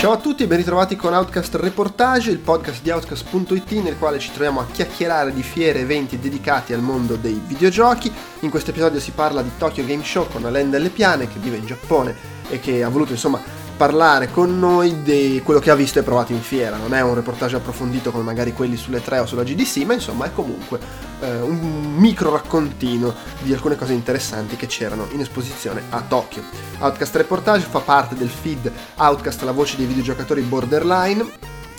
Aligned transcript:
Ciao 0.00 0.12
a 0.12 0.16
tutti 0.16 0.44
e 0.44 0.46
ben 0.46 0.56
ritrovati 0.56 0.96
con 0.96 1.12
Outcast 1.12 1.56
Reportage, 1.56 2.30
il 2.30 2.38
podcast 2.38 2.80
di 2.80 2.88
Outcast.it 2.88 3.70
nel 3.82 3.98
quale 3.98 4.18
ci 4.18 4.30
troviamo 4.30 4.60
a 4.60 4.64
chiacchierare 4.64 5.30
di 5.30 5.42
fiere 5.42 5.80
e 5.80 5.82
eventi 5.82 6.18
dedicati 6.18 6.72
al 6.72 6.80
mondo 6.80 7.16
dei 7.16 7.38
videogiochi. 7.46 8.10
In 8.40 8.48
questo 8.48 8.70
episodio 8.70 8.98
si 8.98 9.10
parla 9.10 9.42
di 9.42 9.50
Tokyo 9.58 9.84
Game 9.84 10.02
Show 10.02 10.26
con 10.26 10.46
Alain 10.46 10.70
Delle 10.70 10.88
Piane 10.88 11.28
che 11.28 11.38
vive 11.38 11.58
in 11.58 11.66
Giappone 11.66 12.16
e 12.48 12.58
che 12.60 12.82
ha 12.82 12.88
voluto 12.88 13.12
insomma 13.12 13.42
parlare 13.80 14.30
con 14.30 14.58
noi 14.58 15.02
di 15.02 15.40
quello 15.42 15.58
che 15.58 15.70
ha 15.70 15.74
visto 15.74 15.98
e 15.98 16.02
provato 16.02 16.32
in 16.32 16.42
fiera. 16.42 16.76
Non 16.76 16.92
è 16.92 17.00
un 17.00 17.14
reportage 17.14 17.56
approfondito 17.56 18.10
come 18.10 18.22
magari 18.22 18.52
quelli 18.52 18.76
sulle 18.76 19.02
3 19.02 19.20
o 19.20 19.24
sulla 19.24 19.42
GDC, 19.42 19.78
ma 19.86 19.94
insomma 19.94 20.26
è 20.26 20.32
comunque 20.34 20.78
eh, 21.20 21.40
un 21.40 21.94
micro 21.96 22.30
raccontino 22.30 23.14
di 23.40 23.54
alcune 23.54 23.76
cose 23.76 23.94
interessanti 23.94 24.56
che 24.56 24.66
c'erano 24.66 25.06
in 25.12 25.20
esposizione 25.20 25.84
a 25.88 26.02
Tokyo. 26.06 26.42
Outcast 26.80 27.16
Reportage 27.16 27.64
fa 27.70 27.78
parte 27.78 28.14
del 28.16 28.28
feed 28.28 28.70
Outcast 28.96 29.40
la 29.44 29.52
voce 29.52 29.78
dei 29.78 29.86
videogiocatori 29.86 30.42
borderline 30.42 31.24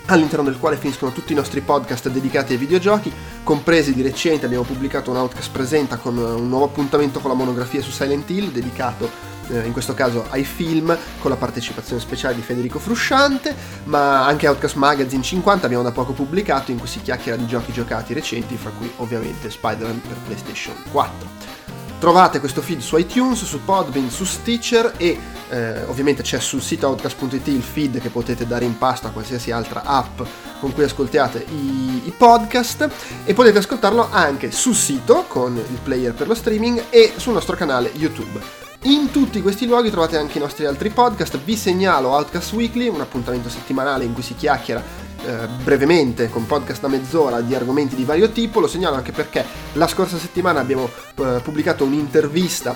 all'interno 0.07 0.45
del 0.45 0.57
quale 0.57 0.77
finiscono 0.77 1.11
tutti 1.11 1.33
i 1.33 1.35
nostri 1.35 1.61
podcast 1.61 2.09
dedicati 2.09 2.53
ai 2.53 2.57
videogiochi, 2.57 3.13
compresi 3.43 3.93
di 3.93 4.01
recente 4.01 4.47
abbiamo 4.47 4.63
pubblicato 4.63 5.11
un 5.11 5.17
Outcast 5.17 5.51
Presenta 5.51 5.97
con 5.97 6.17
un 6.17 6.49
nuovo 6.49 6.65
appuntamento 6.65 7.19
con 7.19 7.29
la 7.29 7.37
monografia 7.37 7.83
su 7.83 7.91
Silent 7.91 8.27
Hill 8.31 8.49
dedicato 8.49 9.30
eh, 9.49 9.65
in 9.65 9.71
questo 9.71 9.93
caso 9.93 10.25
ai 10.29 10.43
film 10.43 10.95
con 11.19 11.31
la 11.31 11.37
partecipazione 11.37 12.01
speciale 12.01 12.35
di 12.35 12.41
Federico 12.41 12.79
Frusciante, 12.79 13.55
ma 13.85 14.25
anche 14.25 14.47
Outcast 14.47 14.75
Magazine 14.75 15.23
50 15.23 15.65
abbiamo 15.65 15.83
da 15.83 15.91
poco 15.91 16.13
pubblicato 16.13 16.71
in 16.71 16.79
cui 16.79 16.87
si 16.87 17.01
chiacchiera 17.01 17.37
di 17.37 17.47
giochi 17.47 17.71
giocati 17.71 18.13
recenti, 18.13 18.57
fra 18.57 18.71
cui 18.77 18.91
ovviamente 18.97 19.49
Spider-Man 19.49 20.01
per 20.01 20.17
PlayStation 20.25 20.75
4. 20.91 21.61
Trovate 22.01 22.39
questo 22.39 22.63
feed 22.63 22.79
su 22.79 22.97
iTunes, 22.97 23.43
su 23.43 23.63
Podbean, 23.63 24.09
su 24.09 24.25
Stitcher 24.25 24.95
e 24.97 25.19
eh, 25.49 25.83
ovviamente 25.83 26.23
c'è 26.23 26.39
sul 26.39 26.59
sito 26.59 26.87
outcast.it 26.87 27.45
il 27.45 27.61
feed 27.61 27.99
che 27.99 28.09
potete 28.09 28.47
dare 28.47 28.65
in 28.65 28.75
pasto 28.75 29.05
a 29.05 29.11
qualsiasi 29.11 29.51
altra 29.51 29.83
app 29.83 30.19
con 30.59 30.73
cui 30.73 30.83
ascoltiate 30.83 31.45
i, 31.47 32.07
i, 32.07 32.13
podcast 32.17 32.89
e 33.23 33.35
potete 33.35 33.59
ascoltarlo 33.59 34.07
anche 34.09 34.49
sul 34.49 34.73
sito 34.73 35.25
con 35.27 35.55
il 35.55 35.79
player 35.83 36.13
per 36.13 36.25
lo 36.25 36.33
streaming 36.33 36.85
e 36.89 37.13
sul 37.17 37.33
nostro 37.33 37.55
canale 37.55 37.91
YouTube. 37.93 38.70
In 38.83 39.11
tutti 39.11 39.43
questi 39.43 39.67
luoghi 39.67 39.91
trovate 39.91 40.17
anche 40.17 40.39
i 40.39 40.41
nostri 40.41 40.65
altri 40.65 40.89
podcast, 40.89 41.37
vi 41.43 41.55
segnalo 41.55 42.09
Outcast 42.09 42.53
Weekly, 42.53 42.87
un 42.87 42.99
appuntamento 42.99 43.47
settimanale 43.47 44.05
in 44.05 44.13
cui 44.13 44.23
si 44.23 44.33
chiacchiera 44.33 44.83
eh, 45.23 45.47
brevemente 45.63 46.31
con 46.31 46.47
podcast 46.47 46.81
da 46.81 46.87
mezz'ora 46.87 47.41
di 47.41 47.53
argomenti 47.53 47.95
di 47.95 48.05
vario 48.05 48.31
tipo, 48.31 48.59
lo 48.59 48.65
segnalo 48.65 48.95
anche 48.95 49.11
perché 49.11 49.45
la 49.73 49.87
scorsa 49.87 50.17
settimana 50.17 50.61
abbiamo 50.61 50.89
eh, 51.17 51.41
pubblicato 51.43 51.83
un'intervista 51.83 52.75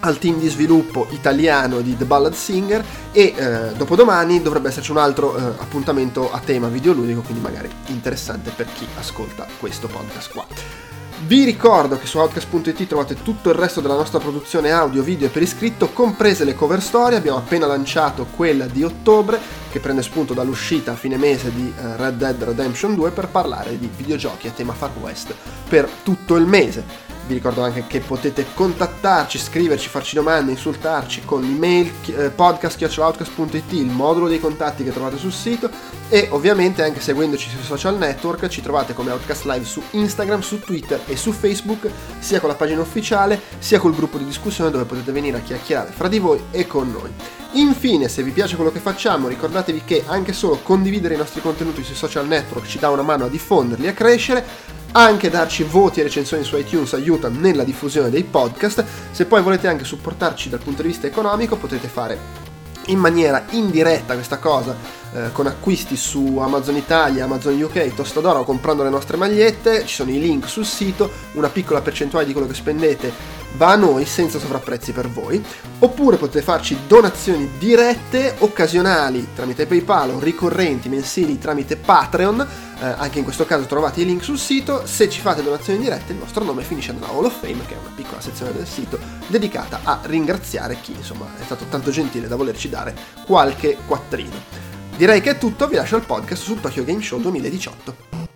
al 0.00 0.18
team 0.18 0.40
di 0.40 0.48
sviluppo 0.48 1.06
italiano 1.10 1.80
di 1.80 1.96
The 1.96 2.06
Ballad 2.06 2.34
Singer 2.34 2.84
e 3.12 3.32
eh, 3.36 3.72
dopodomani 3.76 4.42
dovrebbe 4.42 4.68
esserci 4.68 4.90
un 4.90 4.98
altro 4.98 5.36
eh, 5.36 5.42
appuntamento 5.58 6.32
a 6.32 6.40
tema 6.40 6.66
videoludico, 6.66 7.20
quindi 7.20 7.40
magari 7.40 7.70
interessante 7.86 8.50
per 8.50 8.66
chi 8.74 8.84
ascolta 8.98 9.46
questo 9.60 9.86
podcast 9.86 10.32
qua. 10.32 10.95
Vi 11.24 11.44
ricordo 11.44 11.98
che 11.98 12.06
su 12.06 12.18
Outcast.it 12.18 12.86
trovate 12.86 13.22
tutto 13.22 13.48
il 13.48 13.56
resto 13.56 13.80
della 13.80 13.96
nostra 13.96 14.18
produzione 14.18 14.70
audio, 14.70 15.02
video 15.02 15.26
e 15.26 15.30
per 15.30 15.42
iscritto, 15.42 15.88
comprese 15.88 16.44
le 16.44 16.54
cover 16.54 16.80
story. 16.80 17.16
Abbiamo 17.16 17.38
appena 17.38 17.66
lanciato 17.66 18.26
quella 18.26 18.66
di 18.66 18.84
ottobre, 18.84 19.40
che 19.70 19.80
prende 19.80 20.02
spunto 20.02 20.34
dall'uscita 20.34 20.92
a 20.92 20.96
fine 20.96 21.16
mese 21.16 21.52
di 21.52 21.72
uh, 21.74 21.96
Red 21.96 22.16
Dead 22.16 22.42
Redemption 22.42 22.94
2 22.94 23.10
per 23.10 23.28
parlare 23.28 23.78
di 23.78 23.90
videogiochi 23.96 24.46
a 24.46 24.52
tema 24.52 24.74
Far 24.74 24.90
West 25.00 25.34
per 25.68 25.88
tutto 26.02 26.36
il 26.36 26.44
mese. 26.44 27.05
Vi 27.26 27.34
ricordo 27.34 27.64
anche 27.64 27.84
che 27.88 27.98
potete 27.98 28.46
contattarci, 28.54 29.36
scriverci, 29.36 29.88
farci 29.88 30.14
domande, 30.14 30.52
insultarci 30.52 31.24
con 31.24 31.42
l'email 31.42 31.90
eh, 32.06 32.30
podcast.outcast.it, 32.30 33.72
il 33.72 33.86
modulo 33.86 34.28
dei 34.28 34.38
contatti 34.38 34.84
che 34.84 34.92
trovate 34.92 35.18
sul 35.18 35.32
sito 35.32 35.68
e 36.08 36.28
ovviamente 36.30 36.84
anche 36.84 37.00
seguendoci 37.00 37.48
sui 37.48 37.64
social 37.64 37.98
network 37.98 38.46
ci 38.46 38.62
trovate 38.62 38.94
come 38.94 39.10
Outcast 39.10 39.44
Live 39.44 39.64
su 39.64 39.82
Instagram, 39.90 40.40
su 40.40 40.60
Twitter 40.60 41.00
e 41.06 41.16
su 41.16 41.32
Facebook, 41.32 41.90
sia 42.20 42.38
con 42.38 42.48
la 42.48 42.54
pagina 42.54 42.80
ufficiale 42.80 43.40
sia 43.58 43.80
col 43.80 43.96
gruppo 43.96 44.18
di 44.18 44.24
discussione 44.24 44.70
dove 44.70 44.84
potete 44.84 45.10
venire 45.10 45.38
a 45.38 45.40
chiacchierare 45.40 45.90
fra 45.90 46.06
di 46.06 46.20
voi 46.20 46.40
e 46.52 46.68
con 46.68 46.92
noi. 46.92 47.12
Infine, 47.54 48.06
se 48.08 48.22
vi 48.22 48.30
piace 48.30 48.54
quello 48.54 48.70
che 48.70 48.78
facciamo, 48.78 49.26
ricordatevi 49.26 49.82
che 49.84 50.04
anche 50.06 50.32
solo 50.32 50.60
condividere 50.62 51.14
i 51.14 51.18
nostri 51.18 51.40
contenuti 51.40 51.82
sui 51.82 51.96
social 51.96 52.28
network 52.28 52.66
ci 52.66 52.78
dà 52.78 52.90
una 52.90 53.02
mano 53.02 53.24
a 53.24 53.28
diffonderli 53.28 53.86
e 53.86 53.88
a 53.88 53.94
crescere 53.94 54.74
anche 54.96 55.28
darci 55.28 55.62
voti 55.62 56.00
e 56.00 56.04
recensioni 56.04 56.42
su 56.42 56.56
iTunes 56.56 56.94
aiuta 56.94 57.28
nella 57.28 57.64
diffusione 57.64 58.08
dei 58.08 58.24
podcast. 58.24 58.82
Se 59.10 59.26
poi 59.26 59.42
volete 59.42 59.68
anche 59.68 59.84
supportarci 59.84 60.48
dal 60.48 60.62
punto 60.62 60.80
di 60.80 60.88
vista 60.88 61.06
economico 61.06 61.56
potete 61.56 61.86
fare 61.86 62.54
in 62.86 62.98
maniera 62.98 63.44
indiretta 63.50 64.14
questa 64.14 64.38
cosa 64.38 64.74
eh, 65.12 65.32
con 65.32 65.46
acquisti 65.46 65.96
su 65.96 66.38
Amazon 66.38 66.76
Italia, 66.76 67.24
Amazon 67.24 67.60
UK, 67.60 67.94
Tostadora 67.94 68.38
o 68.38 68.44
comprando 68.44 68.84
le 68.84 68.88
nostre 68.88 69.18
magliette, 69.18 69.84
ci 69.84 69.94
sono 69.94 70.10
i 70.10 70.18
link 70.18 70.48
sul 70.48 70.64
sito, 70.64 71.10
una 71.32 71.48
piccola 71.48 71.82
percentuale 71.82 72.24
di 72.24 72.32
quello 72.32 72.48
che 72.48 72.54
spendete 72.54 73.12
va 73.56 73.72
a 73.72 73.76
noi 73.76 74.04
senza 74.04 74.38
sovrapprezzi 74.38 74.92
per 74.92 75.08
voi, 75.08 75.42
oppure 75.78 76.16
potete 76.16 76.42
farci 76.42 76.76
donazioni 76.86 77.50
dirette, 77.58 78.34
occasionali 78.38 79.28
tramite 79.34 79.66
PayPal 79.66 80.10
o 80.10 80.18
ricorrenti 80.18 80.88
mensili 80.88 81.38
tramite 81.38 81.76
Patreon, 81.76 82.40
eh, 82.80 82.84
anche 82.84 83.18
in 83.18 83.24
questo 83.24 83.46
caso 83.46 83.64
trovate 83.64 84.02
i 84.02 84.04
link 84.04 84.22
sul 84.22 84.38
sito, 84.38 84.86
se 84.86 85.08
ci 85.08 85.20
fate 85.20 85.42
donazioni 85.42 85.78
dirette 85.78 86.12
il 86.12 86.18
vostro 86.18 86.44
nome 86.44 86.62
finisce 86.62 86.92
nella 86.92 87.08
Hall 87.08 87.24
of 87.24 87.40
Fame, 87.40 87.64
che 87.66 87.74
è 87.74 87.78
una 87.78 87.92
piccola 87.94 88.20
sezione 88.20 88.52
del 88.52 88.66
sito 88.66 88.98
dedicata 89.28 89.80
a 89.82 90.00
ringraziare 90.02 90.78
chi 90.80 90.92
insomma 90.92 91.26
è 91.38 91.44
stato 91.44 91.64
tanto 91.68 91.90
gentile 91.90 92.28
da 92.28 92.36
volerci 92.36 92.68
dare 92.68 92.94
qualche 93.24 93.76
quattrino. 93.86 94.64
Direi 94.96 95.20
che 95.20 95.30
è 95.30 95.38
tutto, 95.38 95.66
vi 95.68 95.76
lascio 95.76 95.96
il 95.96 96.04
podcast 96.04 96.42
sul 96.42 96.60
Tokyo 96.60 96.84
Game 96.84 97.02
Show 97.02 97.20
2018. 97.20 98.35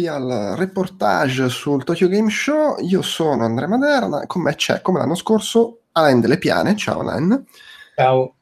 Benvenuti 0.00 0.06
al 0.06 0.54
reportage 0.56 1.48
sul 1.48 1.84
Tokyo 1.84 2.08
Game 2.08 2.30
Show. 2.30 2.76
Io 2.80 3.02
sono 3.02 3.44
Andrea 3.44 3.68
Maderna, 3.68 4.26
con 4.26 4.42
me 4.42 4.54
c'è, 4.54 4.80
come 4.80 4.98
l'anno 4.98 5.14
scorso, 5.14 5.80
Alain 5.92 6.20
Delle 6.20 6.38
Piane. 6.38 6.76
Ciao 6.76 7.00
Alain. 7.00 7.44
Ciao 7.94 8.34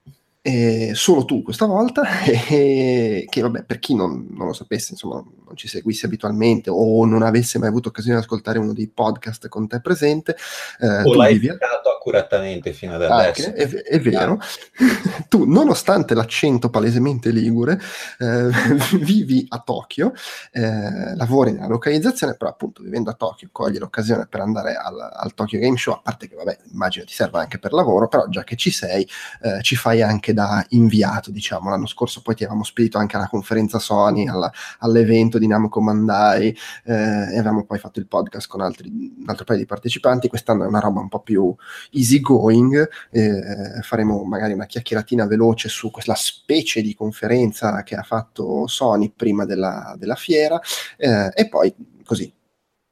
eh, 0.48 0.92
solo 0.94 1.26
tu 1.26 1.42
questa 1.42 1.66
volta, 1.66 2.02
e, 2.24 3.26
che 3.28 3.40
vabbè, 3.42 3.64
per 3.64 3.78
chi 3.78 3.94
non, 3.94 4.28
non, 4.30 4.46
lo 4.46 4.52
sapesse, 4.54 4.92
insomma, 4.92 5.16
non 5.16 5.56
ci 5.56 5.68
seguisse 5.68 6.06
abitualmente 6.06 6.70
o 6.70 7.04
non 7.04 7.22
avesse 7.22 7.58
mai 7.58 7.68
avuto 7.68 7.88
occasione 7.88 8.16
di 8.16 8.22
ascoltare 8.22 8.58
uno 8.58 8.72
dei 8.72 8.88
podcast 8.88 9.48
con 9.48 9.68
te 9.68 9.80
presente, 9.80 10.36
eh, 10.80 11.02
o 11.02 11.14
l'hai 11.14 11.34
vivi... 11.34 11.48
accuratamente 12.08 12.72
fino 12.72 12.94
ad 12.94 13.02
adesso. 13.02 13.48
Anche, 13.48 13.52
è, 13.54 13.68
è, 13.68 14.00
vero, 14.00 14.40
tu 15.28 15.44
nonostante 15.44 16.14
l'accento 16.14 16.70
palesemente 16.70 17.30
ligure, 17.30 17.78
eh, 18.18 18.48
vivi 18.98 19.46
a 19.48 19.58
Tokyo, 19.58 20.12
eh, 20.52 21.14
lavori 21.14 21.52
nella 21.52 21.66
localizzazione, 21.66 22.34
però 22.34 22.50
appunto 22.50 22.82
vivendo 22.82 23.10
a 23.10 23.14
Tokyo 23.14 23.48
cogli 23.52 23.78
l'occasione 23.78 24.26
per 24.26 24.40
andare 24.40 24.74
al, 24.74 24.98
al 24.98 25.34
Tokyo 25.34 25.58
Game 25.58 25.76
Show, 25.76 25.94
a 25.94 26.00
parte 26.02 26.28
che 26.28 26.34
vabbè, 26.34 26.58
immagino 26.72 27.04
ti 27.04 27.12
serva 27.12 27.40
anche 27.40 27.58
per 27.58 27.72
lavoro, 27.72 28.08
però 28.08 28.26
già 28.28 28.44
che 28.44 28.56
ci 28.56 28.70
sei, 28.70 29.06
eh, 29.42 29.62
ci 29.62 29.76
fai 29.76 30.02
anche 30.02 30.32
da 30.32 30.64
inviato, 30.70 31.30
diciamo. 31.30 31.70
L'anno 31.70 31.86
scorso 31.86 32.22
poi 32.22 32.34
ti 32.34 32.42
avevamo 32.44 32.64
spedito 32.64 32.98
anche 32.98 33.16
alla 33.16 33.28
conferenza 33.28 33.78
Sony, 33.78 34.28
alla, 34.28 34.50
all'evento 34.78 35.38
di 35.38 35.46
Namco 35.46 35.80
Mandai 35.80 36.56
eh, 36.84 36.94
e 36.94 37.38
avevamo 37.38 37.64
poi 37.64 37.78
fatto 37.78 37.98
il 37.98 38.06
podcast 38.06 38.48
con 38.48 38.60
altri, 38.60 38.88
un 38.88 39.28
altro 39.28 39.44
paio 39.44 39.58
di 39.58 39.66
partecipanti. 39.66 40.28
Quest'anno 40.28 40.64
è 40.64 40.66
una 40.66 40.80
roba 40.80 41.00
un 41.00 41.08
po' 41.08 41.20
più 41.20 41.54
easy 41.98 42.20
going, 42.20 42.88
eh, 43.10 43.80
faremo 43.82 44.22
magari 44.24 44.52
una 44.52 44.66
chiacchieratina 44.66 45.26
veloce 45.26 45.68
su 45.68 45.90
quella 45.90 46.14
specie 46.14 46.82
di 46.82 46.94
conferenza 46.94 47.82
che 47.82 47.94
ha 47.94 48.02
fatto 48.02 48.66
Sony 48.66 49.12
prima 49.14 49.44
della, 49.44 49.94
della 49.98 50.14
fiera 50.14 50.60
eh, 50.96 51.30
e 51.34 51.48
poi 51.48 51.74
così 52.04 52.32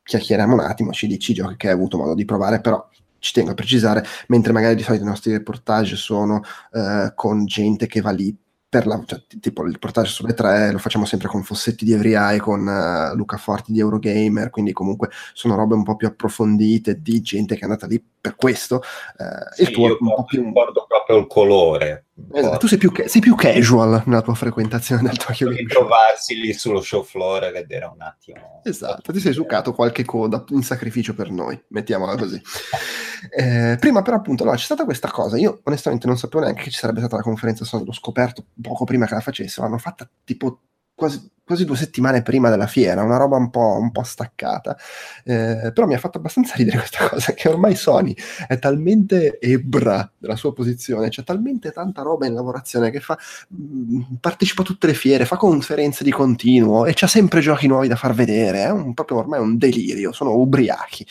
chiacchieriamo 0.02 0.54
un 0.54 0.60
attimo, 0.60 0.92
ci 0.92 1.06
dici 1.06 1.32
i 1.32 1.34
giochi 1.34 1.56
che 1.56 1.68
hai 1.68 1.74
avuto 1.74 1.96
modo 1.96 2.14
di 2.14 2.24
provare, 2.24 2.60
però 2.60 2.88
ci 3.18 3.32
tengo 3.32 3.50
a 3.50 3.54
precisare, 3.54 4.04
mentre 4.28 4.52
magari 4.52 4.76
di 4.76 4.82
solito 4.82 5.02
i 5.02 5.08
nostri 5.08 5.32
reportage 5.32 5.96
sono 5.96 6.42
eh, 6.72 7.12
con 7.14 7.44
gente 7.44 7.86
che 7.86 8.00
va 8.00 8.10
lì 8.10 8.36
per 8.76 8.86
la, 8.86 9.02
cioè, 9.06 9.22
tipo 9.40 9.64
il 9.64 9.72
reportage 9.72 10.10
sulle 10.10 10.34
tre 10.34 10.70
lo 10.70 10.76
facciamo 10.76 11.06
sempre 11.06 11.28
con 11.28 11.42
Fossetti 11.42 11.86
di 11.86 11.92
Every 11.92 12.38
con 12.38 12.66
uh, 12.66 13.16
Luca 13.16 13.38
Forti 13.38 13.72
di 13.72 13.80
Eurogamer, 13.80 14.50
quindi 14.50 14.72
comunque 14.72 15.08
sono 15.32 15.54
robe 15.54 15.74
un 15.74 15.82
po' 15.82 15.96
più 15.96 16.06
approfondite 16.06 17.00
di 17.00 17.22
gente 17.22 17.54
che 17.54 17.60
è 17.60 17.64
andata 17.64 17.86
lì 17.86 18.02
per 18.20 18.36
questo. 18.36 18.82
Uh, 19.16 19.54
sì, 19.54 19.62
il 19.62 19.70
tuo 19.70 19.86
io 19.86 19.96
un 19.98 20.14
po' 20.14 20.24
più... 20.24 20.44
ricordo 20.44 20.84
proprio 20.86 21.16
il 21.18 21.26
colore. 21.26 22.05
Esatto, 22.32 22.56
tu 22.56 22.66
sei 22.66 22.78
più, 22.78 22.90
sei 23.06 23.20
più, 23.20 23.34
casual 23.34 24.02
nella 24.06 24.22
tua 24.22 24.34
frequentazione 24.34 25.02
del 25.02 25.18
Tokyo 25.18 25.48
Game 25.48 25.68
Show. 25.68 25.80
trovarsi 25.80 26.40
lì 26.40 26.52
sullo 26.54 26.80
show 26.80 27.02
floor 27.02 27.44
e 27.44 27.50
vedere 27.50 27.84
un 27.84 28.00
attimo. 28.00 28.62
Esatto, 28.64 29.12
ti 29.12 29.20
sei 29.20 29.34
succato 29.34 29.74
qualche 29.74 30.04
coda 30.04 30.42
in 30.48 30.62
sacrificio 30.62 31.14
per 31.14 31.30
noi, 31.30 31.62
mettiamola 31.68 32.16
così. 32.16 32.40
eh, 33.36 33.76
prima 33.78 34.00
però 34.00 34.16
appunto 34.16 34.42
allora, 34.44 34.56
c'è 34.56 34.64
stata 34.64 34.84
questa 34.84 35.10
cosa, 35.10 35.36
io 35.36 35.60
onestamente 35.64 36.06
non 36.06 36.16
sapevo 36.16 36.44
neanche 36.44 36.62
che 36.64 36.70
ci 36.70 36.78
sarebbe 36.78 37.00
stata 37.00 37.16
la 37.16 37.22
conferenza 37.22 37.66
Sony, 37.66 37.84
l'ho 37.84 37.92
scoperto 37.92 38.46
poco 38.62 38.84
prima 38.84 39.04
che 39.04 39.14
la 39.14 39.20
facessero, 39.20 39.66
l'hanno 39.66 39.78
fatta 39.78 40.08
tipo 40.24 40.60
quasi, 40.96 41.30
quasi, 41.44 41.64
due 41.64 41.76
settimane 41.76 42.22
prima 42.22 42.50
della 42.50 42.66
fiera, 42.66 43.04
una 43.04 43.18
roba 43.18 43.36
un 43.36 43.50
po', 43.50 43.76
un 43.78 43.92
po 43.92 44.02
staccata. 44.02 44.76
Eh, 45.24 45.70
però 45.72 45.86
mi 45.86 45.94
ha 45.94 45.98
fatto 45.98 46.18
abbastanza 46.18 46.54
ridere 46.56 46.78
questa 46.78 47.06
cosa, 47.08 47.34
che 47.34 47.48
ormai 47.48 47.76
Sony 47.76 48.16
è 48.48 48.58
talmente 48.58 49.38
ebra 49.38 50.10
della 50.18 50.34
sua 50.34 50.52
posizione, 50.52 51.10
c'è 51.10 51.22
talmente 51.22 51.70
tanta 51.70 52.02
roba 52.02 52.26
in 52.26 52.34
lavorazione 52.34 52.90
che 52.90 53.00
fa, 53.00 53.16
mh, 53.48 53.96
mm, 53.96 54.02
partecipa 54.20 54.62
a 54.62 54.64
tutte 54.64 54.86
le 54.88 54.94
fiere, 54.94 55.26
fa 55.26 55.36
conferenze 55.36 56.02
di 56.02 56.10
continuo 56.10 56.86
e 56.86 56.94
c'ha 56.94 57.06
sempre 57.06 57.40
giochi 57.40 57.68
nuovi 57.68 57.88
da 57.88 57.96
far 57.96 58.14
vedere, 58.14 58.64
è 58.64 58.70
un, 58.70 58.94
proprio 58.94 59.18
ormai 59.18 59.40
un 59.40 59.58
delirio, 59.58 60.12
sono 60.12 60.34
ubriachi. 60.34 61.06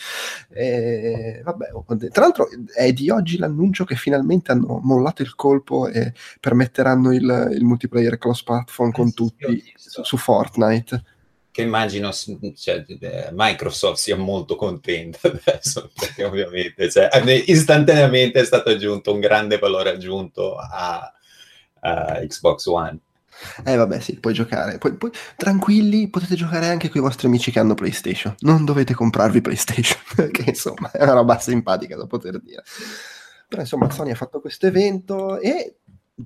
E, 0.50 1.40
vabbè, 1.44 1.68
tra 2.10 2.22
l'altro 2.22 2.48
è 2.74 2.92
di 2.92 3.08
oggi 3.10 3.38
l'annuncio 3.38 3.84
che 3.84 3.94
finalmente 3.94 4.50
hanno 4.52 4.80
mollato 4.82 5.22
il 5.22 5.34
colpo 5.36 5.86
e 5.86 6.12
permetteranno 6.40 7.12
il, 7.14 7.50
il 7.54 7.64
multiplayer 7.64 8.18
cross 8.18 8.42
platform 8.42 8.90
con 8.90 9.14
tutti 9.14 9.74
su, 9.76 10.02
su 10.02 10.16
Fortnite. 10.16 11.02
Che 11.50 11.62
immagino 11.62 12.12
cioè, 12.12 12.84
eh, 12.86 13.30
Microsoft 13.32 13.96
sia 13.96 14.16
molto 14.16 14.56
contenta 14.56 15.18
adesso, 15.28 15.90
perché 15.98 16.24
ovviamente 16.24 16.90
cioè, 16.90 17.08
istantaneamente 17.46 18.40
è 18.40 18.44
stato 18.44 18.70
aggiunto 18.70 19.12
un 19.12 19.20
grande 19.20 19.58
valore 19.58 19.90
aggiunto 19.90 20.56
a, 20.56 21.10
a 21.80 22.20
Xbox 22.26 22.66
One. 22.66 22.98
Eh 23.64 23.76
vabbè 23.76 24.00
sì, 24.00 24.18
puoi 24.18 24.32
giocare. 24.32 24.78
Poi, 24.78 24.94
poi, 24.96 25.10
tranquilli, 25.36 26.08
potete 26.08 26.34
giocare 26.34 26.68
anche 26.68 26.88
con 26.88 27.00
i 27.00 27.04
vostri 27.04 27.26
amici 27.26 27.50
che 27.50 27.58
hanno 27.58 27.74
PlayStation. 27.74 28.34
Non 28.40 28.64
dovete 28.64 28.94
comprarvi 28.94 29.40
PlayStation, 29.40 30.00
che 30.32 30.44
insomma 30.46 30.90
è 30.90 31.02
una 31.02 31.12
roba 31.12 31.38
simpatica 31.38 31.96
da 31.96 32.06
poter 32.06 32.40
dire. 32.40 32.62
Però 33.48 33.62
insomma 33.62 33.90
Sony 33.90 34.10
ha 34.10 34.16
fatto 34.16 34.40
questo 34.40 34.66
evento 34.66 35.38
e 35.38 35.76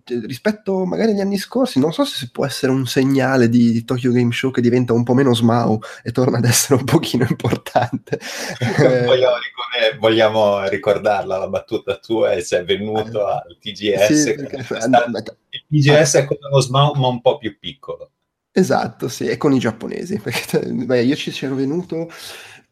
rispetto 0.04 0.84
magari 0.84 1.10
agli 1.10 1.20
anni 1.20 1.36
scorsi, 1.36 1.80
non 1.80 1.92
so 1.92 2.04
se 2.04 2.30
può 2.30 2.46
essere 2.46 2.70
un 2.70 2.86
segnale 2.86 3.48
di, 3.48 3.72
di, 3.72 3.84
Tokyo 3.84 4.12
Game 4.12 4.30
Show 4.30 4.52
che 4.52 4.60
diventa 4.60 4.92
un 4.92 5.02
po' 5.02 5.14
meno 5.14 5.34
smau 5.34 5.80
e 6.04 6.12
torna 6.12 6.38
ad 6.38 6.44
essere 6.44 6.74
un 6.74 6.84
pochino 6.84 7.26
importante. 7.28 8.20
vogliamo, 8.78 9.36
ricordare, 9.36 9.96
vogliamo, 9.98 10.68
ricordarla 10.68 11.38
la 11.38 11.48
battuta 11.48 11.96
tua 11.96 12.32
e 12.32 12.42
sei 12.42 12.64
venuto 12.64 13.28
eh, 13.28 13.32
al 13.32 13.58
TGS. 13.60 14.12
Sì, 14.12 14.34
perché, 14.34 14.62
stato, 14.62 15.36
il 15.50 15.64
TGS 15.68 16.14
è 16.16 16.24
quello 16.24 16.60
smau 16.60 16.94
ma 16.94 17.08
un 17.08 17.20
po' 17.20 17.38
più 17.38 17.58
piccolo. 17.58 18.12
Esatto, 18.52 19.08
sì, 19.08 19.26
e 19.26 19.36
con 19.36 19.52
i 19.52 19.58
giapponesi. 19.58 20.18
Perché, 20.18 20.60
beh, 20.60 21.02
io 21.02 21.16
ci 21.16 21.44
ero 21.44 21.54
venuto 21.56 22.08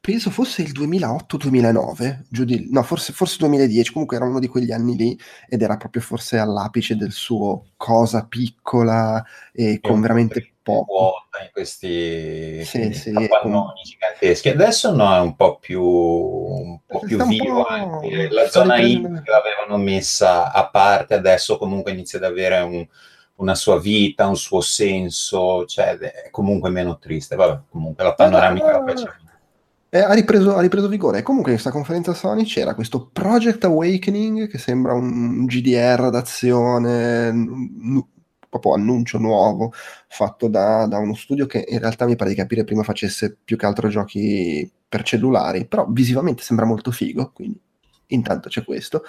penso 0.09 0.31
fosse 0.31 0.63
il 0.63 0.73
2008-2009, 0.73 2.21
giù 2.31 2.45
di, 2.45 2.69
no, 2.71 2.83
forse, 2.83 3.13
forse 3.13 3.37
2010, 3.41 3.93
comunque 3.93 4.17
era 4.17 4.25
uno 4.25 4.39
di 4.39 4.47
quegli 4.47 4.73
anni 4.73 4.97
lì 4.97 5.21
ed 5.47 5.61
era 5.61 5.77
proprio 5.77 6.01
forse 6.01 6.39
all'apice 6.39 6.97
del 6.97 7.13
suo 7.13 7.73
cosa 7.77 8.25
piccola 8.25 9.23
e 9.53 9.81
con 9.83 10.01
veramente 10.01 10.53
poco. 10.63 11.27
in 11.43 11.51
questi 11.53 12.65
sì, 12.65 12.91
sì, 12.95 13.13
con... 13.13 13.67
giganteschi. 13.85 14.49
Adesso 14.49 14.95
no, 14.95 15.15
è 15.15 15.21
un 15.21 15.37
po' 15.37 15.59
più, 15.59 15.83
un 15.83 16.79
po 16.87 17.01
più 17.01 17.23
vivo. 17.27 17.65
Po'... 17.65 18.01
La 18.31 18.49
zona 18.49 18.79
I 18.79 19.03
l'avevano 19.03 19.77
messa 19.77 20.51
a 20.53 20.71
parte, 20.71 21.13
adesso 21.13 21.59
comunque 21.59 21.93
inizia 21.93 22.17
ad 22.17 22.25
avere 22.25 22.61
un, 22.61 22.87
una 23.35 23.55
sua 23.55 23.79
vita, 23.79 24.27
un 24.27 24.39
suo 24.39 24.63
senso, 24.63 25.67
cioè 25.67 25.99
è 25.99 26.31
comunque 26.31 26.71
meno 26.71 26.97
triste. 26.97 27.37
Vabbè, 27.37 27.65
comunque 27.69 28.05
la 28.05 28.15
panoramica 28.15 28.73
la 28.73 28.85
facciamo 28.87 29.27
eh, 29.91 30.01
ha, 30.01 30.13
ripreso, 30.13 30.55
ha, 30.55 30.61
ripreso, 30.61 30.89
vigore. 30.89 31.23
Comunque, 31.23 31.53
in 31.53 31.59
questa 31.59 31.77
conferenza 31.77 32.13
Sony 32.15 32.45
c'era 32.45 32.75
questo 32.75 33.09
Project 33.11 33.65
Awakening 33.65 34.49
che 34.49 34.59
sembra 34.59 34.93
un 34.93 35.47
GDR 35.47 36.11
d'azione, 36.11 37.33
n- 37.33 38.05
proprio 38.49 38.75
annuncio 38.75 39.19
nuovo 39.19 39.73
fatto 40.09 40.49
da, 40.49 40.87
da, 40.87 40.99
uno 40.99 41.15
studio 41.15 41.47
che 41.47 41.65
in 41.69 41.79
realtà 41.79 42.07
mi 42.07 42.17
pare 42.17 42.31
di 42.31 42.37
capire 42.37 42.65
prima 42.65 42.83
facesse 42.83 43.37
più 43.43 43.57
che 43.57 43.67
altro 43.67 43.89
giochi 43.89 44.71
per 44.89 45.03
cellulari, 45.03 45.67
però 45.67 45.87
visivamente 45.89 46.43
sembra 46.43 46.67
molto 46.67 46.91
figo. 46.91 47.31
Quindi, 47.33 47.61
intanto 48.09 48.49
c'è 48.49 48.65
questo. 48.65 49.03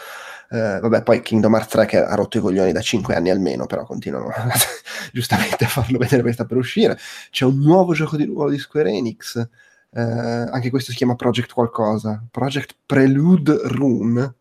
Eh, 0.50 0.80
vabbè, 0.80 1.04
poi 1.04 1.22
Kingdom 1.22 1.54
Hearts 1.54 1.72
3 1.72 1.86
che 1.86 1.98
ha 1.98 2.16
rotto 2.16 2.38
i 2.38 2.42
coglioni 2.42 2.72
da 2.72 2.81
5 2.81 3.16
anni 3.16 3.30
almeno, 3.30 3.66
però 3.66 3.84
continuano 3.86 4.30
giustamente 5.12 5.66
a 5.66 5.68
farlo 5.68 5.98
vedere 5.98 6.22
perché 6.22 6.34
sta 6.34 6.46
per 6.46 6.58
uscire. 6.58 6.98
C'è 7.30 7.46
un 7.46 7.60
nuovo 7.60 7.94
gioco 7.94 8.18
di 8.18 8.26
ruolo 8.26 8.50
di 8.50 8.58
Square 8.58 8.92
Enix 8.92 9.48
eh, 9.92 10.02
anche 10.02 10.70
questo 10.70 10.92
si 10.92 10.98
chiama 10.98 11.16
Project 11.16 11.54
qualcosa, 11.54 12.24
Project 12.30 12.76
Prelude 12.86 13.60
Rune, 13.64 14.36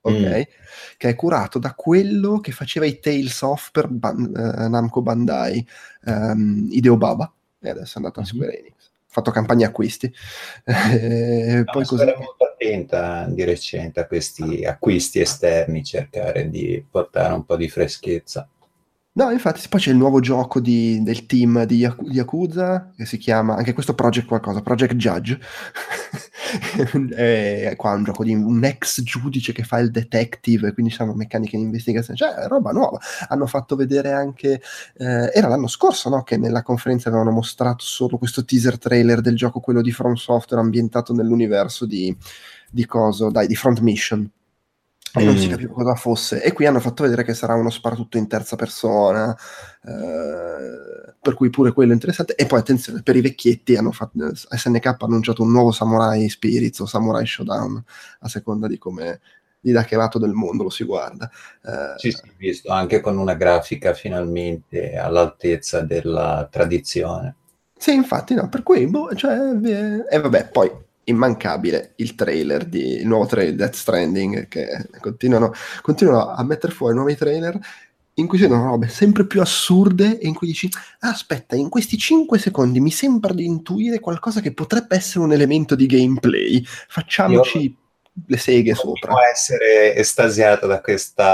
ok? 0.00 0.38
Mm. 0.38 0.42
Che 0.96 1.08
è 1.08 1.14
curato 1.14 1.58
da 1.58 1.74
quello 1.74 2.40
che 2.40 2.52
faceva 2.52 2.86
i 2.86 3.00
Tales 3.00 3.40
of 3.42 3.70
per 3.70 3.88
Ban- 3.88 4.32
uh, 4.34 4.68
Namco 4.68 5.02
Bandai, 5.02 5.66
um, 6.04 6.68
Ideo 6.70 6.96
Baba, 6.96 7.32
e 7.60 7.70
adesso 7.70 7.94
è 7.94 7.96
andato 7.96 8.20
a 8.20 8.22
mm-hmm. 8.22 8.32
Square 8.32 8.58
Enix. 8.58 8.92
Fatto 9.06 9.30
campagna 9.30 9.68
acquisti. 9.68 10.12
eh, 10.64 11.62
no, 11.64 11.72
poi 11.72 11.84
così... 11.84 12.04
molto 12.04 12.44
attenta 12.52 13.26
di 13.28 13.44
recente 13.44 14.00
a 14.00 14.06
questi 14.06 14.64
acquisti 14.64 15.20
esterni, 15.20 15.84
cercare 15.84 16.50
di 16.50 16.84
portare 16.88 17.32
un 17.32 17.44
po' 17.44 17.56
di 17.56 17.68
freschezza. 17.68 18.48
No, 19.16 19.30
infatti, 19.30 19.62
poi 19.68 19.78
c'è 19.78 19.92
il 19.92 19.96
nuovo 19.96 20.18
gioco 20.18 20.58
di, 20.58 21.00
del 21.04 21.24
team 21.26 21.62
di, 21.66 21.76
Yaku- 21.76 22.08
di 22.08 22.16
Yakuza 22.16 22.90
che 22.96 23.06
si 23.06 23.16
chiama 23.16 23.54
anche 23.54 23.72
questo 23.72 23.94
Project 23.94 24.26
qualcosa, 24.26 24.60
Project 24.60 24.94
Judge. 24.94 25.38
è 27.14 27.74
qua 27.76 27.92
un 27.92 28.02
gioco 28.02 28.24
di 28.24 28.34
un 28.34 28.64
ex 28.64 29.02
giudice 29.02 29.52
che 29.52 29.62
fa 29.62 29.78
il 29.78 29.92
detective, 29.92 30.72
quindi 30.72 30.90
sono 30.90 31.14
meccaniche 31.14 31.56
di 31.56 31.62
investigazione, 31.62 32.18
cioè 32.18 32.48
roba 32.48 32.72
nuova. 32.72 32.98
Hanno 33.28 33.46
fatto 33.46 33.76
vedere 33.76 34.10
anche, 34.10 34.60
eh, 34.96 35.30
era 35.32 35.46
l'anno 35.46 35.68
scorso 35.68 36.08
no? 36.08 36.24
che 36.24 36.36
nella 36.36 36.62
conferenza 36.62 37.08
avevano 37.08 37.30
mostrato 37.30 37.84
solo 37.84 38.18
questo 38.18 38.44
teaser 38.44 38.78
trailer 38.78 39.20
del 39.20 39.36
gioco, 39.36 39.60
quello 39.60 39.80
di 39.80 39.92
From 39.92 40.14
Software 40.14 40.60
ambientato 40.60 41.12
nell'universo 41.12 41.86
di, 41.86 42.16
di 42.68 42.84
coso, 42.84 43.30
dai, 43.30 43.46
di 43.46 43.54
Front 43.54 43.78
Mission 43.78 44.28
e 45.20 45.24
non 45.24 45.36
si 45.36 45.46
mm. 45.46 45.50
capiva 45.50 45.72
cosa 45.72 45.94
fosse. 45.94 46.42
E 46.42 46.52
qui 46.52 46.66
hanno 46.66 46.80
fatto 46.80 47.02
vedere 47.02 47.22
che 47.22 47.34
sarà 47.34 47.54
uno 47.54 47.70
sparatutto 47.70 48.16
in 48.16 48.26
terza 48.26 48.56
persona, 48.56 49.36
eh, 49.84 51.14
per 51.20 51.34
cui 51.34 51.50
pure 51.50 51.72
quello 51.72 51.92
è 51.92 51.94
interessante. 51.94 52.34
E 52.34 52.46
poi 52.46 52.58
attenzione, 52.58 53.02
per 53.02 53.16
i 53.16 53.20
vecchietti 53.20 53.76
hanno 53.76 53.92
fatto, 53.92 54.34
SNK 54.34 54.86
ha 54.86 54.96
annunciato 55.00 55.42
un 55.42 55.52
nuovo 55.52 55.70
Samurai 55.70 56.28
Spirits 56.28 56.80
o 56.80 56.86
Samurai 56.86 57.26
Showdown, 57.26 57.82
a 58.20 58.28
seconda 58.28 58.66
di 58.66 58.78
come 58.78 59.20
di 59.64 59.72
da 59.72 59.82
che 59.84 59.96
lato 59.96 60.18
del 60.18 60.32
mondo 60.32 60.64
lo 60.64 60.70
si 60.70 60.84
guarda. 60.84 61.30
Eh, 61.62 61.94
sì, 61.96 62.10
sì, 62.10 62.30
visto, 62.36 62.70
anche 62.70 63.00
con 63.00 63.16
una 63.16 63.32
grafica 63.32 63.94
finalmente 63.94 64.96
all'altezza 64.96 65.80
della 65.80 66.46
tradizione. 66.50 67.36
Sì, 67.76 67.94
infatti, 67.94 68.34
no, 68.34 68.48
per 68.48 68.62
cui, 68.62 68.86
boh, 68.86 69.14
cioè, 69.14 69.36
e 69.36 70.06
eh, 70.10 70.20
vabbè, 70.20 70.48
poi 70.48 70.70
immancabile 71.04 71.92
il 71.96 72.14
trailer 72.14 72.64
di 72.64 72.96
il 72.96 73.06
nuovo 73.06 73.26
trailer 73.26 73.54
Death 73.54 73.74
Stranding 73.74 74.48
che 74.48 74.88
continuano, 75.00 75.52
continuano 75.82 76.30
a 76.30 76.42
mettere 76.44 76.72
fuori 76.72 76.94
nuovi 76.94 77.16
trailer 77.16 77.58
in 78.14 78.26
cui 78.26 78.38
ci 78.38 78.44
sono 78.44 78.64
robe 78.64 78.88
sempre 78.88 79.26
più 79.26 79.40
assurde 79.40 80.18
e 80.18 80.28
in 80.28 80.34
cui 80.34 80.46
dici 80.46 80.68
ah, 81.00 81.08
aspetta 81.08 81.56
in 81.56 81.68
questi 81.68 81.98
5 81.98 82.38
secondi 82.38 82.80
mi 82.80 82.90
sembra 82.90 83.32
di 83.32 83.44
intuire 83.44 84.00
qualcosa 84.00 84.40
che 84.40 84.52
potrebbe 84.52 84.96
essere 84.96 85.24
un 85.24 85.32
elemento 85.32 85.74
di 85.74 85.86
gameplay. 85.86 86.62
Facciamoci 86.64 87.62
Io 87.62 87.74
le 88.26 88.36
seghe 88.36 88.74
sopra. 88.74 89.10
può 89.10 89.20
essere 89.20 89.96
estasiato 89.96 90.68
da 90.68 90.80
questo 90.80 91.24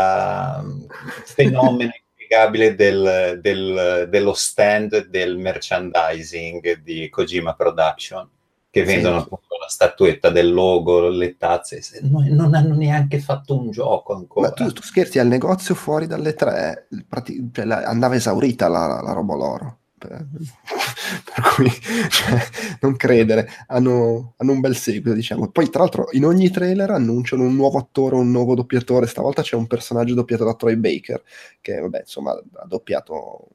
fenomeno 1.24 1.92
inspiegabile 1.92 2.74
del, 2.74 3.38
del, 3.42 4.06
dello 4.08 4.32
stand 4.32 5.08
del 5.08 5.36
merchandising 5.36 6.80
di 6.80 7.08
Kojima 7.10 7.54
Production 7.54 8.28
che 8.70 8.84
vendono 8.84 9.18
sì. 9.18 9.24
appunto 9.24 9.56
la 9.60 9.68
statuetta 9.68 10.30
del 10.30 10.52
logo, 10.52 11.08
le 11.08 11.36
tazze, 11.36 11.82
non, 12.02 12.54
hanno 12.54 12.74
neanche 12.74 13.18
fatto 13.18 13.58
un 13.58 13.70
gioco 13.70 14.14
ancora. 14.14 14.48
Ma 14.48 14.54
tu, 14.54 14.70
tu 14.72 14.82
scherzi, 14.82 15.18
al 15.18 15.26
negozio 15.26 15.74
fuori 15.74 16.06
dalle 16.06 16.34
tre, 16.34 16.86
prati- 17.08 17.50
cioè, 17.52 17.66
andava 17.66 18.14
esaurita 18.14 18.68
la, 18.68 19.00
la 19.02 19.12
roba 19.12 19.34
loro. 19.34 19.78
per, 19.98 20.24
per 21.34 21.54
cui 21.54 21.68
cioè, 21.68 22.38
non 22.80 22.94
credere, 22.94 23.48
hanno, 23.66 24.34
hanno, 24.36 24.52
un 24.52 24.60
bel 24.60 24.76
seguito, 24.76 25.14
diciamo. 25.14 25.48
Poi, 25.50 25.68
tra 25.68 25.80
l'altro, 25.80 26.06
in 26.12 26.24
ogni 26.24 26.48
trailer 26.50 26.90
annunciano 26.90 27.42
un 27.42 27.56
nuovo 27.56 27.78
attore, 27.78 28.14
un 28.14 28.30
nuovo 28.30 28.54
doppiatore. 28.54 29.08
Stavolta 29.08 29.42
c'è 29.42 29.56
un 29.56 29.66
personaggio 29.66 30.14
doppiato 30.14 30.44
da 30.44 30.54
Troy 30.54 30.76
Baker, 30.76 31.22
che, 31.60 31.80
vabbè, 31.80 32.00
insomma, 32.00 32.30
ha 32.30 32.66
doppiato 32.66 33.48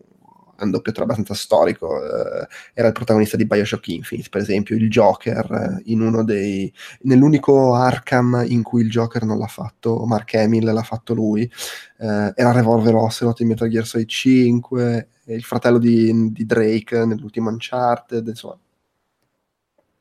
è 0.57 0.63
un 0.63 0.71
doppiatore 0.71 1.05
abbastanza 1.05 1.33
storico, 1.33 2.03
eh, 2.03 2.47
era 2.73 2.87
il 2.87 2.93
protagonista 2.93 3.37
di 3.37 3.45
Bioshock 3.45 3.87
Infinite, 3.89 4.29
per 4.29 4.41
esempio, 4.41 4.75
il 4.75 4.89
Joker, 4.89 5.51
eh, 5.51 5.81
in 5.91 6.01
uno 6.01 6.23
dei, 6.23 6.71
nell'unico 7.01 7.73
Arkham 7.73 8.43
in 8.47 8.63
cui 8.63 8.81
il 8.81 8.89
Joker 8.89 9.23
non 9.23 9.37
l'ha 9.37 9.47
fatto 9.47 10.05
Mark 10.05 10.33
Hamill, 10.35 10.71
l'ha 10.71 10.83
fatto 10.83 11.13
lui, 11.13 11.43
eh, 11.43 12.33
era 12.35 12.51
Revolver 12.51 12.95
Ocelot 12.95 13.39
in 13.41 13.47
Metal 13.47 13.69
Gear 13.69 13.85
Solid 13.85 14.07
5, 14.07 15.07
il 15.25 15.43
fratello 15.43 15.77
di, 15.77 16.31
di 16.31 16.45
Drake 16.45 17.05
nell'ultimo 17.05 17.49
Uncharted, 17.49 18.27
insomma. 18.27 18.57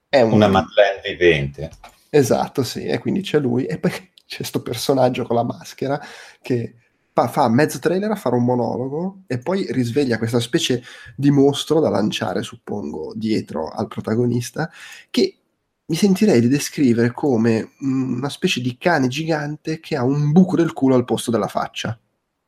È 0.09 0.21
un... 0.21 0.33
Una 0.33 0.49
Madeleine 0.49 1.01
vivente. 1.03 1.71
Esatto, 2.11 2.63
sì, 2.63 2.85
e 2.85 2.99
quindi 2.99 3.23
c'è 3.23 3.41
lui, 3.41 3.65
e 3.67 3.79
poi 3.79 3.91
c'è 3.91 4.37
questo 4.37 4.63
personaggio 4.63 5.25
con 5.25 5.37
la 5.37 5.43
maschera 5.43 6.01
che 6.41 6.75
fa, 7.29 7.49
mezzo 7.49 7.79
trailer 7.79 8.11
a 8.11 8.17
fare 8.17 8.35
un 8.35 8.45
monologo 8.45 9.23
e 9.27 9.39
poi 9.39 9.67
risveglia 9.71 10.19
questa 10.19 10.41
specie 10.41 10.83
di 11.17 11.31
mostro 11.31 11.81
da 11.81 11.89
lanciare, 11.89 12.43
suppongo, 12.43 13.13
dietro 13.15 13.69
al 13.69 13.89
protagonista, 13.89 14.71
che 15.11 15.37
mi 15.87 15.97
sentirei 15.97 16.41
di 16.41 16.49
descrivere 16.49 17.13
come 17.13 17.73
una 17.81 18.29
specie 18.29 18.61
di 18.61 18.77
cane 18.79 19.09
gigante 19.09 19.81
che 19.81 19.97
ha 19.97 20.03
un 20.03 20.33
buco 20.33 20.57
del 20.57 20.73
culo 20.73 20.95
al 20.95 21.05
posto 21.05 21.31
della 21.31 21.49
faccia. 21.49 21.99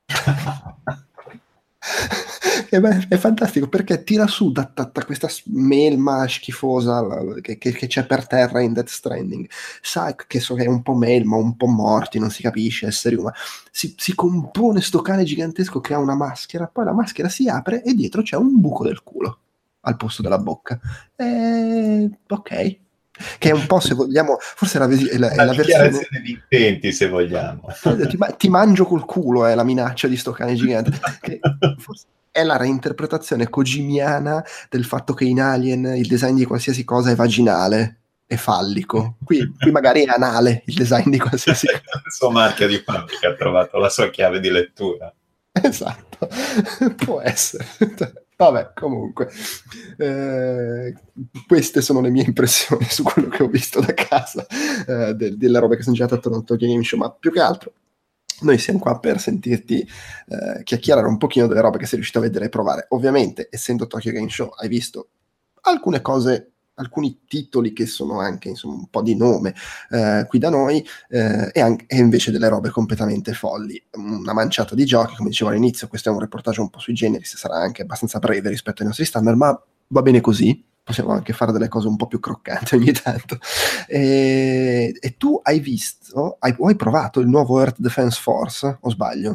è, 3.09 3.16
fantastico 3.16 3.69
perché 3.69 4.02
tira 4.02 4.26
su 4.26 4.50
da, 4.50 4.71
da, 4.73 4.90
da 4.93 5.05
questa 5.05 5.28
melma 5.47 6.26
schifosa 6.26 7.05
che, 7.40 7.59
che, 7.59 7.73
che, 7.73 7.87
c'è 7.87 8.07
per 8.07 8.26
terra 8.26 8.61
in 8.61 8.73
Death 8.73 8.88
Stranding. 8.88 9.49
Sa 9.81 10.14
che, 10.14 10.40
so, 10.40 10.55
che 10.55 10.64
è 10.64 10.69
un 10.69 10.83
po' 10.83 10.95
melma, 10.95 11.37
un 11.37 11.57
po' 11.57 11.66
morti, 11.66 12.19
non 12.19 12.31
si 12.31 12.43
capisce, 12.43 12.87
esseri 12.87 13.16
umani. 13.16 13.37
Si, 13.71 13.95
si 13.97 14.14
compone 14.14 14.81
sto 14.81 15.00
cane 15.00 15.25
gigantesco 15.25 15.81
che 15.81 15.95
ha 15.95 15.99
una 15.99 16.16
maschera, 16.16 16.66
poi 16.66 16.85
la 16.85 16.93
maschera 16.93 17.28
si 17.28 17.49
apre 17.49 17.83
e 17.83 17.95
dietro 17.95 18.23
c'è 18.23 18.37
un 18.37 18.61
buco 18.61 18.85
del 18.85 19.02
culo 19.02 19.38
al 19.81 19.97
posto 19.97 20.23
della 20.23 20.38
bocca. 20.38 20.78
E... 21.14 22.11
Ok, 22.28 22.78
che 23.38 23.50
è 23.50 23.52
un 23.52 23.66
po' 23.66 23.80
se 23.80 23.94
vogliamo 23.94 24.37
forse 24.40 24.78
è 24.78 24.80
la, 24.80 24.88
è 24.88 25.18
la, 25.18 25.30
è 25.30 25.44
la 25.44 25.52
versione 25.52 25.90
di 26.23 26.30
intenti 26.32 26.92
se 26.92 27.08
vogliamo 27.08 27.68
ti, 28.08 28.18
ti, 28.37 28.49
mangio 28.49 28.85
col 28.85 29.04
culo 29.04 29.46
è 29.46 29.54
la 29.54 29.64
minaccia 29.64 30.08
di 30.08 30.16
sto 30.16 30.32
cane 30.32 30.54
gigante 30.54 30.92
che 31.20 31.40
forse 31.78 32.06
è 32.30 32.44
la 32.44 32.58
reinterpretazione 32.58 33.49
cogimiana 33.49 34.44
del 34.68 34.85
fatto 34.85 35.14
che 35.14 35.25
in 35.25 35.40
Alien 35.40 35.87
il 35.96 36.06
design 36.06 36.37
di 36.37 36.44
qualsiasi 36.44 36.85
cosa 36.85 37.11
è 37.11 37.14
vaginale 37.14 38.00
e 38.26 38.37
fallico. 38.37 39.16
Qui, 39.25 39.54
qui 39.58 39.70
magari 39.70 40.04
è 40.04 40.12
anale 40.12 40.62
il 40.66 40.75
design 40.75 41.08
di 41.08 41.18
qualsiasi 41.18 41.66
cosa. 41.73 42.02
il 42.04 42.12
suo 42.12 42.30
marchio 42.30 42.66
di 42.66 42.76
fabbrica 42.78 43.28
ha 43.28 43.35
trovato 43.35 43.78
la 43.78 43.88
sua 43.88 44.11
chiave 44.11 44.40
di 44.40 44.50
lettura. 44.50 45.12
Esatto, 45.50 46.28
può 46.96 47.20
essere. 47.20 47.66
Vabbè, 48.38 48.73
comunque, 48.75 49.31
eh, 49.97 50.95
queste 51.47 51.81
sono 51.81 52.02
le 52.02 52.11
mie 52.11 52.25
impressioni 52.25 52.85
su 52.90 53.02
quello 53.02 53.28
che 53.28 53.43
ho 53.43 53.49
visto 53.49 53.81
da 53.81 53.95
casa, 53.95 54.47
eh, 54.87 55.14
de- 55.14 55.37
delle 55.38 55.59
robe 55.59 55.76
che 55.76 55.83
sono 55.83 55.95
girate 55.95 56.16
attorno 56.16 56.45
al 56.47 56.57
Game 56.59 56.83
Show, 56.85 56.99
ma 56.99 57.11
più 57.11 57.33
che 57.33 57.40
altro 57.40 57.73
noi 58.43 58.59
siamo 58.59 58.78
qua 58.78 58.99
per 59.00 59.19
sentirti 59.19 59.81
eh, 59.81 60.62
chiacchierare 60.62 61.07
un 61.07 61.16
pochino 61.16 61.47
delle 61.47 61.62
robe 61.62 61.78
che 61.78 61.85
sei 61.87 61.95
riuscito 61.95 62.19
a 62.19 62.23
vedere 62.23 62.47
e 62.47 62.49
provare. 62.50 62.87
Ovviamente, 62.90 63.49
essendo 63.50 63.87
Tokyo 63.87 64.12
Game 64.12 64.28
Show, 64.28 64.50
hai 64.59 64.69
visto 64.69 65.09
alcune 65.62 66.02
cose, 66.02 66.52
alcuni 66.76 67.21
titoli 67.26 67.73
che 67.73 67.87
sono 67.87 68.21
anche 68.21 68.49
insomma, 68.49 68.75
un 68.75 68.88
po' 68.88 69.02
di 69.02 69.16
nome 69.16 69.54
eh, 69.90 70.25
qui 70.28 70.38
da 70.38 70.50
noi 70.50 70.85
eh, 71.09 71.50
e, 71.52 71.61
anche, 71.61 71.85
e, 71.88 71.99
invece 71.99 72.30
delle 72.30 72.49
robe 72.49 72.71
completamente 72.71 73.33
folli. 73.33 73.83
Una 73.92 74.33
manciata 74.33 74.75
di 74.75 74.85
giochi, 74.85 75.16
come 75.16 75.30
dicevo 75.30 75.50
all'inizio, 75.50 75.88
questo 75.88 76.09
è 76.09 76.12
un 76.12 76.21
reportage 76.21 76.61
un 76.61 76.71
po' 76.71 76.78
sui 76.78 76.95
generis, 76.95 77.37
sarà 77.37 77.56
anche 77.56 77.83
abbastanza 77.83 78.18
breve 78.18 78.49
rispetto 78.49 78.83
ai 78.83 78.88
nostri 78.88 79.04
standard, 79.04 79.37
ma 79.37 79.62
va 79.88 80.02
bene 80.02 80.21
così 80.21 80.64
possiamo 80.87 81.11
anche 81.11 81.33
fare 81.33 81.50
delle 81.50 81.66
cose 81.66 81.88
un 81.88 81.97
po' 81.97 82.06
più 82.06 82.21
croccanti 82.21 82.76
ogni 82.76 82.92
tanto. 82.92 83.38
E, 83.88 84.97
e 85.00 85.16
tu 85.16 85.40
hai 85.42 85.59
visto, 85.59 86.37
hai, 86.38 86.54
hai 86.56 86.76
provato 86.76 87.18
il 87.18 87.26
nuovo 87.26 87.59
Earth 87.59 87.80
Defense 87.80 88.21
Force, 88.21 88.78
o 88.80 88.88
sbaglio? 88.88 89.35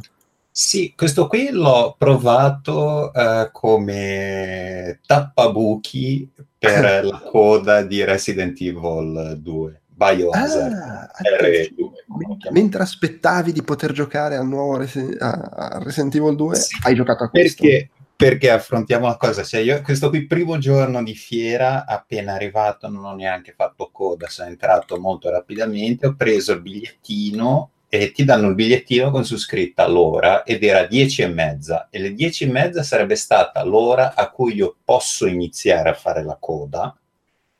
Sì, 0.49 0.93
questo 0.95 1.27
qui 1.27 1.49
l'ho 1.49 1.95
provato 1.97 3.11
uh, 3.13 3.49
come 3.51 5.01
tappabuchi 5.05 6.29
per 6.61 7.05
la 7.05 7.19
coda 7.19 7.81
di 7.81 8.03
Resident 8.03 8.59
Evil 8.61 9.39
2. 9.39 9.81
Biohazard 9.87 10.73
ah, 10.73 11.11
R2. 11.21 12.51
Mentre 12.51 12.81
aspettavi 12.83 13.51
di 13.51 13.61
poter 13.63 13.91
giocare 13.91 14.35
al 14.35 14.47
nuovo 14.47 14.77
Resi- 14.77 15.15
a 15.19 15.79
Resident 15.83 16.15
Evil 16.15 16.35
2, 16.35 16.55
sì, 16.55 16.77
hai 16.83 16.95
giocato 16.95 17.23
a 17.23 17.29
questo? 17.29 17.63
Perché 17.63 17.89
perché 18.21 18.51
affrontiamo 18.51 19.07
la 19.07 19.17
cosa, 19.17 19.41
cioè 19.41 19.61
io 19.61 19.81
questo 19.81 20.09
qui 20.09 20.27
primo 20.27 20.59
giorno 20.59 21.01
di 21.01 21.15
fiera, 21.15 21.87
appena 21.87 22.33
arrivato, 22.33 22.87
non 22.87 23.03
ho 23.03 23.15
neanche 23.15 23.51
fatto 23.57 23.89
coda, 23.91 24.27
sono 24.27 24.49
entrato 24.49 24.99
molto 24.99 25.31
rapidamente, 25.31 26.05
ho 26.05 26.13
preso 26.15 26.51
il 26.51 26.61
bigliettino 26.61 27.71
e 27.93 28.13
ti 28.13 28.23
danno 28.23 28.47
il 28.47 28.55
bigliettino 28.55 29.11
con 29.11 29.25
su 29.25 29.35
scritta 29.35 29.85
l'ora 29.85 30.43
ed 30.43 30.63
era 30.63 30.85
10 30.85 31.23
e 31.23 31.27
mezza 31.27 31.89
e 31.89 31.99
le 31.99 32.13
10 32.13 32.45
e 32.45 32.47
mezza 32.47 32.83
sarebbe 32.83 33.17
stata 33.17 33.65
l'ora 33.65 34.15
a 34.15 34.29
cui 34.29 34.55
io 34.55 34.77
posso 34.81 35.27
iniziare 35.27 35.89
a 35.89 35.93
fare 35.93 36.23
la 36.23 36.37
coda 36.39 36.95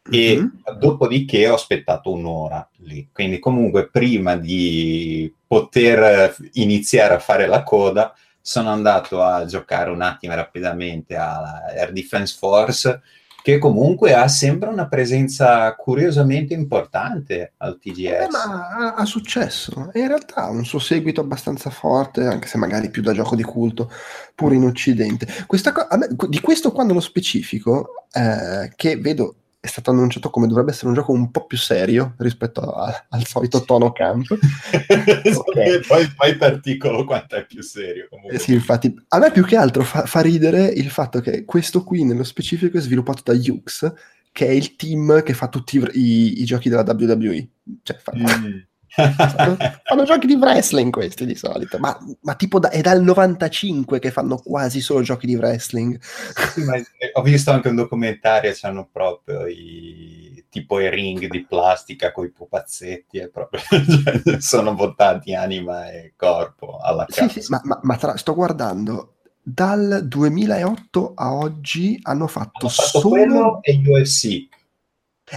e 0.10 0.38
mm-hmm. 0.38 0.78
dopodiché 0.80 1.50
ho 1.50 1.56
aspettato 1.56 2.14
un'ora 2.14 2.66
lì. 2.78 3.10
Quindi 3.12 3.40
comunque 3.40 3.90
prima 3.90 4.38
di 4.38 5.30
poter 5.46 6.34
iniziare 6.54 7.16
a 7.16 7.20
fare 7.20 7.46
la 7.46 7.64
coda 7.64 8.16
sono 8.40 8.70
andato 8.70 9.22
a 9.22 9.44
giocare 9.44 9.90
un 9.90 10.02
attimo 10.02 10.34
rapidamente 10.34 11.18
a 11.18 11.66
Air 11.76 11.92
Defense 11.92 12.38
Force, 12.38 13.02
che 13.42 13.58
comunque 13.58 14.14
ha 14.14 14.28
sempre 14.28 14.70
una 14.70 14.88
presenza 14.88 15.74
curiosamente 15.76 16.54
importante 16.54 17.54
al 17.58 17.80
TGS. 17.80 18.06
Eh, 18.06 18.28
ma 18.30 18.68
ha, 18.70 18.94
ha, 18.94 19.06
successo, 19.06 19.90
in 19.94 20.08
realtà 20.08 20.44
ha 20.44 20.50
un 20.50 20.66
suo 20.66 20.80
seguito 20.80 21.22
abbastanza 21.22 21.70
forte, 21.70 22.26
anche 22.26 22.48
se 22.48 22.58
magari 22.58 22.90
più 22.90 23.02
da 23.02 23.14
gioco 23.14 23.36
di 23.36 23.44
culto, 23.44 23.92
pure 24.36 24.56
in 24.56 24.64
Occidente. 24.64 25.28
Co- 25.48 25.58
me, 25.98 26.08
di 26.30 26.40
questo 26.40 26.72
qua 26.72 26.84
nello 26.84 27.00
specifico, 27.00 28.06
eh, 28.12 28.72
che 28.76 28.98
vedo 28.98 29.36
è 29.62 29.68
stato 29.68 29.92
annunciato 29.92 30.32
come 30.32 30.48
dovrebbe 30.48 30.72
essere 30.72 30.88
un 30.88 30.96
gioco 30.96 31.12
un 31.12 31.30
po' 31.30 31.46
più 31.46 31.56
serio 31.56 32.16
rispetto 32.18 32.62
a, 32.62 33.06
al 33.10 33.28
solito 33.28 33.64
tono 33.64 33.92
camp. 33.92 34.26
okay. 34.34 35.82
poi, 35.88 36.12
poi 36.16 36.36
t'articolo 36.36 37.06
quanto 37.06 37.36
è 37.36 37.46
più 37.46 37.62
serio. 37.62 38.10
Eh 38.28 38.40
sì, 38.40 38.54
infatti, 38.54 38.92
a 39.10 39.20
me 39.20 39.32
più 39.32 39.46
che 39.46 39.56
altro 39.56 39.84
fa, 39.84 40.08
fa, 40.08 40.22
ridere 40.22 40.66
il 40.66 40.90
fatto 40.90 41.20
che 41.20 41.46
questo 41.46 41.84
qui 41.84 42.04
nello 42.04 42.24
specifico 42.24 42.80
è 42.80 42.82
sviluppato 42.82 43.22
da 43.24 43.34
Yux, 43.34 43.94
che 44.32 44.48
è 44.48 44.52
il 44.52 44.76
team 44.76 45.22
che 45.22 45.36
fa 45.36 45.48
tutti 45.48 45.78
i, 45.78 45.90
i, 45.94 46.42
i 46.42 46.46
giochi 46.46 46.68
della 46.68 46.82
WWE. 46.82 47.48
Cioè, 47.84 47.98
fa, 47.98 48.14
mm 48.16 48.70
fanno, 48.94 50.04
giochi 50.04 50.28
di 50.28 50.36
wrestling 50.36 50.92
questi 50.92 51.26
di 51.26 51.36
solito, 51.36 51.80
ma, 51.80 51.98
ma 52.22 52.36
tipo 52.36 52.60
da, 52.60 52.70
è 52.70 52.82
dal 52.82 53.02
95 53.02 54.00
che 54.00 54.12
fanno 54.12 54.38
quasi 54.38 54.82
solo 54.82 55.02
giochi 55.02 55.28
di 55.28 55.36
wrestling. 55.36 55.98
Sì, 56.02 56.64
ma, 56.64 56.74
ho 57.14 57.22
visto 57.22 57.52
anche 57.52 57.70
un 57.70 57.76
documentario, 57.76 58.52
c'hanno 58.54 58.90
proprio 58.92 59.48
i, 59.48 60.46
tipo 60.50 60.80
i 60.82 60.90
ring 60.90 61.28
di 61.28 61.46
plastica 61.46 62.12
con 62.12 62.26
i 62.26 62.32
pupazzetti, 62.32 63.18
e 63.18 63.30
proprio, 63.30 63.62
cioè, 63.64 64.42
sono 64.42 64.76
votati 64.76 65.34
anima 65.34 65.90
e 65.90 66.14
corpo 66.18 66.78
alla 66.78 67.06
casa. 67.06 67.30
Sì, 67.30 67.42
sì, 67.42 67.52
ma, 67.52 67.62
ma, 67.64 67.80
ma 67.82 67.96
tra, 67.96 68.18
sto 68.18 68.36
guardando, 68.36 69.16
dal 69.42 70.06
2008 70.06 71.14
a 71.16 71.34
oggi 71.34 71.98
hanno 72.04 72.28
fatto, 72.28 72.68
hanno 72.68 72.70
fatto 72.70 73.00
solo... 73.00 73.60
e 73.62 73.82
UFC. 73.86 74.50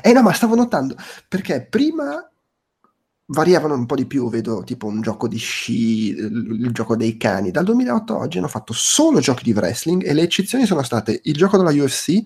Eh 0.02 0.12
no, 0.12 0.23
ma 0.23 0.32
stavo 0.32 0.56
notando, 0.56 0.96
perché 1.28 1.64
prima 1.64 2.28
variavano 3.26 3.75
un 3.75 3.87
po' 3.87 3.95
di 3.95 4.07
più, 4.07 4.28
vedo 4.28 4.62
tipo 4.64 4.87
un 4.87 5.00
gioco 5.00 5.28
di 5.28 5.38
sci, 5.38 6.09
il 6.09 6.71
gioco 6.73 6.97
dei 6.97 7.16
cani. 7.16 7.50
Dal 7.50 7.64
2008 7.64 8.14
a 8.14 8.19
oggi 8.19 8.38
hanno 8.38 8.49
fatto 8.49 8.73
solo 8.73 9.21
giochi 9.21 9.45
di 9.45 9.52
wrestling 9.52 10.04
e 10.04 10.12
le 10.12 10.23
eccezioni 10.23 10.66
sono 10.66 10.83
state 10.83 11.21
il 11.25 11.35
gioco 11.35 11.57
della 11.57 11.71
UFC, 11.71 12.21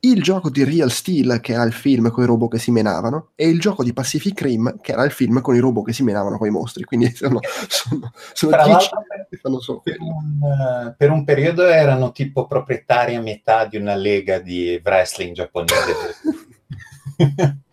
il 0.00 0.22
gioco 0.22 0.50
di 0.50 0.64
Real 0.64 0.90
Steel 0.90 1.40
che 1.40 1.54
era 1.54 1.62
il 1.62 1.72
film 1.72 2.10
con 2.10 2.24
i 2.24 2.26
robot 2.26 2.50
che 2.50 2.58
si 2.58 2.70
menavano 2.70 3.30
e 3.34 3.48
il 3.48 3.58
gioco 3.58 3.82
di 3.82 3.94
Pacific 3.94 4.38
Rim 4.42 4.80
che 4.82 4.92
era 4.92 5.04
il 5.04 5.12
film 5.12 5.40
con 5.40 5.54
i 5.54 5.58
robot 5.60 5.86
che 5.86 5.92
si 5.94 6.02
menavano 6.02 6.36
con 6.36 6.46
i 6.46 6.50
mostri. 6.50 6.84
Quindi 6.84 7.10
sono, 7.16 7.40
sono, 7.68 8.12
sono 8.34 8.62
dieci 8.64 8.90
che 9.30 9.36
fanno 9.38 9.60
solo 9.60 9.80
per 9.80 9.96
un, 10.00 10.94
per 10.96 11.10
un 11.10 11.24
periodo 11.24 11.64
erano 11.64 12.12
tipo 12.12 12.46
proprietari 12.46 13.14
a 13.14 13.22
metà 13.22 13.64
di 13.64 13.78
una 13.78 13.94
lega 13.94 14.38
di 14.40 14.78
wrestling 14.84 15.34
giapponese. 15.34 15.94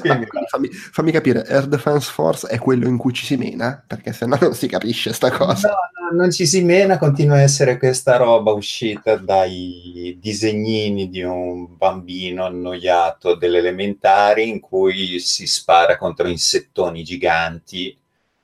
quindi, 0.00 0.26
fammi, 0.48 0.68
fammi, 0.70 1.12
capire, 1.12 1.44
Air 1.46 1.66
Defense 1.66 2.10
Force 2.10 2.46
è 2.48 2.58
quello 2.58 2.88
in 2.88 2.96
cui 2.96 3.12
ci 3.12 3.24
si 3.24 3.36
mena? 3.36 3.82
Perché 3.86 4.12
se 4.12 4.26
no 4.26 4.36
non 4.40 4.54
si 4.54 4.66
capisce 4.66 5.12
sta 5.12 5.30
cosa. 5.30 5.68
No, 5.68 6.10
no, 6.10 6.16
non 6.20 6.30
ci 6.30 6.46
si 6.46 6.62
mena, 6.62 6.98
continua 6.98 7.36
a 7.36 7.40
essere 7.42 7.78
questa 7.78 8.16
roba 8.16 8.52
uscita 8.52 9.16
dai 9.16 10.18
disegnini 10.20 11.08
di 11.08 11.22
un 11.22 11.76
bambino 11.76 12.44
annoiato 12.44 13.34
delle 13.34 13.58
elementari 13.58 14.48
in 14.48 14.60
cui 14.60 15.18
si 15.18 15.46
spara 15.46 15.96
contro 15.96 16.28
insettoni 16.28 17.02
giganti 17.02 17.96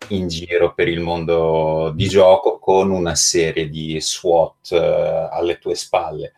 in 0.09 0.29
giro 0.29 0.75
per 0.75 0.89
il 0.89 1.01
mondo 1.01 1.93
di 1.95 2.09
gioco 2.09 2.59
con 2.59 2.91
una 2.91 3.15
serie 3.15 3.69
di 3.69 4.01
SWAT 4.01 4.71
uh, 4.71 5.35
alle 5.35 5.59
tue 5.59 5.75
spalle. 5.75 6.33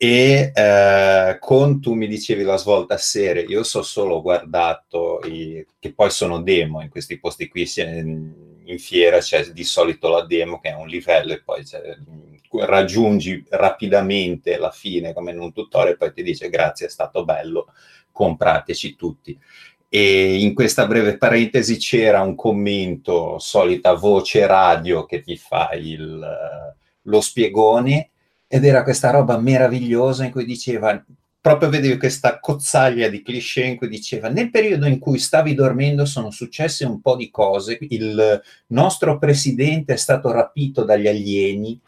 E 0.00 0.52
uh, 0.54 1.38
con 1.40 1.80
tu 1.80 1.94
mi 1.94 2.06
dicevi 2.06 2.44
la 2.44 2.56
svolta 2.56 2.94
a 2.94 2.98
serie, 2.98 3.42
io 3.42 3.64
so 3.64 3.82
solo 3.82 4.22
guardato, 4.22 5.18
i, 5.24 5.66
che 5.80 5.92
poi 5.92 6.10
sono 6.10 6.40
demo 6.40 6.80
in 6.82 6.88
questi 6.88 7.18
posti 7.18 7.48
qui, 7.48 7.66
in 7.76 8.78
fiera 8.78 9.18
c'è 9.18 9.46
di 9.46 9.64
solito 9.64 10.08
la 10.08 10.24
demo 10.24 10.60
che 10.60 10.68
è 10.68 10.74
un 10.74 10.86
livello 10.86 11.32
e 11.32 11.42
poi 11.42 11.64
raggiungi 12.60 13.44
rapidamente 13.48 14.56
la 14.56 14.70
fine 14.70 15.12
come 15.12 15.32
in 15.32 15.40
un 15.40 15.52
tutorial 15.52 15.94
e 15.94 15.96
poi 15.96 16.12
ti 16.12 16.22
dice 16.22 16.48
grazie 16.48 16.86
è 16.86 16.90
stato 16.90 17.24
bello, 17.24 17.66
comprateci 18.12 18.94
tutti. 18.94 19.36
E 19.88 20.36
in 20.42 20.54
questa 20.54 20.86
breve 20.86 21.16
parentesi 21.16 21.76
c'era 21.76 22.20
un 22.20 22.36
commento, 22.36 23.40
solita 23.40 23.94
voce 23.94 24.46
radio 24.46 25.06
che 25.06 25.22
ti 25.22 25.36
fa 25.36 25.70
il, 25.72 26.24
lo 27.02 27.20
spiegone, 27.20 28.10
ed 28.48 28.64
era 28.64 28.82
questa 28.82 29.10
roba 29.10 29.38
meravigliosa 29.38 30.24
in 30.24 30.32
cui 30.32 30.46
diceva, 30.46 31.04
proprio 31.40 31.68
vedevi 31.68 31.98
questa 31.98 32.40
cozzaglia 32.40 33.08
di 33.08 33.22
cliché 33.22 33.62
in 33.62 33.76
cui 33.76 33.88
diceva, 33.88 34.28
nel 34.28 34.50
periodo 34.50 34.86
in 34.86 34.98
cui 34.98 35.18
stavi 35.18 35.54
dormendo 35.54 36.04
sono 36.06 36.30
successe 36.30 36.84
un 36.84 37.00
po' 37.00 37.14
di 37.14 37.30
cose, 37.30 37.76
il 37.80 38.42
nostro 38.68 39.18
presidente 39.18 39.92
è 39.92 39.96
stato 39.96 40.32
rapito 40.32 40.82
dagli 40.82 41.06
alieni, 41.06 41.80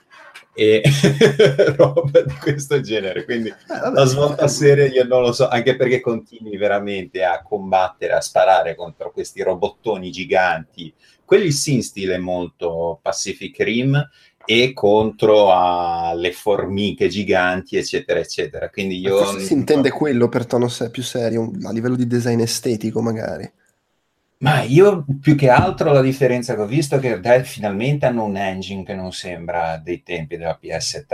e 0.53 0.83
roba 1.77 2.23
di 2.23 2.35
questo 2.35 2.81
genere. 2.81 3.25
Quindi 3.25 3.53
vabbè, 3.67 3.95
la 3.95 4.05
svolta 4.05 4.49
serie 4.49 4.89
io 4.89 5.05
non 5.05 5.23
lo 5.23 5.33
so, 5.33 5.49
anche 5.49 5.77
perché 5.77 6.01
continui 6.01 6.57
veramente 6.57 7.25
a 7.25 7.43
combattere, 7.43 8.13
a 8.13 8.21
sparare 8.21 8.75
contro 8.75 9.11
questi 9.11 9.43
robottoni 9.43 10.11
giganti, 10.11 10.93
quelli 11.25 11.51
sì 11.53 11.75
in 11.75 11.83
stile 11.83 12.19
molto 12.19 12.99
Pacific 13.01 13.59
Rim 13.61 14.09
e 14.45 14.73
contro 14.73 15.53
alle 15.53 16.33
formiche 16.33 17.09
giganti, 17.09 17.77
eccetera, 17.77 18.19
eccetera. 18.19 18.69
Quindi 18.71 18.99
io... 18.99 19.19
Forse 19.19 19.41
si 19.45 19.53
intende 19.53 19.91
quello 19.91 20.29
per 20.29 20.47
tono 20.47 20.69
più 20.91 21.03
serio, 21.03 21.51
a 21.63 21.73
livello 21.73 21.97
di 21.97 22.07
design 22.07 22.41
estetico 22.41 23.01
magari. 23.01 23.51
Ma 24.39 24.63
io 24.63 25.05
più 25.21 25.37
che 25.37 25.51
altro 25.51 25.93
la 25.93 26.01
differenza 26.01 26.55
che 26.55 26.63
ho 26.63 26.67
visto 26.67 26.97
è 26.97 26.99
che 26.99 27.21
Dell 27.21 27.43
finalmente 27.43 28.07
hanno 28.07 28.25
un 28.25 28.39
engine 28.39 28.85
che 28.85 28.95
non 28.95 29.13
sembra 29.13 29.77
dei 29.77 30.03
tempi 30.03 30.39
della 30.39 30.59
PS3. 30.61 31.09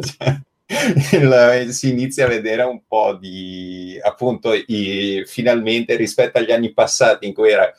cioè, 0.00 0.40
il, 1.12 1.68
si 1.70 1.90
inizia 1.90 2.24
a 2.24 2.28
vedere 2.28 2.62
un 2.62 2.80
po' 2.86 3.14
di 3.14 3.96
appunto 4.02 4.52
i, 4.52 5.22
finalmente 5.26 5.94
rispetto 5.94 6.38
agli 6.38 6.50
anni 6.50 6.72
passati 6.72 7.26
in 7.26 7.34
cui 7.34 7.50
era 7.50 7.72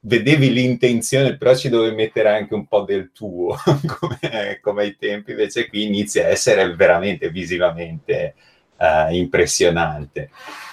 vedevi 0.00 0.52
l'intenzione, 0.52 1.36
però 1.36 1.54
ci 1.54 1.68
dovevi 1.68 1.94
mettere 1.94 2.30
anche 2.30 2.54
un 2.54 2.66
po' 2.66 2.82
del 2.82 3.10
tuo, 3.12 3.56
come, 3.98 4.58
come 4.60 4.82
ai 4.82 4.96
tempi, 4.96 5.32
invece 5.32 5.68
qui 5.68 5.86
inizia 5.86 6.24
a 6.24 6.28
essere 6.28 6.74
veramente 6.74 7.30
visivamente 7.30 8.34
uh, 8.76 9.12
impressionante. 9.12 10.30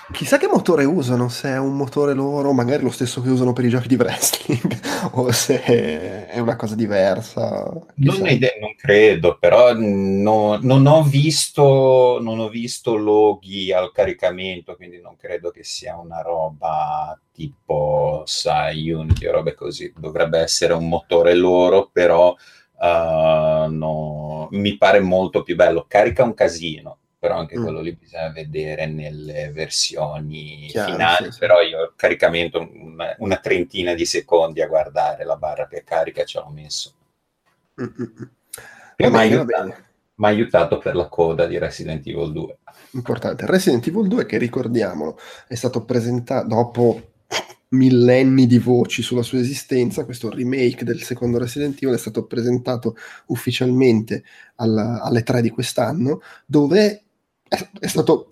Chissà 0.09 0.37
che 0.37 0.47
motore 0.47 0.85
usano, 0.85 1.27
se 1.27 1.49
è 1.49 1.57
un 1.57 1.75
motore 1.75 2.13
loro, 2.13 2.53
magari 2.53 2.81
lo 2.81 2.91
stesso 2.91 3.21
che 3.21 3.29
usano 3.29 3.51
per 3.51 3.65
i 3.65 3.69
giochi 3.69 3.89
di 3.89 3.95
wrestling, 3.95 4.79
o 5.11 5.29
se 5.33 5.61
è 6.27 6.39
una 6.39 6.55
cosa 6.55 6.75
diversa. 6.75 7.69
Non, 7.95 8.27
idea, 8.27 8.51
non, 8.61 8.73
credo, 8.75 9.37
però 9.37 9.73
no, 9.73 10.59
non, 10.61 10.85
ho 10.85 11.03
visto, 11.03 12.19
non 12.21 12.39
ho 12.39 12.47
visto 12.47 12.95
loghi 12.95 13.73
al 13.73 13.91
caricamento, 13.91 14.77
quindi 14.77 15.01
non 15.01 15.17
credo 15.17 15.51
che 15.51 15.65
sia 15.65 15.97
una 15.97 16.21
roba 16.21 17.19
tipo, 17.33 18.23
sai, 18.25 18.89
Unity 18.89 19.27
o 19.27 19.31
robe 19.33 19.55
così. 19.55 19.91
Dovrebbe 19.97 20.39
essere 20.39 20.71
un 20.71 20.87
motore 20.87 21.33
loro, 21.35 21.89
però 21.91 22.29
uh, 22.29 23.69
no, 23.69 24.47
mi 24.51 24.77
pare 24.77 25.01
molto 25.01 25.43
più 25.43 25.55
bello. 25.55 25.85
Carica 25.85 26.23
un 26.23 26.33
casino, 26.33 26.99
però 27.27 27.39
anche 27.39 27.59
mm. 27.59 27.61
quello 27.61 27.81
lì 27.81 27.93
bisogna 27.93 28.31
vedere 28.31 28.85
nelle 28.85 29.51
versioni 29.51 30.67
Chiaro, 30.69 30.91
finali, 30.91 31.31
sì, 31.33 31.39
però 31.39 31.61
io 31.61 31.91
caricamento 31.97 32.69
una, 32.73 33.13
una, 33.17 33.35
trentina 33.35 33.93
di 33.93 34.05
secondi 34.05 34.61
a 34.61 34.67
guardare 34.67 35.25
la 35.25 35.35
barra 35.35 35.67
che 35.67 35.83
carica 35.83 36.23
ce 36.23 36.39
l'ho 36.39 36.49
messo. 36.49 36.93
Mm-mm. 37.81 38.31
E 38.95 39.09
mi 39.09 40.25
ha 40.25 40.27
aiutato 40.29 40.77
per 40.77 40.95
la 40.95 41.07
coda 41.07 41.45
di 41.45 41.57
Resident 41.57 42.07
Evil 42.07 42.31
2. 42.31 42.57
Importante, 42.91 43.45
Resident 43.45 43.85
Evil 43.85 44.07
2 44.07 44.25
che 44.25 44.37
ricordiamolo 44.37 45.19
è 45.49 45.55
stato 45.55 45.83
presentato 45.83 46.47
dopo 46.47 47.11
millenni 47.69 48.47
di 48.47 48.57
voci 48.57 49.01
sulla 49.01 49.21
sua 49.21 49.39
esistenza, 49.39 50.05
questo 50.05 50.29
remake 50.29 50.85
del 50.85 51.03
secondo 51.03 51.37
Resident 51.37 51.75
Evil 51.81 51.95
è 51.95 51.99
stato 51.99 52.25
presentato 52.25 52.95
ufficialmente 53.27 54.23
alla, 54.55 55.01
alle 55.01 55.23
3 55.23 55.41
di 55.41 55.49
quest'anno, 55.49 56.21
dove 56.45 57.06
è, 57.47 57.87
stato 57.87 58.31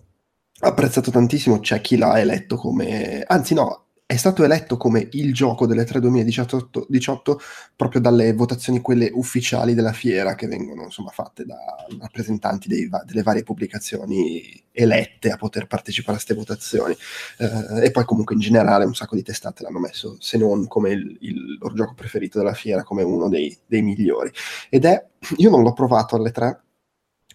apprezzato 0.59 1.11
tantissimo, 1.11 1.59
c'è 1.59 1.81
chi 1.81 1.97
l'ha 1.97 2.19
eletto 2.19 2.55
come... 2.55 3.23
anzi 3.27 3.53
no, 3.53 3.85
è 4.07 4.17
stato 4.17 4.43
eletto 4.43 4.77
come 4.77 5.07
il 5.13 5.33
gioco 5.33 5.65
delle 5.65 5.83
3 5.83 5.99
2018 5.99 6.85
18, 6.87 7.39
proprio 7.75 7.99
dalle 7.99 8.33
votazioni 8.33 8.79
quelle 8.79 9.09
ufficiali 9.11 9.73
della 9.73 9.93
fiera 9.93 10.35
che 10.35 10.45
vengono 10.45 10.83
insomma 10.83 11.09
fatte 11.09 11.43
da 11.43 11.57
rappresentanti 11.99 12.67
dei, 12.67 12.87
delle 13.03 13.23
varie 13.23 13.41
pubblicazioni 13.41 14.63
elette 14.71 15.31
a 15.31 15.37
poter 15.37 15.65
partecipare 15.65 16.17
a 16.17 16.21
queste 16.21 16.35
votazioni. 16.35 16.95
Eh, 17.39 17.85
e 17.85 17.89
poi 17.91 18.05
comunque 18.05 18.35
in 18.35 18.41
generale 18.41 18.85
un 18.85 18.93
sacco 18.93 19.15
di 19.15 19.23
testate 19.23 19.63
l'hanno 19.63 19.79
messo 19.79 20.17
se 20.19 20.37
non 20.37 20.67
come 20.67 20.91
il, 20.91 21.17
il 21.21 21.57
loro 21.59 21.73
gioco 21.73 21.95
preferito 21.95 22.37
della 22.37 22.53
fiera 22.53 22.83
come 22.83 23.01
uno 23.01 23.27
dei, 23.27 23.57
dei 23.65 23.81
migliori. 23.81 24.31
Ed 24.69 24.85
è 24.85 25.03
io 25.37 25.49
non 25.49 25.63
l'ho 25.63 25.73
provato 25.73 26.15
alle 26.15 26.29
3 26.29 26.64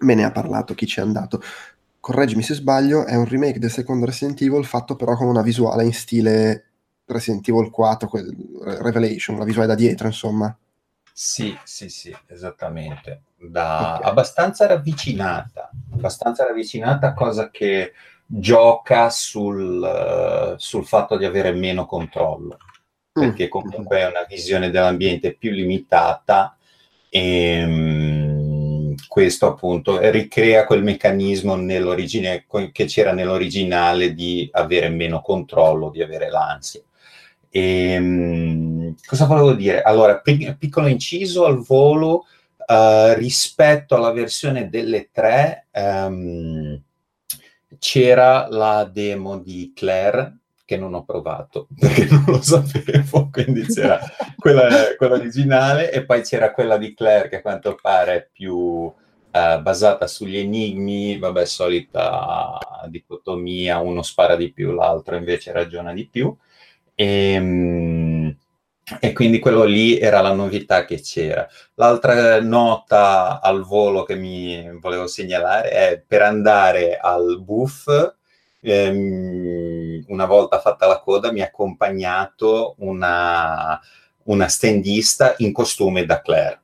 me 0.01 0.15
ne 0.15 0.25
ha 0.25 0.31
parlato 0.31 0.75
chi 0.75 0.87
ci 0.87 1.01
è 1.01 1.03
andato. 1.03 1.41
Correggimi 2.01 2.43
se 2.43 2.55
sbaglio, 2.55 3.05
è 3.05 3.15
un 3.15 3.27
remake 3.27 3.59
del 3.59 3.71
secondo 3.71 4.07
Resident 4.07 4.41
Evil 4.41 4.65
fatto 4.65 4.97
però 4.97 5.17
con 5.17 5.27
una 5.27 5.43
visuale 5.43 5.85
in 5.85 5.93
stile 5.93 6.65
Resident 7.05 7.47
Evil 7.49 7.71
4, 7.71 8.09
quel, 8.09 8.35
Revelation, 8.63 9.39
la 9.39 9.45
visuale 9.45 9.69
da 9.69 9.75
dietro, 9.75 10.07
insomma. 10.07 10.57
Sì, 11.13 11.57
sì, 11.65 11.89
sì, 11.89 12.17
esattamente. 12.29 13.23
Da 13.37 13.97
okay. 13.97 14.11
abbastanza 14.11 14.67
ravvicinata, 14.67 15.71
abbastanza 15.93 16.45
ravvicinata, 16.45 17.13
cosa 17.13 17.51
che 17.51 17.93
gioca 18.25 19.11
sul, 19.11 20.55
sul 20.57 20.87
fatto 20.87 21.17
di 21.17 21.25
avere 21.25 21.53
meno 21.53 21.85
controllo, 21.85 22.59
perché 23.13 23.47
mm. 23.47 23.51
comunque 23.51 23.99
è 23.99 24.07
una 24.07 24.25
visione 24.29 24.71
dell'ambiente 24.71 25.35
più 25.35 25.51
limitata 25.51 26.57
e 27.09 27.59
ehm, 27.59 28.30
questo 29.11 29.49
appunto 29.49 29.99
ricrea 30.09 30.65
quel 30.65 30.85
meccanismo 30.85 31.57
che 32.71 32.85
c'era 32.85 33.13
nell'originale 33.13 34.15
di 34.15 34.49
avere 34.53 34.89
meno 34.89 35.21
controllo, 35.21 35.91
di 35.91 36.01
avere 36.01 36.31
l'ansia. 36.31 36.81
E, 37.51 37.97
um, 37.99 38.95
cosa 39.05 39.27
volevo 39.27 39.55
dire? 39.55 39.83
Allora, 39.83 40.21
piccolo 40.21 40.87
inciso 40.87 41.45
al 41.45 41.59
volo, 41.59 42.27
uh, 42.69 43.15
rispetto 43.15 43.97
alla 43.97 44.13
versione 44.13 44.69
delle 44.69 45.09
tre, 45.11 45.67
um, 45.73 46.81
c'era 47.81 48.47
la 48.49 48.85
demo 48.85 49.41
di 49.41 49.73
Claire 49.75 50.37
che 50.71 50.77
non 50.77 50.95
ho 50.95 51.05
provato 51.05 51.67
perché 51.77 52.07
non 52.09 52.23
lo 52.29 52.41
sapevo, 52.41 53.29
quindi 53.33 53.67
c'era 53.67 53.99
quella, 54.37 54.95
quella, 54.97 55.17
originale 55.17 55.91
e 55.91 56.05
poi 56.05 56.23
c'era 56.23 56.53
quella 56.53 56.77
di 56.77 56.95
Claire 56.95 57.29
che 57.29 57.37
a 57.39 57.41
quanto 57.41 57.77
pare 57.81 58.31
più 58.33 58.89
eh, 59.33 59.59
basata 59.61 60.07
sugli 60.07 60.37
enigmi, 60.37 61.19
vabbè, 61.19 61.45
solita 61.45 62.57
dicotomia, 62.89 63.79
uno 63.79 64.03
spara 64.03 64.37
di 64.37 64.53
più, 64.53 64.71
l'altro 64.71 65.17
invece 65.17 65.51
ragiona 65.51 65.93
di 65.93 66.07
più. 66.07 66.33
E, 66.95 67.33
ehm, 67.33 68.37
e 69.01 69.13
quindi 69.13 69.41
quello 69.41 69.65
lì 69.65 69.99
era 69.99 70.21
la 70.21 70.33
novità 70.33 70.85
che 70.85 71.01
c'era. 71.01 71.49
L'altra 71.75 72.41
nota 72.41 73.41
al 73.41 73.65
volo 73.65 74.05
che 74.05 74.15
mi 74.15 74.79
volevo 74.79 75.09
segnalare 75.09 75.71
è 75.71 76.05
per 76.07 76.23
andare 76.23 76.97
al 76.97 77.41
buff, 77.43 77.89
ehm, 78.61 80.05
una 80.09 80.27
volta 80.27 80.61
fatta 80.61 80.87
la 80.87 81.01
coda, 81.01 81.33
mi 81.33 81.41
ha 81.41 81.47
accompagnato 81.47 82.75
una, 82.79 83.81
una 84.25 84.49
standista 84.49 85.35
in 85.39 85.53
costume 85.53 86.05
da 86.05 86.21
Claire 86.21 86.61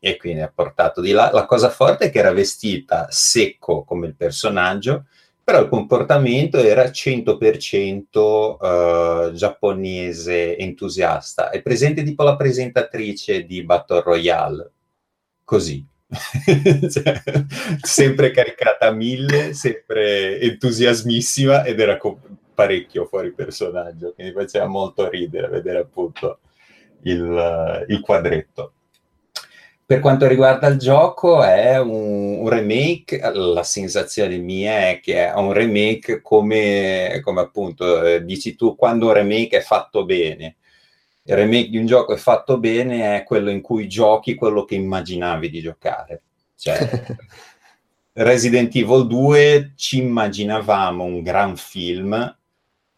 e 0.00 0.16
quindi 0.16 0.40
ha 0.40 0.50
portato 0.52 1.00
di 1.00 1.12
là. 1.12 1.30
La 1.32 1.44
cosa 1.44 1.68
forte 1.68 2.06
è 2.06 2.10
che 2.10 2.18
era 2.18 2.32
vestita 2.32 3.06
secco 3.10 3.84
come 3.84 4.06
il 4.06 4.16
personaggio, 4.16 5.04
però 5.44 5.60
il 5.60 5.68
comportamento 5.68 6.58
era 6.58 6.84
100% 6.84 9.28
uh, 9.28 9.32
giapponese 9.32 10.56
entusiasta. 10.56 11.50
È 11.50 11.60
presente 11.60 12.02
tipo 12.02 12.22
la 12.22 12.36
presentatrice 12.36 13.44
di 13.44 13.62
Battle 13.64 14.02
Royale, 14.02 14.70
così. 15.44 15.86
cioè, 16.90 17.22
sempre 17.80 18.30
caricata 18.32 18.88
a 18.88 18.92
mille, 18.92 19.54
sempre 19.54 20.40
entusiasmissima 20.40 21.64
ed 21.64 21.78
era 21.78 21.96
co- 21.96 22.20
parecchio 22.52 23.06
fuori 23.06 23.32
personaggio, 23.32 24.12
quindi 24.14 24.32
faceva 24.32 24.66
molto 24.66 25.08
ridere 25.08 25.48
vedere 25.48 25.78
appunto 25.78 26.40
il, 27.02 27.86
il 27.88 28.00
quadretto. 28.00 28.72
Per 29.90 29.98
quanto 29.98 30.28
riguarda 30.28 30.68
il 30.68 30.78
gioco, 30.78 31.42
è 31.42 31.76
un, 31.80 32.38
un, 32.38 32.48
remake. 32.48 33.18
La 33.32 33.64
sensazione 33.64 34.36
mia 34.36 34.90
è 34.90 35.00
che 35.02 35.26
è 35.26 35.34
un 35.34 35.52
remake 35.52 36.20
come, 36.20 37.20
come 37.24 37.40
appunto 37.40 38.04
eh, 38.04 38.24
dici 38.24 38.54
tu, 38.54 38.76
quando 38.76 39.06
un 39.06 39.14
remake 39.14 39.58
è 39.58 39.62
fatto 39.62 40.04
bene. 40.04 40.58
Il 41.30 41.36
remake 41.36 41.68
di 41.68 41.78
un 41.78 41.86
gioco 41.86 42.12
è 42.12 42.16
fatto 42.16 42.58
bene 42.58 43.16
è 43.16 43.22
quello 43.22 43.50
in 43.50 43.60
cui 43.60 43.86
giochi 43.86 44.34
quello 44.34 44.64
che 44.64 44.74
immaginavi 44.74 45.48
di 45.48 45.60
giocare. 45.60 46.22
Cioè, 46.56 47.16
Resident 48.14 48.74
Evil 48.74 49.06
2 49.06 49.74
ci 49.76 49.98
immaginavamo 49.98 51.04
un 51.04 51.22
gran 51.22 51.56
film 51.56 52.36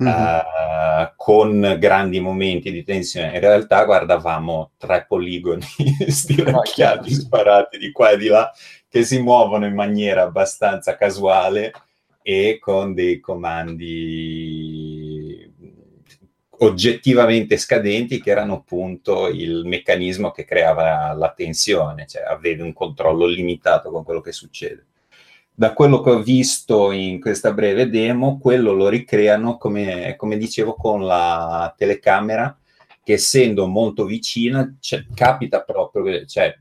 mm-hmm. 0.03 0.13
uh, 0.13 1.13
con 1.15 1.77
grandi 1.79 2.21
momenti 2.21 2.73
di 2.73 2.83
tensione. 2.83 3.35
In 3.35 3.41
realtà 3.41 3.85
guardavamo 3.85 4.71
tre 4.79 5.05
poligoni 5.07 5.67
stiracchiati, 6.09 7.13
sparati 7.13 7.77
di 7.77 7.93
qua 7.93 8.13
e 8.13 8.17
di 8.17 8.29
là, 8.29 8.51
che 8.89 9.05
si 9.05 9.21
muovono 9.21 9.67
in 9.67 9.75
maniera 9.75 10.23
abbastanza 10.23 10.97
casuale 10.97 11.73
e 12.23 12.59
con 12.59 12.95
dei 12.95 13.21
comandi 13.21 14.82
oggettivamente 16.63 17.57
scadenti 17.57 18.21
che 18.21 18.31
erano 18.31 18.55
appunto 18.55 19.29
il 19.29 19.63
meccanismo 19.65 20.31
che 20.31 20.45
creava 20.45 21.13
la 21.13 21.33
tensione, 21.33 22.07
cioè 22.07 22.23
avevi 22.23 22.63
un 22.63 22.73
controllo 22.73 23.27
limitato 23.27 23.91
con 23.91 24.05
quello 24.05 24.21
che 24.21 24.33
succede. 24.33 24.87
Da 25.55 25.73
quello 25.75 26.01
che 26.01 26.11
ho 26.11 26.23
visto 26.23 26.93
in 26.93 27.21
questa 27.21 27.53
breve 27.53 27.91
demo, 27.91 28.39
quello 28.39 28.73
lo 28.73 28.89
ricreano, 28.89 29.59
come, 29.59 30.15
come 30.17 30.39
dicevo, 30.39 30.75
con 30.75 31.05
la 31.05 31.75
telecamera, 31.77 32.57
che 33.03 33.15
essendo 33.15 33.67
molto 33.67 34.05
vicina, 34.05 34.77
cioè, 34.81 35.05
capita 35.15 35.63
proprio, 35.63 36.25
cioè, 36.25 36.57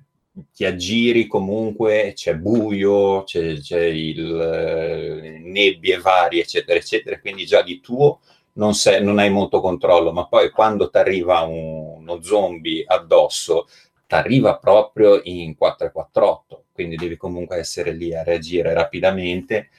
ti 0.54 0.66
aggiri 0.66 1.28
comunque, 1.28 2.14
c'è 2.16 2.36
buio, 2.36 3.24
c'è, 3.24 3.60
c'è 3.60 3.84
il, 3.84 4.40
eh, 4.40 5.40
nebbie 5.44 5.98
varie, 6.00 6.42
eccetera, 6.42 6.78
eccetera, 6.78 7.20
quindi 7.20 7.46
già 7.46 7.62
di 7.62 7.80
tuo 7.80 8.20
non, 8.54 8.74
sei, 8.74 9.04
non 9.04 9.20
hai 9.20 9.30
molto 9.30 9.62
controllo, 9.62 10.12
ma 10.12 10.28
poi 10.28 10.50
quando 10.52 10.90
ti 10.90 10.98
arriva 10.98 11.42
un, 11.42 11.98
uno 12.00 12.22
zombie 12.22 12.84
addosso, 12.86 13.68
ti 14.08 14.16
arriva 14.16 14.58
proprio 14.58 15.22
in 15.24 15.56
448 15.56 16.62
quindi 16.82 16.96
devi 16.96 17.16
comunque 17.16 17.58
essere 17.58 17.92
lì 17.92 18.16
a 18.16 18.24
reagire 18.24 18.74
rapidamente 18.74 19.70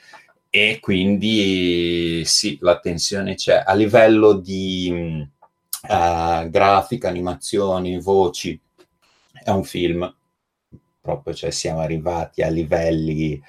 e 0.49 0.79
quindi 0.81 2.23
sì, 2.25 2.59
la 2.61 2.79
tensione 2.79 3.35
c'è. 3.35 3.63
A 3.67 3.75
livello 3.75 4.35
di 4.35 5.27
uh, 5.89 6.49
grafica, 6.49 7.09
animazioni, 7.09 7.99
voci, 7.99 8.59
è 9.33 9.51
un 9.51 9.65
film, 9.65 10.15
proprio 11.01 11.35
cioè 11.35 11.51
siamo 11.51 11.81
arrivati 11.81 12.43
a 12.43 12.49
livelli 12.49 13.43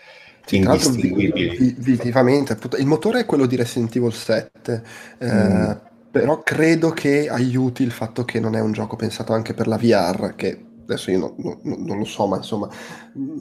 indistinguibili. 0.50 1.76
Visivamente, 1.78 2.58
il 2.78 2.86
motore 2.86 3.22
è 3.22 3.26
quello 3.26 3.46
di 3.46 3.56
Resident 3.56 3.96
Evil 3.96 4.14
7, 4.14 4.84
eh, 5.18 5.34
mm. 5.34 5.72
però 6.12 6.42
credo 6.44 6.92
che 6.92 7.30
aiuti 7.30 7.84
il 7.84 7.92
fatto 7.92 8.26
che 8.26 8.40
non 8.40 8.56
è 8.56 8.60
un 8.60 8.72
gioco 8.72 8.96
pensato 8.96 9.34
anche 9.34 9.54
per 9.54 9.68
la 9.68 9.78
VR, 9.78 10.34
che 10.36 10.72
adesso 10.84 11.12
io 11.12 11.20
no, 11.20 11.36
no, 11.38 11.60
non 11.62 11.98
lo 11.98 12.06
so, 12.06 12.28
ma 12.28 12.38
insomma, 12.38 12.70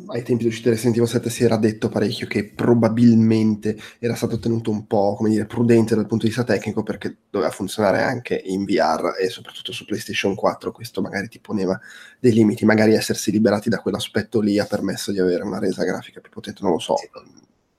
ai 0.07 0.23
tempi 0.23 0.43
dell'uscita 0.43 0.69
del 0.69 0.77
Resident 0.77 0.97
Evil 0.97 1.09
7 1.09 1.31
si 1.31 1.45
era 1.45 1.57
detto 1.57 1.89
parecchio 1.89 2.27
che 2.27 2.49
probabilmente 2.49 3.77
era 3.99 4.15
stato 4.15 4.39
tenuto 4.39 4.71
un 4.71 4.87
po', 4.87 5.15
come 5.15 5.31
dire, 5.31 5.47
prudente 5.47 5.95
dal 5.95 6.07
punto 6.07 6.25
di 6.25 6.33
vista 6.33 6.45
tecnico 6.45 6.83
perché 6.83 7.17
doveva 7.31 7.51
funzionare 7.51 8.03
anche 8.03 8.41
in 8.45 8.65
VR 8.65 9.15
e 9.21 9.29
soprattutto 9.29 9.73
su 9.73 9.85
PlayStation 9.85 10.35
4, 10.35 10.73
questo 10.73 11.03
magari 11.03 11.29
ti 11.29 11.41
poneva 11.41 11.79
dei 12.19 12.33
limiti, 12.33 12.65
magari 12.65 12.95
essersi 12.95 13.31
liberati 13.31 13.69
da 13.69 13.81
quell'aspetto 13.81 14.41
lì 14.41 14.59
ha 14.59 14.67
permesso 14.67 15.13
di 15.13 15.19
avere 15.19 15.43
una 15.43 15.59
resa 15.59 15.85
grafica 15.85 16.21
più 16.21 16.31
potente, 16.31 16.61
non 16.63 16.73
lo 16.73 16.79
so. 16.79 16.95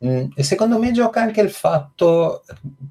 Mm, 0.05 0.31
e 0.35 0.43
secondo 0.43 0.77
me 0.77 0.91
gioca 0.91 1.21
anche 1.21 1.39
il 1.39 1.49
fatto 1.49 2.43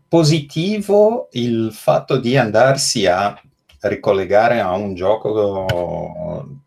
positivo, 0.08 1.28
il 1.32 1.70
fatto 1.72 2.16
di 2.16 2.38
andarsi 2.38 3.06
a 3.06 3.38
ricollegare 3.80 4.60
a 4.60 4.74
un 4.74 4.94
gioco 4.94 6.61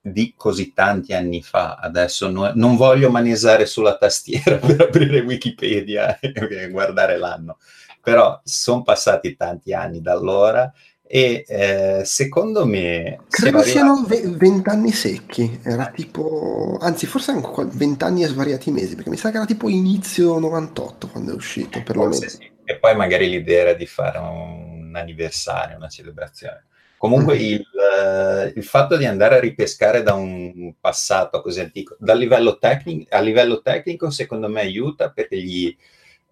di 0.00 0.34
così 0.36 0.72
tanti 0.72 1.12
anni 1.12 1.42
fa. 1.42 1.76
Adesso 1.76 2.30
no, 2.30 2.52
non 2.54 2.76
voglio 2.76 3.10
manesare 3.10 3.66
sulla 3.66 3.96
tastiera 3.96 4.56
per 4.64 4.80
aprire 4.80 5.20
Wikipedia 5.20 6.18
e 6.20 6.70
guardare 6.70 7.18
l'anno, 7.18 7.58
però 8.02 8.40
sono 8.44 8.82
passati 8.82 9.36
tanti 9.36 9.72
anni 9.72 10.00
da 10.00 10.12
allora 10.12 10.72
e 11.12 11.44
eh, 11.48 12.02
secondo 12.04 12.64
me... 12.64 13.18
Credo 13.28 13.62
siano 13.64 14.06
vent'anni 14.06 14.92
secchi, 14.92 15.58
era 15.64 15.90
tipo, 15.90 16.78
anzi 16.80 17.06
forse 17.06 17.32
anche 17.32 17.66
vent'anni 17.72 18.22
e 18.22 18.28
svariati 18.28 18.70
mesi, 18.70 18.94
perché 18.94 19.10
mi 19.10 19.16
sa 19.16 19.32
che 19.32 19.38
era 19.38 19.44
tipo 19.44 19.68
inizio 19.68 20.38
98 20.38 21.08
quando 21.08 21.32
è 21.32 21.34
uscito, 21.34 21.82
perlomeno. 21.82 22.28
Sì. 22.28 22.48
E 22.64 22.76
poi 22.78 22.94
magari 22.94 23.28
l'idea 23.28 23.62
era 23.62 23.72
di 23.72 23.86
fare 23.86 24.18
un 24.18 24.92
anniversario, 24.94 25.76
una 25.76 25.88
celebrazione. 25.88 26.66
Comunque 27.00 27.36
il, 27.40 27.64
uh, 27.72 28.52
il, 28.54 28.62
fatto 28.62 28.98
di 28.98 29.06
andare 29.06 29.36
a 29.36 29.40
ripescare 29.40 30.02
da 30.02 30.12
un 30.12 30.74
passato 30.78 31.40
così 31.40 31.60
antico, 31.60 31.96
dal 31.98 32.18
livello 32.18 32.58
tecnico, 32.58 33.16
a 33.16 33.20
livello 33.20 33.62
tecnico, 33.62 34.10
secondo 34.10 34.50
me 34.50 34.60
aiuta 34.60 35.08
perché 35.08 35.40
gli, 35.40 35.74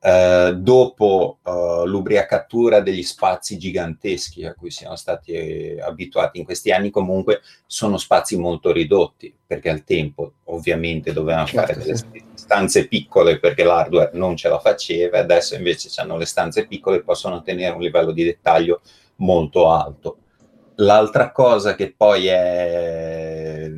uh, 0.03 0.53
dopo 0.53 1.39
uh, 1.43 1.87
l'ubriacatura 1.87 2.81
degli 2.81 3.03
spazi 3.03 3.57
giganteschi 3.57 4.45
a 4.45 4.53
cui 4.53 4.71
siamo 4.71 4.95
stati 4.97 5.79
abituati 5.81 6.39
in 6.39 6.45
questi 6.45 6.71
anni, 6.71 6.91
comunque 6.91 7.41
sono 7.65 7.97
spazi 7.97 8.37
molto 8.37 8.71
ridotti, 8.71 9.35
perché 9.47 9.71
al 9.71 9.85
tempo 9.85 10.35
ovviamente 10.45 11.15
dovevano 11.15 11.47
certo, 11.47 11.73
fare 11.73 11.83
delle 11.83 11.97
sì. 11.97 12.25
stanze 12.35 12.89
piccole 12.89 13.39
perché 13.39 13.65
l'hardware 13.65 14.11
non 14.13 14.37
ce 14.37 14.51
la 14.51 14.59
faceva, 14.59 15.19
adesso 15.19 15.55
invece 15.55 15.89
hanno 15.99 16.19
le 16.19 16.27
stanze 16.27 16.67
piccole 16.67 16.99
e 16.99 17.03
possono 17.03 17.41
tenere 17.41 17.75
un 17.75 17.81
livello 17.81 18.13
di 18.13 18.23
dettaglio 18.23 18.83
molto 19.17 19.71
alto 19.71 20.19
L'altra 20.81 21.33
cosa 21.33 21.75
che 21.75 21.93
poi 21.97 22.27
è 22.29 23.69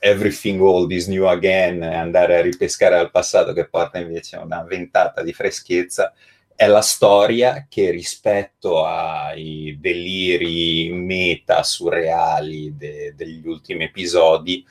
everything 0.00 0.60
old 0.60 0.90
is 0.90 1.06
new 1.06 1.24
again, 1.26 1.82
andare 1.82 2.36
a 2.36 2.40
ripescare 2.42 2.98
al 2.98 3.10
passato 3.10 3.52
che 3.52 3.68
porta 3.68 3.98
invece 3.98 4.36
a 4.36 4.42
una 4.42 4.62
ventata 4.62 5.22
di 5.22 5.32
freschezza, 5.32 6.12
è 6.56 6.66
la 6.66 6.82
storia 6.82 7.66
che 7.68 7.90
rispetto 7.90 8.84
ai 8.84 9.78
deliri 9.80 10.90
meta 10.92 11.62
surreali 11.62 12.76
de- 12.76 13.14
degli 13.16 13.46
ultimi 13.46 13.84
episodi, 13.84 14.64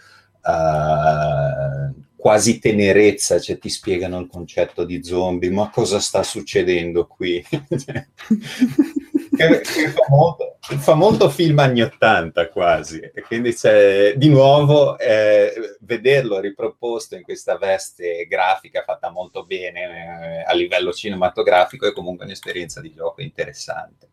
uh, 0.43 1.93
quasi 2.15 2.59
tenerezza, 2.59 3.39
cioè 3.39 3.57
ti 3.57 3.69
spiegano 3.69 4.19
il 4.19 4.27
concetto 4.27 4.83
di 4.83 5.03
zombie, 5.03 5.49
ma 5.49 5.69
cosa 5.69 5.99
sta 5.99 6.23
succedendo 6.23 7.07
qui? 7.07 7.43
che, 9.35 9.61
che 9.61 9.89
fa, 9.89 10.05
molto, 10.09 10.57
fa, 10.59 10.93
molto, 10.93 11.29
film 11.29 11.59
anni 11.59 11.81
80 11.81 12.49
quasi, 12.49 12.99
e 12.99 13.21
quindi 13.21 13.53
c'è 13.53 14.13
di 14.15 14.29
nuovo 14.29 14.97
eh, 14.97 15.77
vederlo 15.81 16.39
riproposto 16.39 17.15
in 17.15 17.23
questa 17.23 17.57
veste 17.57 18.25
grafica 18.27 18.83
fatta 18.83 19.09
molto 19.09 19.45
bene 19.45 19.81
eh, 19.81 20.43
a 20.49 20.53
livello 20.53 20.91
cinematografico 20.91 21.87
è 21.87 21.93
comunque 21.93 22.25
un'esperienza 22.25 22.81
di 22.81 22.93
gioco 22.93 23.21
interessante. 23.21 24.09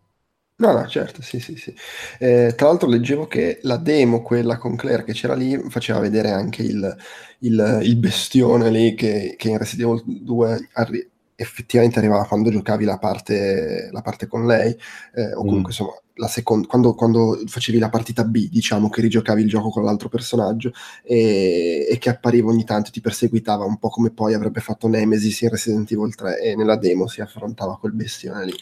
No, 0.60 0.72
no, 0.72 0.86
certo, 0.86 1.22
sì, 1.22 1.40
sì, 1.40 1.56
sì. 1.56 1.74
Eh, 2.18 2.52
tra 2.54 2.66
l'altro 2.66 2.86
leggevo 2.86 3.26
che 3.26 3.60
la 3.62 3.78
demo, 3.78 4.20
quella 4.20 4.58
con 4.58 4.76
Claire 4.76 5.04
che 5.04 5.14
c'era 5.14 5.34
lì, 5.34 5.56
faceva 5.70 6.00
vedere 6.00 6.30
anche 6.32 6.62
il, 6.62 6.96
il, 7.38 7.80
il 7.82 7.96
bestione 7.96 8.68
lì 8.68 8.94
che, 8.94 9.36
che 9.38 9.48
in 9.48 9.56
Resident 9.56 10.02
Evil 10.02 10.22
2 10.22 10.68
arri- 10.74 11.10
effettivamente 11.40 11.98
arrivava 11.98 12.26
quando 12.26 12.50
giocavi 12.50 12.84
la 12.84 12.98
parte, 12.98 13.88
la 13.90 14.02
parte 14.02 14.26
con 14.26 14.46
lei, 14.46 14.76
eh, 15.14 15.32
o 15.32 15.38
comunque 15.38 15.60
mm. 15.60 15.66
insomma, 15.66 15.92
la 16.14 16.28
seconda, 16.28 16.66
quando, 16.66 16.94
quando, 16.94 17.42
facevi 17.46 17.78
la 17.78 17.88
partita 17.88 18.24
B, 18.24 18.48
diciamo 18.50 18.90
che 18.90 19.00
rigiocavi 19.00 19.40
il 19.40 19.48
gioco 19.48 19.70
con 19.70 19.84
l'altro 19.84 20.10
personaggio 20.10 20.72
e, 21.02 21.86
e, 21.88 21.98
che 21.98 22.10
appariva 22.10 22.50
ogni 22.50 22.64
tanto, 22.64 22.90
ti 22.90 23.00
perseguitava 23.00 23.64
un 23.64 23.78
po' 23.78 23.88
come 23.88 24.10
poi 24.10 24.34
avrebbe 24.34 24.60
fatto 24.60 24.86
Nemesis 24.86 25.40
in 25.40 25.48
Resident 25.48 25.90
Evil 25.90 26.14
3 26.14 26.40
e 26.40 26.56
nella 26.56 26.76
demo 26.76 27.06
si 27.06 27.22
affrontava 27.22 27.78
quel 27.78 27.92
bestione 27.92 28.44
lì. 28.44 28.54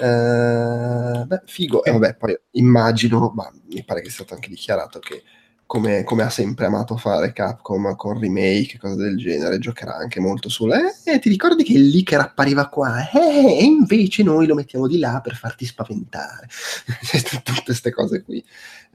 Eh, 0.00 1.24
beh, 1.26 1.42
figo, 1.44 1.82
e 1.82 1.90
vabbè, 1.90 2.14
poi 2.14 2.38
immagino, 2.52 3.32
ma 3.34 3.50
mi 3.70 3.84
pare 3.84 4.00
che 4.00 4.06
sia 4.06 4.18
stato 4.18 4.34
anche 4.34 4.48
dichiarato 4.48 5.00
che 5.00 5.22
come, 5.72 6.04
come, 6.04 6.22
ha 6.22 6.28
sempre 6.28 6.66
amato 6.66 6.98
fare 6.98 7.32
Capcom 7.32 7.96
con 7.96 8.18
remake 8.18 8.76
cose 8.76 8.96
del 8.96 9.16
genere, 9.16 9.58
giocherà 9.58 9.96
anche 9.96 10.20
molto 10.20 10.50
sulle... 10.50 10.96
Eh, 11.02 11.18
ti 11.18 11.30
ricordi 11.30 11.64
che 11.64 11.72
il 11.72 11.88
leaker 11.88 12.20
appariva 12.20 12.68
qua? 12.68 13.08
Eh, 13.10 13.56
e 13.58 13.64
invece 13.64 14.22
noi 14.22 14.46
lo 14.46 14.54
mettiamo 14.54 14.86
di 14.86 14.98
là 14.98 15.22
per 15.22 15.34
farti 15.34 15.64
spaventare. 15.64 16.46
Tutte 17.42 17.62
queste 17.64 17.90
cose 17.90 18.22
qui 18.22 18.44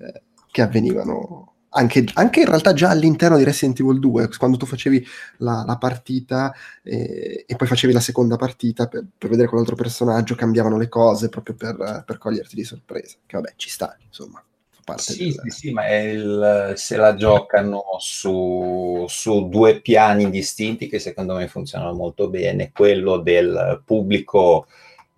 eh, 0.02 0.22
che 0.52 0.62
avvenivano 0.62 1.54
anche, 1.70 2.06
anche, 2.14 2.42
in 2.42 2.46
realtà 2.46 2.74
già 2.74 2.92
all'interno 2.92 3.38
di 3.38 3.44
Resident 3.44 3.80
Evil 3.80 4.00
2, 4.00 4.30
quando 4.38 4.58
tu 4.58 4.68
facevi 4.68 5.04
la, 5.38 5.64
la 5.66 5.78
partita 5.78 6.54
eh, 6.84 7.44
e 7.48 7.56
poi 7.56 7.68
facevi 7.68 7.92
la 7.92 8.00
seconda 8.00 8.36
partita 8.36 8.86
per, 8.86 9.04
per, 9.18 9.32
vedere 9.32 9.48
quell'altro 9.48 9.76
personaggio, 9.76 10.36
cambiavano 10.36 10.78
le 10.78 10.90
cose 10.90 11.28
proprio 11.30 11.56
per, 11.56 12.04
per 12.06 12.20
coglierti 12.20 12.54
di 12.54 12.64
sorpresa. 12.64 13.16
Che 13.26 13.36
vabbè, 13.36 13.54
ci 13.56 13.72
sta, 13.72 13.98
insomma. 14.06 14.44
Sì, 14.96 15.26
del... 15.26 15.42
sì, 15.44 15.50
sì, 15.50 15.72
ma 15.72 15.88
il, 15.94 16.74
se 16.76 16.96
la 16.96 17.16
giocano 17.16 17.84
su, 18.00 19.06
su, 19.08 19.50
due 19.50 19.82
piani 19.82 20.30
distinti 20.30 20.88
che 20.88 21.00
secondo 21.00 21.36
me 21.36 21.48
funzionano 21.48 21.94
molto 21.94 22.30
bene, 22.30 22.72
quello 22.72 23.18
del 23.18 23.82
pubblico 23.86 24.68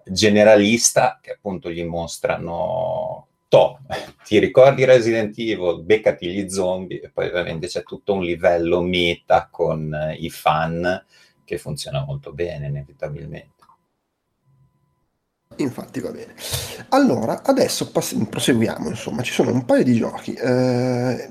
generalista 0.03 1.19
che 1.21 1.33
appunto 1.33 1.69
gli 1.69 1.83
mostrano 1.83 3.27
to, 3.47 3.79
ti 4.23 4.39
ricordi 4.39 4.85
Resident 4.85 5.37
Evil, 5.37 5.83
beccati 5.83 6.27
gli 6.27 6.49
zombie 6.49 7.01
e 7.01 7.09
poi 7.09 7.27
ovviamente 7.27 7.67
c'è 7.67 7.83
tutto 7.83 8.13
un 8.13 8.23
livello 8.23 8.81
meta 8.81 9.49
con 9.51 10.15
i 10.17 10.29
fan 10.29 11.03
che 11.43 11.57
funziona 11.57 12.03
molto 12.05 12.31
bene 12.31 12.67
inevitabilmente. 12.67 13.58
Infatti 15.59 15.99
va 15.99 16.11
bene. 16.11 16.33
Allora, 16.89 17.43
adesso 17.43 17.91
pass- 17.91 18.15
proseguiamo, 18.29 18.89
insomma, 18.89 19.21
ci 19.21 19.33
sono 19.33 19.51
un 19.51 19.65
paio 19.65 19.83
di 19.83 19.93
giochi. 19.93 20.33
Eh, 20.33 21.29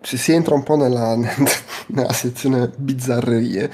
se 0.00 0.16
si 0.18 0.32
entra 0.32 0.54
un 0.54 0.62
po' 0.62 0.76
nella, 0.76 1.16
nella 1.88 2.12
sezione 2.12 2.70
bizzarrerie, 2.76 3.70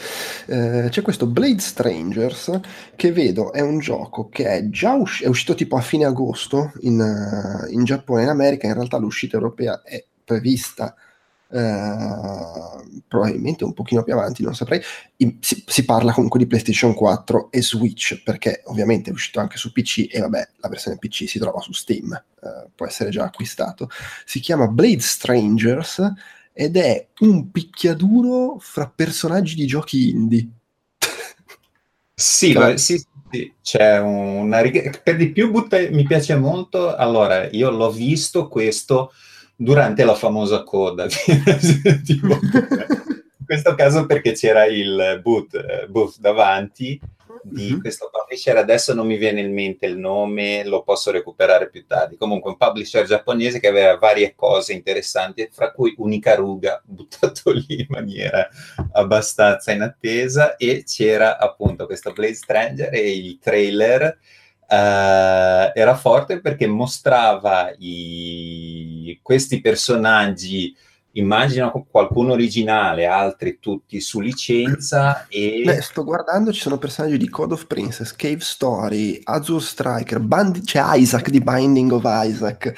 eh, 0.46 0.86
c'è 0.88 1.02
questo 1.02 1.26
Blade 1.26 1.60
Strangers 1.60 2.60
che 2.96 3.12
vedo 3.12 3.52
è 3.52 3.60
un 3.60 3.78
gioco 3.78 4.28
che 4.28 4.46
è 4.46 4.68
già 4.68 4.94
usci- 4.94 5.24
è 5.24 5.26
uscito 5.26 5.54
tipo 5.54 5.76
a 5.76 5.80
fine 5.80 6.04
agosto 6.04 6.72
in, 6.80 7.00
uh, 7.00 7.70
in 7.72 7.84
Giappone 7.84 8.20
e 8.20 8.24
in 8.24 8.30
America, 8.30 8.66
in 8.66 8.74
realtà 8.74 8.96
l'uscita 8.98 9.36
europea 9.36 9.82
è 9.82 10.02
prevista 10.24 10.94
Uh, 11.52 13.02
probabilmente 13.08 13.64
un 13.64 13.72
pochino 13.72 14.04
più 14.04 14.12
avanti, 14.12 14.44
non 14.44 14.54
saprei. 14.54 14.80
Si, 15.40 15.64
si, 15.66 15.84
parla 15.84 16.12
comunque 16.12 16.38
di 16.38 16.46
PlayStation 16.46 16.94
4 16.94 17.50
e 17.50 17.60
Switch, 17.60 18.22
perché 18.22 18.62
ovviamente 18.66 19.10
è 19.10 19.12
uscito 19.12 19.40
anche 19.40 19.56
su 19.56 19.72
PC 19.72 20.06
e 20.10 20.20
vabbè, 20.20 20.48
la 20.58 20.68
versione 20.68 20.96
PC 20.96 21.28
si 21.28 21.40
trova 21.40 21.60
su 21.60 21.72
Steam, 21.72 22.10
uh, 22.40 22.70
può 22.74 22.86
essere 22.86 23.10
già 23.10 23.24
acquistato. 23.24 23.88
Si 24.24 24.38
chiama 24.38 24.68
Blade 24.68 25.00
Strangers 25.00 26.12
ed 26.52 26.76
è 26.76 27.08
un 27.20 27.50
picchiaduro 27.50 28.58
fra 28.60 28.92
personaggi 28.94 29.54
di 29.56 29.66
giochi 29.66 30.10
indie. 30.10 30.48
sì, 32.14 32.52
cioè, 32.52 32.76
sì, 32.76 33.04
sì, 33.30 33.52
c'è 33.62 33.98
una 33.98 34.60
riga. 34.60 34.90
Per 35.02 35.16
di 35.16 35.30
più 35.30 35.50
butta... 35.50 35.78
mi 35.90 36.04
piace 36.04 36.36
molto. 36.36 36.94
Allora, 36.94 37.48
io 37.50 37.70
l'ho 37.70 37.90
visto 37.90 38.48
questo 38.48 39.12
durante 39.60 40.04
la 40.04 40.14
famosa 40.14 40.62
coda. 40.62 41.06
tipo, 42.02 42.28
in 42.28 43.44
questo 43.44 43.74
caso 43.74 44.06
perché 44.06 44.32
c'era 44.32 44.64
il 44.64 45.20
boot, 45.22 45.54
eh, 45.54 45.86
booth 45.86 46.18
davanti 46.18 46.98
di 47.42 47.70
mm-hmm. 47.70 47.80
questo 47.80 48.10
publisher, 48.10 48.56
adesso 48.56 48.94
non 48.94 49.06
mi 49.06 49.16
viene 49.16 49.40
in 49.40 49.52
mente 49.52 49.86
il 49.86 49.96
nome, 49.98 50.64
lo 50.64 50.82
posso 50.82 51.10
recuperare 51.10 51.68
più 51.68 51.86
tardi. 51.86 52.16
Comunque 52.16 52.50
un 52.50 52.56
publisher 52.56 53.04
giapponese 53.04 53.60
che 53.60 53.68
aveva 53.68 53.98
varie 53.98 54.34
cose 54.34 54.72
interessanti, 54.72 55.48
fra 55.52 55.72
cui 55.72 55.94
Unikaruga, 55.96 56.82
buttato 56.84 57.50
lì 57.52 57.80
in 57.80 57.86
maniera 57.88 58.48
abbastanza 58.92 59.72
inattesa, 59.72 60.56
e 60.56 60.84
c'era 60.86 61.38
appunto 61.38 61.84
questo 61.84 62.12
Blade 62.12 62.34
Stranger 62.34 62.94
e 62.94 63.14
il 63.14 63.38
trailer 63.38 64.18
Uh, 64.70 65.72
era 65.74 65.96
forte 65.96 66.40
perché 66.40 66.68
mostrava 66.68 67.72
i, 67.78 69.18
questi 69.20 69.60
personaggi, 69.60 70.72
immagino 71.14 71.88
qualcuno 71.90 72.34
originale, 72.34 73.06
altri 73.06 73.58
tutti 73.58 74.00
su 74.00 74.20
licenza. 74.20 75.26
E... 75.28 75.62
Beh, 75.64 75.80
sto 75.80 76.04
guardando, 76.04 76.52
ci 76.52 76.60
sono 76.60 76.78
personaggi 76.78 77.18
di 77.18 77.28
Code 77.28 77.54
of 77.54 77.66
Princess, 77.66 78.14
Cave 78.14 78.38
Story, 78.38 79.20
Azure 79.24 79.60
Striker, 79.60 80.20
Bandi- 80.20 80.60
c'è 80.60 80.80
Isaac 80.94 81.30
di 81.30 81.40
Binding 81.40 81.90
of 81.90 82.04
Isaac. 82.04 82.72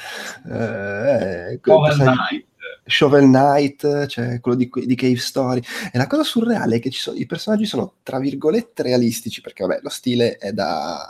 Uh, 0.45 0.53
eh, 0.53 1.61
personaggi... 1.63 2.47
Shovel 2.85 3.25
Knight, 3.25 4.07
cioè 4.07 4.41
quello 4.41 4.57
di, 4.57 4.71
di, 4.87 4.95
Cave 4.95 5.19
Story. 5.19 5.63
E 5.93 5.99
la 5.99 6.07
cosa 6.07 6.25
surreale 6.25 6.77
è 6.77 6.81
che 6.81 6.91
sono, 6.91 7.17
i 7.17 7.27
personaggi 7.27 7.67
sono 7.67 7.95
tra 8.03 8.19
virgolette 8.19 8.83
realistici, 8.83 9.41
perché 9.41 9.65
vabbè, 9.65 9.81
lo 9.83 9.89
stile 9.89 10.37
è 10.37 10.53
da 10.53 11.09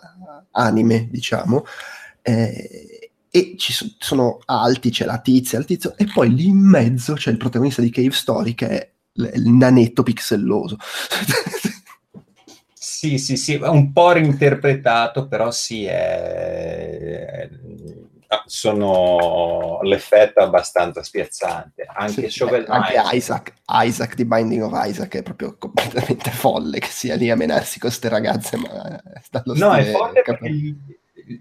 anime, 0.51 1.09
diciamo. 1.11 1.65
Eh, 2.21 3.11
e 3.31 3.55
ci 3.57 3.73
so, 3.73 3.87
sono 3.99 4.41
alti, 4.45 4.91
c'è 4.91 5.07
la 5.07 5.19
tizia, 5.19 5.59
il 5.59 5.65
tizio, 5.65 5.97
e 5.97 6.07
poi 6.13 6.35
lì 6.35 6.47
in 6.47 6.59
mezzo 6.59 7.15
c'è 7.15 7.31
il 7.31 7.39
protagonista 7.39 7.81
di 7.81 7.91
Cave 7.91 8.11
Story 8.11 8.55
che 8.55 8.69
è 8.69 8.91
il 9.15 9.51
nanetto 9.51 10.03
pixelloso. 10.03 10.77
sì, 12.75 13.17
sì, 13.17 13.37
sì, 13.37 13.55
un 13.55 13.91
po' 13.93 14.13
reinterpretato, 14.13 15.27
però 15.29 15.51
sì, 15.51 15.85
è 15.85 17.49
sono 18.47 19.81
l'effetto 19.83 20.41
abbastanto 20.41 21.03
spiazzante. 21.03 21.85
Anche, 21.87 22.31
sì, 22.31 22.43
anche 22.67 23.17
Isaac, 23.17 23.55
Isaac 23.67 24.15
di 24.15 24.25
Binding 24.25 24.63
of 24.63 24.73
Isaac 24.75 25.17
è 25.17 25.23
proprio 25.23 25.57
completamente 25.59 26.31
folle 26.33 26.79
che 26.79 26.89
sia 26.89 27.15
lì 27.15 27.31
a 27.31 27.37
menarsi 27.37 27.79
con 27.79 27.89
queste 27.89 28.09
ragazze. 28.09 28.57
Ma 28.57 29.01
no, 29.45 29.75
è 29.75 29.85
forte 29.85 30.23
perché 30.23 30.77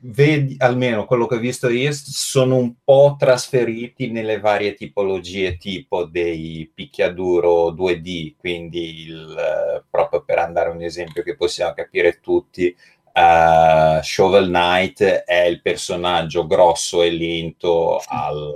vedi, 0.01 0.55
almeno 0.59 1.05
quello 1.05 1.25
che 1.25 1.35
ho 1.35 1.39
visto 1.39 1.69
io, 1.69 1.91
sono 1.93 2.57
un 2.57 2.73
po' 2.83 3.15
trasferiti 3.17 4.11
nelle 4.11 4.39
varie 4.39 4.73
tipologie 4.73 5.57
tipo 5.57 6.05
dei 6.05 6.69
picchiaduro 6.73 7.71
2D, 7.71 8.35
quindi 8.37 9.05
il, 9.05 9.83
proprio 9.89 10.23
per 10.23 10.39
andare 10.39 10.69
a 10.69 10.73
un 10.73 10.81
esempio 10.81 11.23
che 11.23 11.35
possiamo 11.35 11.73
capire 11.73 12.19
tutti, 12.19 12.75
Uh, 13.13 14.01
Shovel 14.01 14.47
Knight 14.47 15.03
è 15.03 15.43
il 15.43 15.61
personaggio 15.61 16.47
grosso 16.47 17.01
e 17.03 17.11
lento 17.11 18.01
al, 18.07 18.53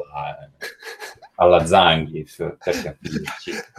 alla 1.36 1.66
Zangief. 1.66 2.58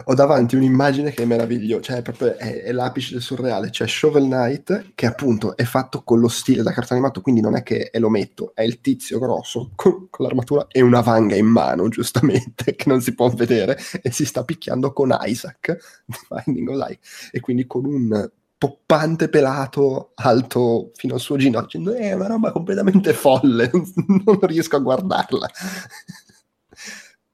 Ho 0.05 0.13
davanti 0.13 0.55
un'immagine 0.55 1.11
che 1.11 1.23
è 1.23 1.25
meravigliosa, 1.25 1.81
cioè 1.81 2.01
proprio 2.01 2.35
è, 2.37 2.63
è, 2.63 2.71
l'apice 2.71 3.13
del 3.13 3.21
surreale. 3.21 3.69
C'è 3.69 3.87
Shovel 3.87 4.25
Knight 4.25 4.91
che 4.93 5.05
appunto 5.05 5.55
è 5.55 5.63
fatto 5.63 6.03
con 6.03 6.19
lo 6.19 6.27
stile 6.27 6.63
da 6.63 6.71
cartone 6.71 6.99
animato, 6.99 7.21
quindi 7.21 7.41
non 7.41 7.55
è 7.55 7.63
che 7.63 7.89
è 7.89 7.99
l'ometto, 7.99 8.51
è 8.53 8.63
il 8.63 8.81
tizio 8.81 9.19
grosso 9.19 9.71
con, 9.75 10.07
con 10.09 10.25
l'armatura 10.25 10.67
e 10.69 10.81
una 10.81 11.01
vanga 11.01 11.35
in 11.35 11.47
mano, 11.47 11.87
giustamente, 11.89 12.73
che 12.75 12.87
non 12.87 13.01
si 13.01 13.13
può 13.13 13.29
vedere, 13.29 13.77
e 14.01 14.11
si 14.11 14.25
sta 14.25 14.43
picchiando 14.43 14.93
con 14.93 15.15
Isaac, 15.21 15.77
e 17.31 17.39
quindi 17.39 17.65
con 17.65 17.85
un 17.85 18.29
poppante 18.57 19.29
pelato 19.29 20.11
alto 20.15 20.91
fino 20.95 21.13
al 21.15 21.19
suo 21.19 21.37
ginocchio. 21.37 21.93
È 21.93 22.13
una 22.13 22.27
roba 22.27 22.51
completamente 22.51 23.13
folle, 23.13 23.69
non 24.25 24.39
riesco 24.41 24.75
a 24.75 24.79
guardarla. 24.79 25.49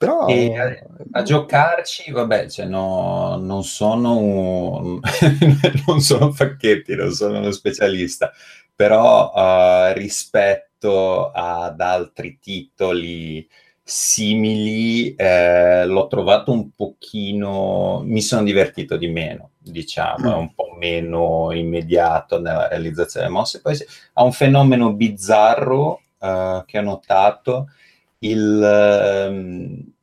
Però 0.03 0.27
e 0.27 0.57
a, 0.57 0.75
a 1.11 1.21
giocarci, 1.21 2.11
vabbè, 2.11 2.49
cioè 2.49 2.65
no, 2.65 3.37
non 3.37 3.63
sono 3.63 4.17
un, 4.17 4.99
non 5.87 6.01
sono 6.01 6.31
Facchetti, 6.33 6.93
non 6.93 7.11
sono 7.13 7.37
uno 7.39 7.51
specialista, 7.51 8.29
però 8.75 9.31
uh, 9.31 9.93
rispetto 9.93 11.31
ad 11.31 11.79
altri 11.79 12.37
titoli 12.37 13.47
simili 13.81 15.13
eh, 15.15 15.85
l'ho 15.85 16.07
trovato 16.07 16.51
un 16.51 16.71
pochino, 16.73 18.01
mi 18.03 18.21
sono 18.21 18.43
divertito 18.43 18.97
di 18.97 19.07
meno, 19.07 19.51
diciamo, 19.63 20.31
è 20.31 20.35
mm. 20.35 20.39
un 20.39 20.53
po' 20.53 20.75
meno 20.77 21.51
immediato 21.53 22.39
nella 22.39 22.67
realizzazione 22.67 23.25
delle 23.25 23.37
mosse. 23.37 23.61
Poi 23.61 23.77
ha 24.13 24.23
un 24.23 24.31
fenomeno 24.31 24.93
bizzarro 24.93 26.01
eh, 26.19 26.63
che 26.65 26.77
ho 26.77 26.81
notato, 26.81 27.69
il, 28.19 28.63
eh, 28.63 29.93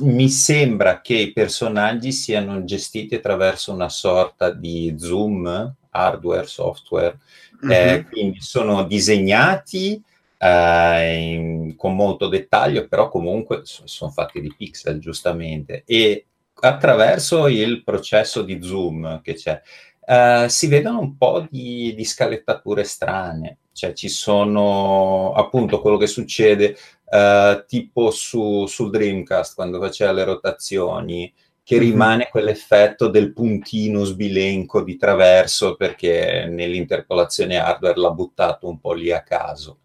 mi 0.00 0.28
sembra 0.28 1.00
che 1.00 1.14
i 1.14 1.32
personaggi 1.32 2.12
siano 2.12 2.64
gestiti 2.64 3.16
attraverso 3.16 3.72
una 3.72 3.88
sorta 3.88 4.50
di 4.50 4.94
zoom, 4.98 5.74
hardware, 5.90 6.46
software, 6.46 7.18
mm-hmm. 7.64 8.08
quindi 8.10 8.40
sono 8.40 8.84
disegnati 8.84 10.02
eh, 10.38 11.32
in, 11.32 11.76
con 11.76 11.94
molto 11.94 12.28
dettaglio, 12.28 12.86
però 12.88 13.08
comunque 13.08 13.62
sono, 13.64 13.86
sono 13.86 14.10
fatti 14.10 14.40
di 14.40 14.52
pixel 14.56 14.98
giustamente 14.98 15.82
e 15.86 16.26
attraverso 16.60 17.46
il 17.48 17.82
processo 17.82 18.42
di 18.42 18.62
zoom 18.62 19.20
che 19.22 19.34
c'è 19.34 19.60
eh, 20.06 20.46
si 20.48 20.66
vedono 20.66 21.00
un 21.00 21.16
po' 21.16 21.46
di, 21.48 21.94
di 21.94 22.04
scalettature 22.04 22.84
strane, 22.84 23.58
cioè 23.72 23.92
ci 23.94 24.08
sono 24.08 25.32
appunto 25.32 25.80
quello 25.80 25.96
che 25.96 26.06
succede 26.06 26.76
uh, 27.06 27.64
tipo 27.66 28.10
su, 28.10 28.66
sul 28.66 28.90
Dreamcast 28.90 29.54
quando 29.54 29.80
faceva 29.80 30.12
le 30.12 30.24
rotazioni, 30.24 31.32
che 31.62 31.76
mm-hmm. 31.76 31.90
rimane 31.90 32.28
quell'effetto 32.28 33.08
del 33.08 33.32
puntino 33.32 34.04
sbilenco 34.04 34.82
di 34.82 34.96
traverso 34.96 35.76
perché 35.76 36.46
nell'interpolazione 36.50 37.56
hardware 37.56 37.98
l'ha 37.98 38.10
buttato 38.10 38.68
un 38.68 38.78
po' 38.80 38.92
lì 38.92 39.10
a 39.10 39.22
caso. 39.22 39.78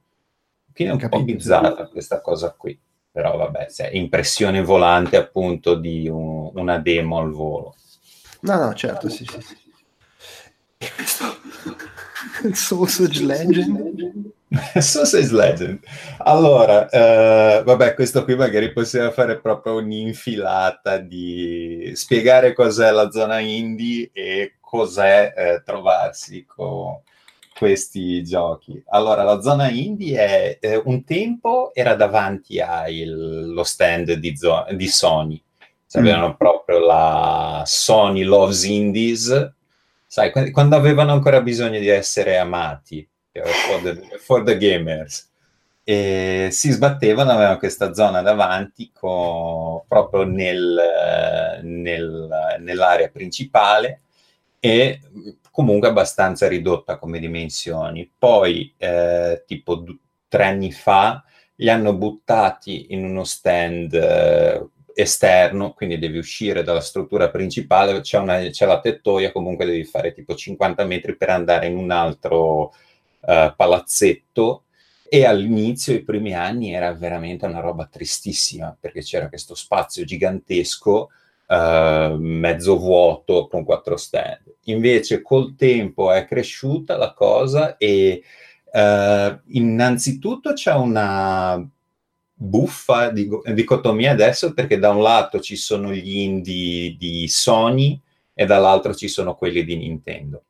Quindi 0.73 0.99
è 0.99 1.03
un 1.03 1.09
po' 1.09 1.23
bizzarra 1.23 1.87
questa 1.87 2.19
cosa 2.21 2.53
qui. 2.57 2.77
Però 3.11 3.37
vabbè, 3.37 3.65
è 3.65 3.89
impressione 3.93 4.61
volante 4.61 5.17
appunto 5.17 5.75
di 5.75 6.07
un, 6.07 6.51
una 6.53 6.77
demo 6.77 7.19
al 7.19 7.31
volo. 7.31 7.75
No, 8.41 8.55
no, 8.55 8.73
certo, 8.73 9.09
sì, 9.09 9.25
sì. 9.25 9.41
sì. 9.41 9.67
Sausage 12.53 13.25
Legend. 13.25 14.31
Sausage 14.79 15.33
Legend. 15.33 15.79
Allora, 16.19 16.87
eh, 16.89 17.61
vabbè, 17.63 17.93
questo 17.95 18.23
qui 18.23 18.35
magari 18.35 18.71
possiamo 18.71 19.11
fare 19.11 19.39
proprio 19.39 19.75
un'infilata 19.75 20.97
di 20.97 21.91
spiegare 21.95 22.53
cos'è 22.53 22.91
la 22.91 23.11
zona 23.11 23.39
indie 23.39 24.09
e 24.13 24.55
cos'è 24.59 25.33
eh, 25.35 25.61
trovarsi 25.65 26.45
con 26.45 27.01
questi 27.59 28.23
giochi. 28.23 28.81
Allora, 28.87 29.23
la 29.23 29.41
zona 29.41 29.69
indie 29.69 30.17
è, 30.17 30.57
eh, 30.61 30.81
un 30.85 31.03
tempo 31.03 31.71
era 31.73 31.93
davanti 31.93 32.61
allo 32.61 33.63
stand 33.65 34.13
di, 34.13 34.37
zo- 34.37 34.65
di 34.71 34.87
Sony. 34.87 35.43
Cioè, 35.85 36.01
mm. 36.01 36.05
Avevano 36.05 36.37
proprio 36.37 36.79
la 36.79 37.63
Sony 37.65 38.23
Loves 38.23 38.63
Indies, 38.63 39.51
sai, 40.07 40.31
quando 40.51 40.77
avevano 40.77 41.11
ancora 41.11 41.41
bisogno 41.41 41.79
di 41.79 41.89
essere 41.89 42.37
amati 42.37 43.05
for 43.33 43.81
the, 43.81 44.17
for 44.19 44.43
the 44.43 44.57
gamers. 44.57 45.29
E 45.83 46.47
si 46.51 46.71
sbattevano, 46.71 47.31
avevano 47.31 47.57
questa 47.57 47.93
zona 47.93 48.21
davanti 48.21 48.91
con, 48.93 49.81
proprio 49.85 50.23
nel, 50.23 51.59
nel, 51.63 52.55
nell'area 52.59 53.09
principale 53.09 54.03
e 54.61 55.01
comunque 55.59 55.89
abbastanza 55.89 56.47
ridotta 56.47 56.97
come 56.97 57.19
dimensioni. 57.19 58.09
Poi, 58.17 58.73
eh, 58.77 59.43
tipo 59.45 59.75
d- 59.75 59.93
tre 60.29 60.45
anni 60.45 60.71
fa, 60.71 61.21
li 61.55 61.69
hanno 61.69 61.93
buttati 61.95 62.93
in 62.93 63.03
uno 63.03 63.25
stand 63.25 63.93
eh, 63.93 64.65
esterno, 64.93 65.73
quindi 65.73 65.99
devi 65.99 66.17
uscire 66.17 66.63
dalla 66.63 66.79
struttura 66.79 67.29
principale, 67.29 67.99
c'è, 67.99 68.19
una, 68.19 68.39
c'è, 68.39 68.65
la 68.65 68.79
tettoia, 68.79 69.33
comunque 69.33 69.65
devi 69.65 69.83
fare 69.83 70.13
tipo 70.13 70.33
50 70.33 70.85
metri 70.85 71.17
per 71.17 71.29
andare 71.29 71.67
in 71.67 71.75
un 71.75 71.91
altro 71.91 72.73
uh, 73.19 73.53
palazzetto. 73.53 74.63
E 75.09 75.25
all'inizio, 75.25 75.93
i 75.93 76.03
primi 76.03 76.33
anni, 76.33 76.73
era 76.73 76.93
veramente 76.93 77.45
una 77.45 77.59
roba 77.59 77.85
tristissima, 77.85 78.73
perché 78.79 79.01
c'era 79.01 79.27
questo 79.27 79.55
spazio 79.55 80.05
gigantesco 80.05 81.09
uh, 81.49 82.15
mezzo 82.17 82.77
vuoto 82.77 83.47
con 83.47 83.63
quattro 83.63 83.97
stand. 83.97 84.55
Invece 84.65 85.21
col 85.21 85.55
tempo 85.55 86.11
è 86.11 86.25
cresciuta 86.25 86.95
la 86.95 87.13
cosa 87.13 87.77
e 87.77 88.23
uh, 88.71 89.39
innanzitutto 89.47 90.53
c'è 90.53 90.73
una 90.73 91.67
buffa 92.41 93.09
di, 93.09 93.27
dicotomia 93.53 94.11
adesso 94.11 94.53
perché 94.53 94.79
da 94.79 94.91
un 94.91 95.01
lato 95.01 95.39
ci 95.39 95.57
sono 95.57 95.91
gli 95.91 96.19
indie 96.19 96.95
di 96.95 97.27
Sony 97.27 97.99
e 98.33 98.45
dall'altro 98.45 98.93
ci 98.93 99.07
sono 99.07 99.35
quelli 99.35 99.63
di 99.63 99.75
Nintendo. 99.75 100.43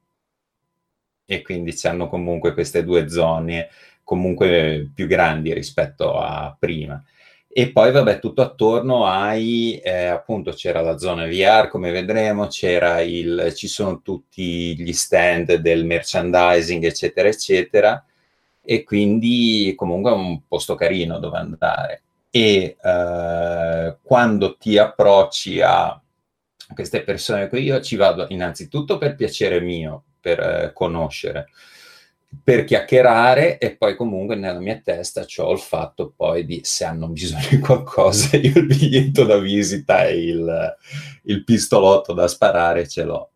E 1.26 1.42
quindi 1.42 1.76
hanno 1.84 2.10
comunque 2.10 2.54
queste 2.54 2.84
due 2.84 3.08
zone 3.08 3.70
comunque 4.04 4.90
più 4.94 5.06
grandi 5.06 5.54
rispetto 5.54 6.20
a 6.20 6.56
prima. 6.58 7.04
E 7.52 7.72
poi, 7.72 7.92
vabbè, 7.92 8.20
tutto 8.20 8.44
attorno 8.44 9.06
hai, 9.08 9.80
eh, 9.80 10.06
appunto, 10.06 10.52
c'era 10.52 10.82
la 10.82 11.00
zona 11.00 11.26
VR, 11.26 11.68
come 11.68 11.90
vedremo, 11.92 12.46
c'era 12.46 13.02
il, 13.02 13.54
ci 13.56 13.68
sono 13.68 14.02
tutti 14.04 14.80
gli 14.80 14.94
stand 14.94 15.56
del 15.56 15.84
merchandising, 15.84 16.84
eccetera, 16.84 17.28
eccetera, 17.28 18.06
e 18.62 18.84
quindi 18.84 19.74
comunque 19.76 20.12
è 20.12 20.14
un 20.14 20.42
posto 20.48 20.76
carino 20.76 21.18
dove 21.18 21.38
andare. 21.40 22.04
E 22.30 22.78
eh, 22.80 23.98
quando 24.04 24.56
ti 24.58 24.78
approcci 24.78 25.60
a 25.62 26.00
queste 26.74 27.02
persone 27.02 27.50
qui, 27.50 27.64
io 27.64 27.82
ci 27.82 27.96
vado 27.96 28.28
innanzitutto 28.30 29.00
per 29.00 29.16
piacere 29.16 29.60
mio, 29.60 30.04
per 30.22 30.40
eh, 30.40 30.72
conoscere 30.74 31.48
per 32.44 32.64
chiacchierare 32.64 33.58
e 33.58 33.76
poi 33.76 33.96
comunque 33.96 34.36
nella 34.36 34.60
mia 34.60 34.80
testa 34.84 35.26
ho 35.38 35.52
il 35.52 35.60
fatto 35.60 36.14
poi 36.16 36.46
di 36.46 36.62
se 36.64 36.86
hanno 36.86 37.08
bisogno 37.08 37.48
di 37.50 37.58
qualcosa 37.58 38.38
io 38.38 38.52
il 38.56 38.68
biglietto 38.68 39.24
da 39.24 39.40
visita 39.40 40.06
e 40.06 40.26
il, 40.26 40.76
il 41.24 41.44
pistolotto 41.44 42.14
da 42.14 42.28
sparare 42.28 42.88
ce 42.88 43.04
l'ho. 43.04 43.32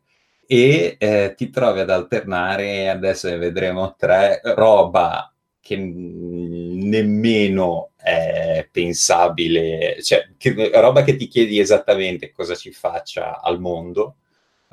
E 0.46 0.96
eh, 1.00 1.34
ti 1.36 1.50
trovi 1.50 1.80
ad 1.80 1.90
alternare 1.90 2.90
adesso 2.90 3.30
ne 3.30 3.38
vedremo 3.38 3.96
tre 3.98 4.42
roba 4.44 5.34
che 5.60 5.78
nemmeno 5.78 7.92
è 7.96 8.68
pensabile 8.70 10.04
cioè 10.04 10.28
che, 10.38 10.70
roba 10.74 11.04
che 11.04 11.16
ti 11.16 11.28
chiedi 11.28 11.60
esattamente 11.60 12.32
cosa 12.32 12.56
ci 12.56 12.72
faccia 12.72 13.40
al 13.40 13.62
mondo 13.62 14.18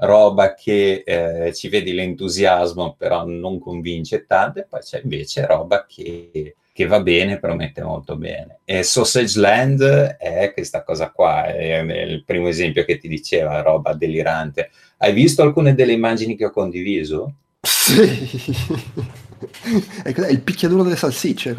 roba 0.00 0.54
che 0.54 1.02
eh, 1.04 1.52
ci 1.54 1.68
vedi 1.68 1.92
l'entusiasmo, 1.92 2.94
però 2.96 3.26
non 3.26 3.58
convince 3.58 4.26
tanto, 4.26 4.60
e 4.60 4.66
poi 4.68 4.80
c'è 4.80 5.00
invece 5.02 5.46
roba 5.46 5.86
che, 5.86 6.56
che, 6.72 6.86
va 6.86 7.00
bene, 7.00 7.38
promette 7.38 7.82
molto 7.82 8.16
bene. 8.16 8.60
E 8.64 8.82
Sausage 8.82 9.38
Land 9.38 9.82
è 10.18 10.52
questa 10.52 10.82
cosa 10.82 11.10
qua, 11.10 11.46
è, 11.46 11.80
il 11.80 12.24
primo 12.24 12.48
esempio 12.48 12.84
che 12.84 12.98
ti 12.98 13.08
diceva, 13.08 13.62
roba 13.62 13.94
delirante. 13.94 14.70
Hai 14.98 15.12
visto 15.12 15.42
alcune 15.42 15.74
delle 15.74 15.92
immagini 15.92 16.36
che 16.36 16.46
ho 16.46 16.50
condiviso? 16.50 17.34
Sì. 17.60 18.00
è 20.02 20.30
il 20.30 20.40
picchiaduro 20.40 20.82
delle 20.82 20.96
salsicce. 20.96 21.54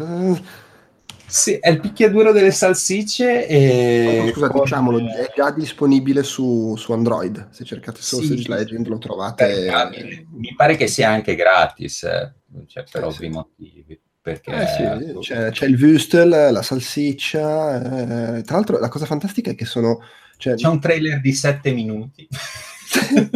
Sì, 1.32 1.54
è 1.54 1.70
il 1.70 1.80
picchiaduro 1.80 2.30
delle 2.30 2.50
salsicce 2.50 3.46
e... 3.48 4.20
Oh, 4.20 4.32
scusa, 4.32 4.50
con... 4.50 4.60
diciamolo, 4.64 4.98
è 4.98 5.32
già 5.34 5.50
disponibile 5.50 6.22
su, 6.22 6.74
su 6.76 6.92
Android. 6.92 7.48
Se 7.50 7.64
cercate 7.64 8.02
Sausage 8.02 8.42
sì, 8.42 8.48
Legend 8.48 8.86
lo 8.88 8.98
trovate. 8.98 9.46
Per, 9.46 10.26
mi 10.30 10.52
pare 10.54 10.76
che 10.76 10.86
sia 10.88 11.08
anche 11.08 11.34
gratis, 11.34 12.02
eh, 12.02 12.34
cioè, 12.66 12.84
per 12.90 13.04
eh, 13.04 13.06
ovvi 13.06 13.16
sì. 13.16 13.28
motivi. 13.28 14.00
Perché... 14.20 14.50
Eh 14.52 14.66
sì, 14.66 15.18
c'è, 15.20 15.50
c'è, 15.50 15.64
il 15.64 15.82
Wüstel, 15.82 16.52
la 16.52 16.62
salsiccia. 16.62 18.36
Eh, 18.36 18.42
tra 18.42 18.56
l'altro 18.56 18.78
la 18.78 18.90
cosa 18.90 19.06
fantastica 19.06 19.52
è 19.52 19.54
che 19.54 19.64
sono... 19.64 20.00
Cioè... 20.36 20.54
C'è 20.54 20.68
un 20.68 20.80
trailer 20.80 21.22
di 21.22 21.32
7 21.32 21.72
minuti. 21.72 22.28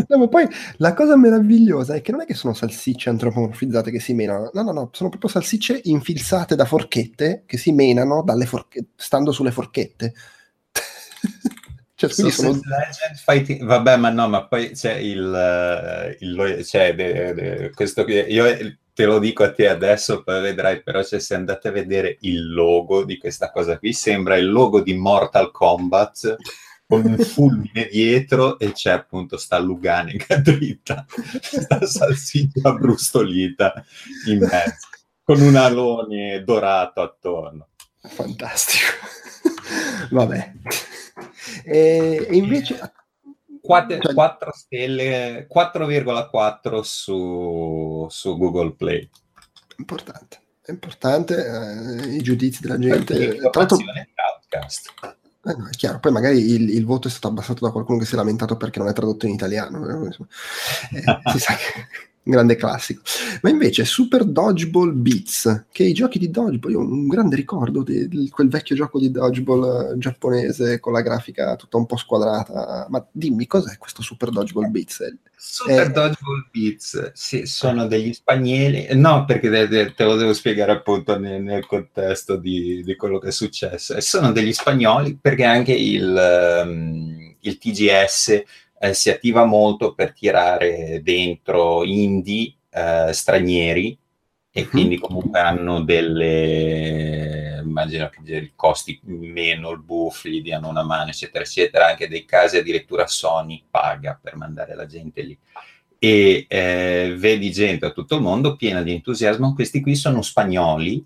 No, 0.08 0.18
ma 0.18 0.28
poi 0.28 0.46
la 0.76 0.92
cosa 0.94 1.16
meravigliosa 1.16 1.94
è 1.94 2.02
che 2.02 2.12
non 2.12 2.22
è 2.22 2.26
che 2.26 2.34
sono 2.34 2.54
salsicce 2.54 3.10
antropomorfizzate 3.10 3.90
che 3.90 4.00
si 4.00 4.12
menano, 4.12 4.50
no, 4.52 4.62
no, 4.62 4.72
no, 4.72 4.90
sono 4.92 5.08
proprio 5.08 5.30
salsicce 5.30 5.80
infilzate 5.84 6.54
da 6.54 6.64
forchette 6.64 7.44
che 7.46 7.56
si 7.56 7.72
menano 7.72 8.24
forche- 8.44 8.86
stando 8.96 9.32
sulle 9.32 9.50
forchette. 9.50 10.14
cioè, 11.94 12.10
so 12.10 12.30
sono... 12.30 12.60
fighting... 13.24 13.64
Vabbè, 13.64 13.96
ma 13.96 14.10
no, 14.10 14.28
ma 14.28 14.46
poi 14.46 14.70
c'è 14.70 14.94
il... 14.94 15.34
Eh, 15.34 16.16
il 16.20 16.60
c'è 16.62 16.94
de, 16.94 17.34
de, 17.34 17.70
questo 17.74 18.04
qui, 18.04 18.14
io 18.14 18.44
te 18.92 19.04
lo 19.04 19.18
dico 19.18 19.42
a 19.42 19.52
te 19.52 19.68
adesso, 19.68 20.22
poi 20.22 20.40
vedrai, 20.40 20.82
però 20.82 21.02
cioè, 21.02 21.18
se 21.18 21.34
andate 21.34 21.68
a 21.68 21.72
vedere 21.72 22.16
il 22.20 22.52
logo 22.52 23.04
di 23.04 23.18
questa 23.18 23.50
cosa 23.50 23.78
qui, 23.78 23.92
sembra 23.92 24.36
il 24.36 24.50
logo 24.50 24.80
di 24.80 24.94
Mortal 24.94 25.50
Kombat 25.50 26.36
con 26.86 27.04
un 27.04 27.18
fulmine 27.18 27.88
dietro 27.90 28.58
e 28.58 28.72
c'è 28.72 28.92
appunto 28.92 29.36
sta 29.36 29.58
Luganica 29.58 30.36
dritta, 30.38 31.04
sta 31.08 31.84
salsiccia 31.84 32.72
brustolita 32.74 33.84
in 34.26 34.38
mezzo, 34.38 34.88
con 35.24 35.40
un 35.40 35.56
alone 35.56 36.42
dorato 36.44 37.02
attorno. 37.02 37.68
Fantastico. 38.00 38.92
Vabbè. 40.10 40.52
E, 41.64 42.26
e 42.30 42.36
invece... 42.36 42.92
4, 43.66 44.14
4 44.14 44.50
cioè 44.52 44.56
stelle, 44.56 45.48
4,4 45.52 46.80
su, 46.82 48.06
su 48.08 48.36
Google 48.38 48.74
Play. 48.74 49.10
Importante, 49.78 50.40
è 50.62 50.70
importante 50.70 51.44
eh, 51.44 52.14
i 52.14 52.22
giudizi 52.22 52.62
della 52.62 52.78
gente. 52.78 53.38
Tra 53.50 53.50
l'altro, 53.52 53.76
eh 55.46 55.54
no, 55.56 55.68
è 55.68 55.70
chiaro, 55.70 56.00
poi 56.00 56.12
magari 56.12 56.38
il, 56.38 56.70
il, 56.70 56.84
voto 56.84 57.08
è 57.08 57.10
stato 57.10 57.28
abbassato 57.28 57.64
da 57.64 57.70
qualcuno 57.70 57.98
che 57.98 58.04
si 58.04 58.14
è 58.14 58.16
lamentato 58.16 58.56
perché 58.56 58.78
non 58.78 58.88
è 58.88 58.92
tradotto 58.92 59.26
in 59.26 59.32
italiano. 59.32 60.08
Eh, 60.08 60.12
si 61.32 61.38
sa 61.38 61.54
che 61.54 62.15
un 62.26 62.32
grande 62.32 62.56
classico. 62.56 63.02
Ma 63.42 63.50
invece 63.50 63.84
Super 63.84 64.24
Dodgeball 64.24 64.92
Beats, 65.00 65.66
che 65.70 65.84
i 65.84 65.92
giochi 65.92 66.18
di 66.18 66.30
Dodgeball, 66.30 66.72
io 66.72 66.80
ho 66.80 66.82
un 66.82 67.06
grande 67.06 67.36
ricordo 67.36 67.82
di, 67.82 68.08
di 68.08 68.28
quel 68.28 68.48
vecchio 68.48 68.74
gioco 68.74 68.98
di 68.98 69.10
Dodgeball 69.10 69.92
eh, 69.92 69.98
giapponese 69.98 70.80
con 70.80 70.92
la 70.92 71.00
grafica 71.00 71.54
tutta 71.56 71.76
un 71.76 71.86
po' 71.86 71.96
squadrata. 71.96 72.86
Ma 72.90 73.06
dimmi, 73.10 73.46
cos'è 73.46 73.78
questo 73.78 74.02
Super 74.02 74.30
Dodgeball 74.30 74.70
Beats? 74.70 75.16
Super 75.36 75.86
eh, 75.86 75.90
Dodgeball 75.90 76.48
Beats, 76.50 77.12
sì, 77.12 77.46
sono 77.46 77.86
degli 77.86 78.12
spagnoli, 78.12 78.88
no 78.92 79.24
perché 79.24 79.48
te, 79.94 80.04
lo 80.04 80.16
devo 80.16 80.32
spiegare 80.32 80.72
appunto 80.72 81.18
nel, 81.18 81.40
nel 81.42 81.66
contesto 81.66 82.36
di, 82.36 82.82
di, 82.82 82.96
quello 82.96 83.18
che 83.18 83.28
è 83.28 83.32
successo, 83.32 84.00
sono 84.00 84.32
degli 84.32 84.52
spagnoli 84.52 85.16
perché 85.20 85.44
anche 85.44 85.72
il, 85.72 86.62
um, 86.64 87.36
il 87.40 87.58
TGS 87.58 88.42
eh, 88.88 88.94
si 88.94 89.10
attiva 89.10 89.44
molto 89.44 89.94
per 89.94 90.12
tirare 90.12 91.00
dentro 91.02 91.84
indie 91.84 92.54
eh, 92.70 93.12
stranieri 93.12 93.98
e 94.50 94.62
mhm. 94.62 94.68
quindi 94.68 94.98
comunque 94.98 95.38
hanno 95.38 95.82
delle 95.82 97.62
immagino 97.62 98.08
che 98.08 98.36
i 98.36 98.52
costi 98.54 98.98
meno 99.04 99.70
il 99.70 99.80
buff 99.80 100.24
gli 100.26 100.40
diano 100.40 100.68
una 100.68 100.82
mano 100.82 101.10
eccetera 101.10 101.44
eccetera 101.44 101.88
anche 101.88 102.08
dei 102.08 102.24
casi 102.24 102.56
addirittura 102.56 103.06
Sony 103.06 103.62
paga 103.68 104.18
per 104.20 104.36
mandare 104.36 104.74
la 104.74 104.86
gente 104.86 105.22
lì 105.22 105.38
e 105.98 106.46
eh, 106.48 107.14
vedi 107.16 107.50
gente 107.50 107.86
a 107.86 107.90
tutto 107.90 108.16
il 108.16 108.22
mondo 108.22 108.56
piena 108.56 108.82
di 108.82 108.92
entusiasmo 108.92 109.54
questi 109.54 109.80
qui 109.80 109.94
sono 109.94 110.22
spagnoli 110.22 111.04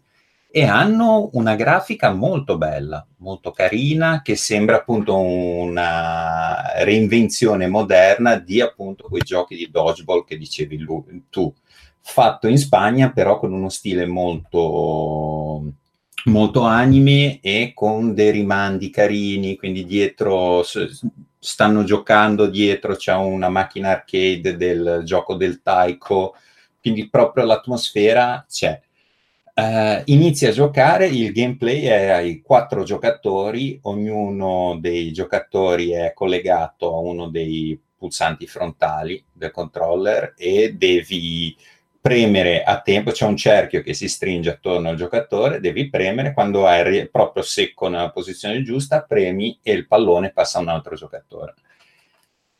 e 0.53 0.65
hanno 0.65 1.31
una 1.35 1.55
grafica 1.55 2.13
molto 2.13 2.59
bella, 2.59 3.07
molto 3.19 3.53
carina, 3.53 4.21
che 4.21 4.35
sembra 4.35 4.77
appunto 4.77 5.17
una 5.17 6.73
reinvenzione 6.83 7.69
moderna 7.69 8.35
di 8.37 8.61
appunto 8.61 9.07
quei 9.09 9.23
giochi 9.23 9.55
di 9.55 9.71
dodgeball 9.71 10.25
che 10.25 10.37
dicevi 10.37 10.85
tu, 11.31 11.55
fatto 12.01 12.49
in 12.49 12.59
Spagna 12.59 13.13
però 13.13 13.39
con 13.39 13.53
uno 13.53 13.69
stile 13.69 14.07
molto 14.07 15.73
molto 16.25 16.63
anime 16.63 17.41
e 17.41 17.73
con 17.75 18.13
dei 18.13 18.31
rimandi 18.33 18.91
carini, 18.91 19.57
quindi 19.57 19.87
dietro 19.87 20.63
stanno 21.39 21.85
giocando 21.85 22.47
dietro 22.47 22.97
c'è 22.97 23.15
una 23.15 23.49
macchina 23.49 23.91
arcade 23.91 24.57
del 24.57 25.03
gioco 25.05 25.37
del 25.37 25.63
taiko, 25.63 26.35
quindi 26.81 27.09
proprio 27.09 27.45
l'atmosfera 27.45 28.45
c'è 28.49 28.79
Uh, 29.61 30.03
inizi 30.07 30.47
a 30.47 30.53
giocare, 30.53 31.07
il 31.07 31.33
gameplay 31.33 31.83
è 31.83 32.09
ai 32.09 32.41
quattro 32.41 32.83
giocatori, 32.83 33.79
ognuno 33.83 34.79
dei 34.81 35.13
giocatori 35.13 35.91
è 35.91 36.15
collegato 36.15 36.95
a 36.95 36.99
uno 36.99 37.29
dei 37.29 37.79
pulsanti 37.95 38.47
frontali 38.47 39.23
del 39.31 39.51
controller 39.51 40.33
e 40.39 40.73
devi 40.73 41.55
premere 42.01 42.63
a 42.63 42.81
tempo, 42.81 43.11
c'è 43.11 43.27
un 43.27 43.37
cerchio 43.37 43.83
che 43.83 43.93
si 43.93 44.09
stringe 44.09 44.49
attorno 44.49 44.89
al 44.89 44.97
giocatore, 44.97 45.61
devi 45.61 45.91
premere, 45.91 46.33
quando 46.33 46.67
è 46.67 47.07
proprio 47.13 47.43
secco 47.43 47.89
nella 47.89 48.11
posizione 48.11 48.63
giusta, 48.63 49.03
premi 49.03 49.59
e 49.63 49.73
il 49.73 49.87
pallone 49.87 50.33
passa 50.33 50.57
a 50.59 50.63
un 50.63 50.69
altro 50.69 50.95
giocatore. 50.97 51.53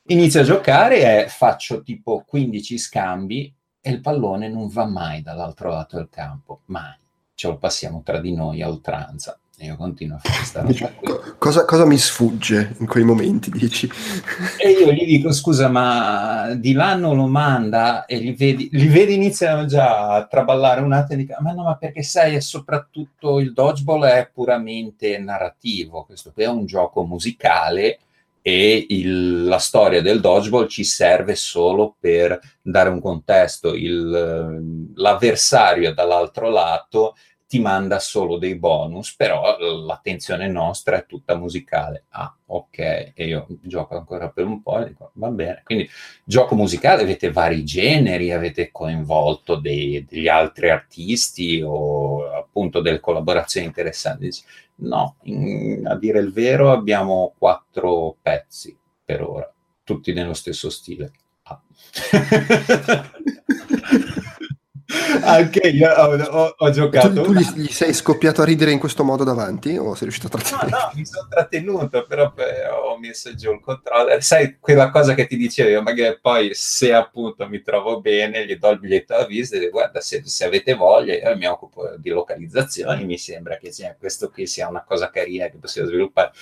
Inizio 0.09 0.41
a 0.41 0.45
giocare 0.45 1.25
e 1.25 1.29
faccio 1.29 1.83
tipo 1.83 2.25
15 2.27 2.77
scambi 2.77 3.55
e 3.81 3.91
il 3.91 4.01
pallone 4.01 4.49
non 4.49 4.69
va 4.69 4.87
mai 4.87 5.23
dall'altro 5.23 5.71
lato 5.71 5.97
del 5.97 6.09
campo, 6.11 6.61
mai. 6.67 6.97
Ce 7.35 7.49
lo 7.49 7.57
passiamo 7.57 8.03
tra 8.05 8.19
di 8.19 8.35
noi 8.35 8.63
a 8.63 8.69
oltranza. 8.69 9.39
E 9.57 9.67
io 9.67 9.77
continuo 9.77 10.17
a 10.17 10.21
fare 10.21 10.37
questa 10.37 10.61
roba 10.65 11.35
cosa, 11.37 11.65
cosa, 11.67 11.85
mi 11.85 11.99
sfugge 11.99 12.77
in 12.79 12.87
quei 12.87 13.05
momenti, 13.05 13.51
dici? 13.51 13.91
E 14.59 14.71
io 14.71 14.91
gli 14.91 15.05
dico, 15.05 15.33
scusa, 15.33 15.69
ma 15.69 16.55
di 16.55 16.73
là 16.73 16.95
non 16.95 17.17
lo 17.17 17.27
manda 17.27 18.07
e 18.07 18.17
li 18.19 18.33
vedi, 18.33 18.71
li 18.73 18.87
vedi 18.87 19.15
iniziano 19.15 19.67
già 19.67 20.15
a 20.15 20.27
traballare 20.27 20.81
un 20.81 20.93
attimo 20.93 21.21
e 21.21 21.25
dico, 21.25 21.37
ma 21.41 21.53
no, 21.53 21.65
ma 21.65 21.77
perché 21.77 22.03
sai, 22.03 22.41
soprattutto 22.41 23.39
il 23.39 23.53
dodgeball 23.53 24.05
è 24.05 24.31
puramente 24.33 25.19
narrativo, 25.19 26.05
questo 26.05 26.33
qui 26.33 26.45
è 26.45 26.49
un 26.49 26.65
gioco 26.65 27.05
musicale 27.05 27.99
e 28.43 28.87
il, 28.89 29.45
la 29.45 29.59
storia 29.59 30.01
del 30.01 30.21
dodgeball 30.21 30.67
ci 30.67 30.85
serve 30.85 31.35
solo 31.35 31.97
per 31.99 32.39
dare 32.63 32.89
un 32.89 33.01
contesto. 33.01 33.75
Il, 33.75 34.93
l'avversario 34.95 35.93
dall'altro 35.93 36.49
lato 36.49 37.15
ti 37.51 37.59
manda 37.59 37.99
solo 37.99 38.39
dei 38.39 38.55
bonus, 38.55 39.17
però 39.17 39.57
l'attenzione 39.59 40.47
nostra 40.47 40.99
è 40.99 41.07
tutta 41.07 41.35
musicale. 41.35 42.05
Ah, 42.11 42.33
ok, 42.47 42.79
e 43.13 43.27
io 43.27 43.49
gioco 43.63 43.97
ancora 43.97 44.29
per 44.29 44.45
un 44.45 44.63
po' 44.63 44.79
e 44.79 44.91
dico, 44.91 45.11
va 45.15 45.31
bene. 45.31 45.63
Quindi 45.65 45.91
gioco 46.23 46.55
musicale, 46.55 47.03
avete 47.03 47.33
vari 47.33 47.65
generi, 47.65 48.31
avete 48.31 48.71
coinvolto 48.71 49.57
dei, 49.57 50.07
degli 50.09 50.29
altri 50.29 50.71
artisti 50.71 51.61
o 51.61 52.31
appunto 52.31 52.81
delle 52.81 53.01
collaborazioni 53.01 53.67
interessanti. 53.67 54.31
No, 54.77 55.17
in, 55.25 55.85
a 55.89 55.97
dire 55.97 56.21
il 56.21 56.33
vero 56.33 56.71
abbiamo 56.71 57.35
quattro 57.37 58.17
pezzi 58.23 58.79
per 59.05 59.23
ora, 59.23 59.53
tutti 59.83 60.13
nello 60.13 60.35
stesso 60.35 60.71
stile. 60.71 61.11
Ah. 61.43 61.61
Anche 65.37 65.69
io 65.69 65.91
ho, 65.91 66.17
ho, 66.17 66.55
ho 66.57 66.71
giocato. 66.71 67.13
Tu, 67.13 67.23
tu 67.23 67.33
gli, 67.33 67.45
gli, 67.55 67.67
sei 67.69 67.93
scoppiato 67.93 68.43
a 68.43 68.45
ridere 68.45 68.71
in 68.71 68.79
questo 68.79 69.05
modo 69.05 69.25
davanti 69.25 69.77
o 69.77 69.95
sei 69.95 70.09
riuscito 70.09 70.27
a 70.27 70.31
trattenere? 70.31 70.69
No, 70.71 70.77
no, 70.77 70.91
mi 70.95 71.07
sono 71.07 71.27
trattenuto, 71.29 72.07
però 72.07 72.33
ho 72.85 72.99
messo 72.99 73.35
giù 73.35 73.53
il 73.53 73.61
controller. 73.61 74.23
Sai, 74.23 74.59
quella 74.59 74.91
cosa 74.91 75.15
che 75.15 75.27
ti 75.27 75.37
dicevo, 75.37 75.83
magari 75.83 76.19
poi 76.21 76.51
se 76.53 76.93
appunto 76.93 77.49
mi 77.49 77.63
trovo 77.63 78.01
bene, 78.01 78.47
gli 78.47 78.57
do 78.57 78.71
il 78.71 78.79
biglietto 78.79 79.15
a 79.15 79.27
visita 79.27 79.57
e 79.57 79.61
dico, 79.61 79.73
guarda, 79.73 80.01
se, 80.01 80.23
se, 80.25 80.45
avete 80.45 80.75
voglia, 80.75 81.15
io 81.15 81.37
mi 81.37 81.47
occupo 81.47 81.95
di 81.97 82.11
localizzazioni, 82.11 83.05
mi 83.05 83.19
sembra 83.19 83.57
che 83.57 83.73
sia, 83.73 83.97
questo 83.99 84.31
qui 84.31 84.47
sia 84.47 84.69
una 84.69 84.85
cosa 84.85 85.11
carina 85.11 85.49
che 85.49 85.57
possiamo 85.59 85.89
sviluppare. 85.89 86.33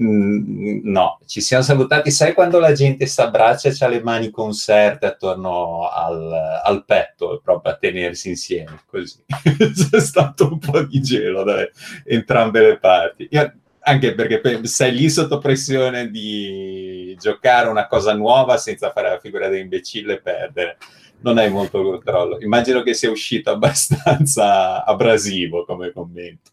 Mm, 0.00 0.80
no, 0.84 1.18
ci 1.26 1.40
siamo 1.40 1.62
salutati. 1.62 2.10
Sai 2.10 2.32
quando 2.32 2.58
la 2.58 2.72
gente 2.72 3.06
si 3.06 3.20
abbraccia 3.20 3.68
e 3.68 3.76
ha 3.78 3.88
le 3.88 4.02
mani 4.02 4.30
conserte 4.30 5.06
attorno 5.06 5.88
al, 5.88 6.32
al, 6.64 6.84
petto, 6.84 7.40
proprio 7.44 7.72
a 7.72 7.76
tenersi 7.76 8.30
insieme, 8.30 8.80
così. 8.86 9.22
C'è 9.28 10.00
stato 10.00 10.48
un 10.50 10.58
po' 10.58 10.82
di 10.82 11.00
gelo 11.02 11.42
da 11.44 11.68
entrambe 12.04 12.60
le 12.60 12.78
parti. 12.78 13.28
Io, 13.30 13.52
anche 13.84 14.14
perché 14.14 14.64
sei 14.66 14.94
lì 14.94 15.10
sotto 15.10 15.38
pressione 15.38 16.08
di 16.08 17.16
giocare 17.20 17.68
una 17.68 17.86
cosa 17.88 18.14
nuova 18.14 18.56
senza 18.56 18.92
fare 18.92 19.10
la 19.10 19.18
figura 19.18 19.48
da 19.48 19.58
imbecille 19.58 20.14
e 20.14 20.20
perdere. 20.20 20.78
Non 21.20 21.38
hai 21.38 21.50
molto 21.50 21.82
controllo. 21.82 22.40
Immagino 22.40 22.82
che 22.82 22.94
sia 22.94 23.10
uscito 23.10 23.50
abbastanza 23.52 24.84
abrasivo 24.84 25.64
come 25.64 25.92
commento. 25.92 26.50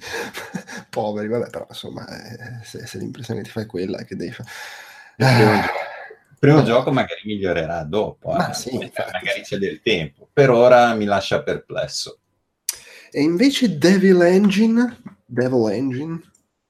poveri, 0.90 1.28
vabbè, 1.28 1.50
però 1.50 1.66
insomma, 1.68 2.06
eh, 2.08 2.64
se, 2.64 2.86
se, 2.86 2.98
l'impressione 2.98 3.40
che 3.40 3.46
ti 3.46 3.52
fai 3.52 3.66
quella 3.66 3.98
è 3.98 4.04
che 4.04 4.16
devi 4.16 4.32
fare... 4.32 4.48
Il 5.16 5.26
primo, 5.26 5.50
ah. 5.50 5.60
gioco, 5.60 5.78
primo 6.38 6.62
gioco 6.62 6.90
magari 6.92 7.20
migliorerà 7.24 7.82
dopo, 7.84 8.36
eh. 8.36 8.54
sì, 8.54 8.74
infatti, 8.74 9.12
magari 9.12 9.42
c'è 9.42 9.58
del 9.58 9.80
tempo, 9.82 10.28
per 10.32 10.50
ora 10.50 10.94
mi 10.94 11.04
lascia 11.04 11.42
perplesso. 11.42 12.18
E 13.10 13.22
invece 13.22 13.76
Devil 13.76 14.22
Engine, 14.22 15.02
Devil 15.26 15.70
Engine, 15.70 16.20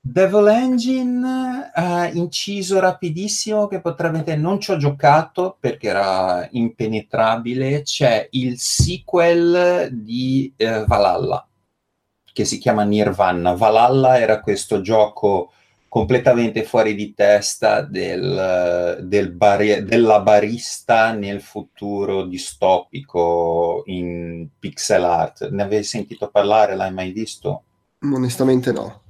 Devil 0.02 0.46
Engine 0.46 1.70
ha 1.74 2.08
uh, 2.08 2.16
inciso 2.16 2.80
rapidissimo 2.80 3.66
che 3.66 3.82
potrebbe 3.82 4.34
non 4.34 4.58
ci 4.58 4.70
ho 4.70 4.78
giocato 4.78 5.58
perché 5.60 5.88
era 5.88 6.48
impenetrabile 6.52 7.82
c'è 7.82 8.26
il 8.30 8.58
sequel 8.58 9.90
di 9.92 10.54
uh, 10.56 10.86
Valhalla 10.86 11.46
che 12.32 12.44
si 12.44 12.58
chiama 12.58 12.82
Nirvana. 12.82 13.54
Valhalla 13.54 14.18
era 14.18 14.40
questo 14.40 14.80
gioco 14.80 15.52
completamente 15.88 16.62
fuori 16.62 16.94
di 16.94 17.14
testa 17.14 17.80
del, 17.80 18.98
del 19.02 19.32
bar- 19.32 19.82
della 19.82 20.20
barista 20.20 21.12
nel 21.12 21.40
futuro 21.40 22.26
distopico 22.26 23.82
in 23.86 24.46
pixel 24.56 25.02
art. 25.02 25.50
Ne 25.50 25.64
avevi 25.64 25.82
sentito 25.82 26.28
parlare? 26.28 26.76
L'hai 26.76 26.92
mai 26.92 27.10
visto? 27.10 27.64
Onestamente 28.02 28.70
no. 28.70 29.02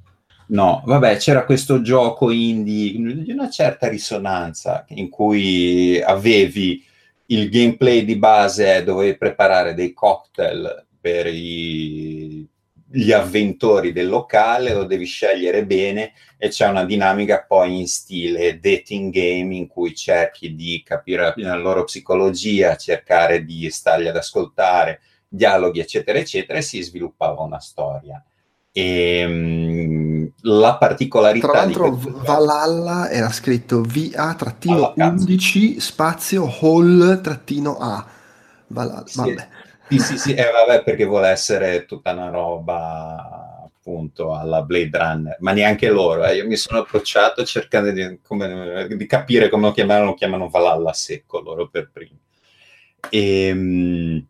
No, 0.47 0.83
vabbè, 0.85 1.16
c'era 1.18 1.45
questo 1.45 1.81
gioco 1.83 2.31
indie 2.31 2.93
di 3.23 3.31
una 3.31 3.51
certa 3.51 3.87
risonanza 3.87 4.85
in 4.89 5.09
cui 5.11 6.01
avevi 6.03 6.83
il 7.27 7.49
gameplay 7.49 8.05
di 8.05 8.16
base, 8.16 8.83
dovevi 8.83 9.16
preparare 9.16 9.75
dei 9.75 9.93
cocktail 9.93 10.87
per 11.01 11.27
i 11.27 12.49
gli 12.93 13.12
avventori 13.12 13.93
del 13.93 14.09
locale, 14.09 14.74
lo 14.74 14.84
devi 14.84 15.05
scegliere 15.05 15.64
bene 15.64 16.12
e 16.36 16.49
c'è 16.49 16.66
una 16.66 16.84
dinamica 16.84 17.45
poi 17.47 17.78
in 17.78 17.86
stile 17.86 18.59
dating 18.59 19.12
game 19.12 19.55
in 19.55 19.68
cui 19.68 19.95
cerchi 19.95 20.57
di 20.57 20.82
capire 20.84 21.32
la 21.36 21.55
loro 21.55 21.84
psicologia, 21.84 22.74
cercare 22.76 23.45
di 23.45 23.70
stargli 23.70 24.09
ad 24.09 24.16
ascoltare, 24.16 25.01
dialoghi 25.28 25.78
eccetera 25.78 26.18
eccetera 26.18 26.59
e 26.59 26.62
si 26.62 26.82
sviluppava 26.82 27.43
una 27.43 27.61
storia. 27.61 28.20
E 28.72 29.24
um, 29.24 30.30
la 30.43 30.76
particolarità 30.76 31.49
Tra 31.49 31.59
l'altro 31.61 31.91
Valhalla 31.91 33.09
era 33.11 33.30
scritto 33.30 33.82
VA-11 33.82 35.78
spazio 35.78 36.47
Hall-A. 36.61 38.07
Valhalla, 38.68 39.07
sì, 39.07 39.18
vabbè. 39.18 39.49
Sì, 39.91 39.99
sì, 39.99 40.18
sì, 40.18 40.34
eh, 40.34 40.51
vabbè, 40.51 40.84
perché 40.84 41.05
vuole 41.05 41.28
essere 41.28 41.84
tutta 41.84 42.12
una 42.12 42.30
roba 42.30 43.61
appunto 43.64 44.36
alla 44.36 44.62
Blade 44.62 44.97
Runner, 44.97 45.36
ma 45.41 45.51
neanche 45.51 45.88
loro. 45.88 46.24
Eh. 46.24 46.36
Io 46.36 46.47
mi 46.47 46.55
sono 46.57 46.78
approcciato 46.78 47.45
cercando 47.45 47.91
di, 47.91 48.20
come, 48.22 48.86
di 48.88 49.07
capire 49.07 49.49
come 49.49 49.66
lo 49.66 49.72
chiamano, 49.72 50.05
lo 50.05 50.14
chiamano 50.14 50.49
Valhalla 50.49 50.93
secco 50.93 51.41
loro 51.41 51.68
per 51.68 51.91
primi. 51.93 52.16
E, 53.09 53.47
ehm, 53.47 54.26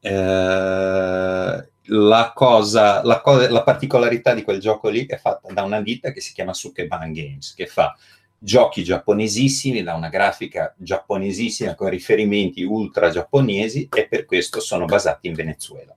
eh, 0.00 1.68
la, 1.84 2.32
cosa, 2.34 3.02
la, 3.04 3.20
cosa, 3.20 3.50
la 3.50 3.62
particolarità 3.62 4.34
di 4.34 4.42
quel 4.42 4.58
gioco 4.58 4.88
lì 4.88 5.06
è 5.06 5.16
fatta 5.16 5.52
da 5.52 5.62
una 5.62 5.80
ditta 5.80 6.10
che 6.10 6.20
si 6.20 6.32
chiama 6.32 6.52
Sukeban 6.52 7.12
Games, 7.12 7.54
che 7.54 7.66
fa 7.66 7.96
giochi 8.38 8.84
giapponesissimi, 8.84 9.82
da 9.82 9.94
una 9.94 10.08
grafica 10.08 10.74
giapponesissima 10.76 11.74
con 11.74 11.88
riferimenti 11.88 12.62
ultra 12.62 13.10
giapponesi 13.10 13.88
e 13.92 14.06
per 14.06 14.24
questo 14.24 14.60
sono 14.60 14.84
basati 14.84 15.26
in 15.26 15.34
Venezuela. 15.34 15.94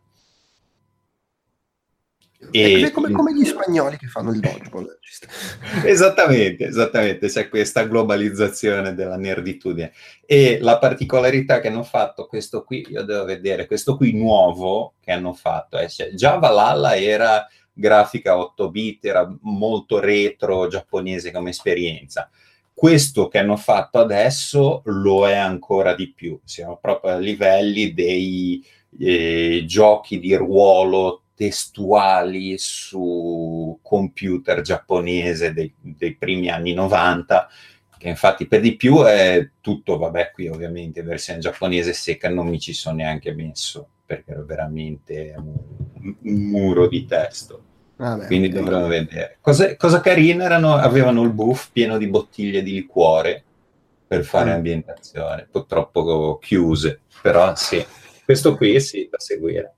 E, 2.50 2.84
è 2.84 2.92
come, 2.92 3.12
come, 3.12 3.36
gli 3.36 3.46
spagnoli 3.46 3.98
che 3.98 4.08
fanno 4.08 4.32
il 4.32 4.40
dodgeball. 4.40 4.98
esattamente, 5.86 6.66
esattamente, 6.66 7.28
c'è 7.28 7.48
questa 7.50 7.84
globalizzazione 7.84 8.96
della 8.96 9.16
nerditudine. 9.16 9.94
E 10.26 10.58
la 10.60 10.80
particolarità 10.80 11.60
che 11.60 11.68
hanno 11.68 11.84
fatto, 11.84 12.26
questo 12.26 12.64
qui, 12.64 12.86
io 12.90 13.04
devo 13.04 13.26
vedere, 13.26 13.68
questo 13.68 13.96
qui 13.96 14.14
nuovo 14.14 14.96
che 15.00 15.12
hanno 15.12 15.34
fatto, 15.34 15.78
eh, 15.78 15.88
cioè, 15.88 16.14
già 16.16 16.38
Valhalla 16.38 16.98
era 16.98 17.48
grafica 17.74 18.38
8 18.38 18.70
bit, 18.70 19.06
era 19.06 19.34
molto 19.42 20.00
retro 20.00 20.68
giapponese 20.68 21.32
come 21.32 21.52
esperienza. 21.52 22.30
Questo 22.74 23.28
che 23.28 23.38
hanno 23.38 23.58
fatto 23.58 24.00
adesso 24.00 24.82
lo 24.86 25.28
è 25.28 25.36
ancora 25.36 25.94
di 25.94 26.12
più, 26.12 26.40
siamo 26.44 26.78
proprio 26.78 27.12
a 27.12 27.18
livelli 27.18 27.94
dei 27.94 28.66
eh, 29.00 29.64
giochi 29.68 30.20
di 30.20 30.34
ruolo 30.36 31.24
testuali 31.36 32.56
su 32.58 33.80
computer 33.82 34.62
giapponese 34.62 35.54
dei, 35.54 35.74
dei, 35.80 36.16
primi 36.16 36.50
anni 36.50 36.74
90, 36.74 37.50
che 37.98 38.10
infatti 38.10 38.48
per 38.48 38.62
di 38.62 38.76
più 38.76 39.02
è 39.02 39.50
tutto, 39.62 39.98
vabbè, 39.98 40.32
qui 40.32 40.48
ovviamente 40.50 41.02
versione 41.02 41.40
giapponese 41.40 41.94
secca 41.94 42.30
non 42.30 42.48
mi 42.48 42.60
ci 42.60 42.74
sono 42.74 42.98
neanche 42.98 43.34
messo, 43.34 43.90
perché 44.12 44.32
era 44.32 44.42
veramente 44.42 45.34
un, 45.38 45.56
un 46.22 46.42
muro 46.50 46.88
di 46.90 47.06
testo. 47.06 47.64
Vabbè, 47.96 48.26
Quindi 48.26 48.48
okay. 48.48 48.60
dovremmo 48.60 48.88
vedere. 48.88 49.38
Cosa, 49.40 49.76
cosa 49.78 50.02
carina 50.02 50.44
erano, 50.44 50.74
avevano 50.74 51.22
il 51.24 51.32
buff 51.32 51.70
pieno 51.72 51.98
di 51.98 52.08
bottiglie 52.08 52.62
di 52.62 52.74
liquore 52.74 53.44
per 54.06 54.26
fare 54.26 54.52
mm. 54.52 54.56
ambientazione, 54.56 55.48
purtroppo 55.50 56.38
chiuse, 56.42 57.02
però 57.22 57.56
sì, 57.56 57.82
questo 58.26 58.58
qui 58.58 58.82
sì, 58.82 59.08
da 59.10 59.20
seguire. 59.20 59.76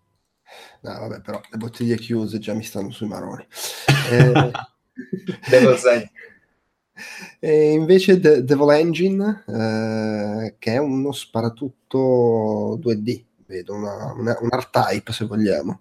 No, 0.82 1.00
vabbè, 1.00 1.22
però 1.22 1.40
le 1.52 1.58
bottiglie 1.58 1.96
chiuse 1.98 2.40
già 2.40 2.54
mi 2.54 2.64
stanno 2.64 2.90
sui 2.90 3.08
maroni. 3.08 3.46
eh... 4.12 4.52
Devo 5.50 5.78
sai. 5.78 6.10
E 7.40 7.72
invece 7.72 8.20
De- 8.20 8.44
Devil 8.44 8.70
Engine, 8.70 9.44
eh, 9.48 10.56
che 10.60 10.74
è 10.74 10.78
uno 10.78 11.12
sparatutto 11.12 12.80
2D, 12.80 13.24
vedo 13.54 13.74
una, 13.76 14.14
una, 14.18 14.38
un 14.42 14.50
art 14.52 14.70
type 14.72 15.12
se 15.12 15.26
vogliamo. 15.26 15.80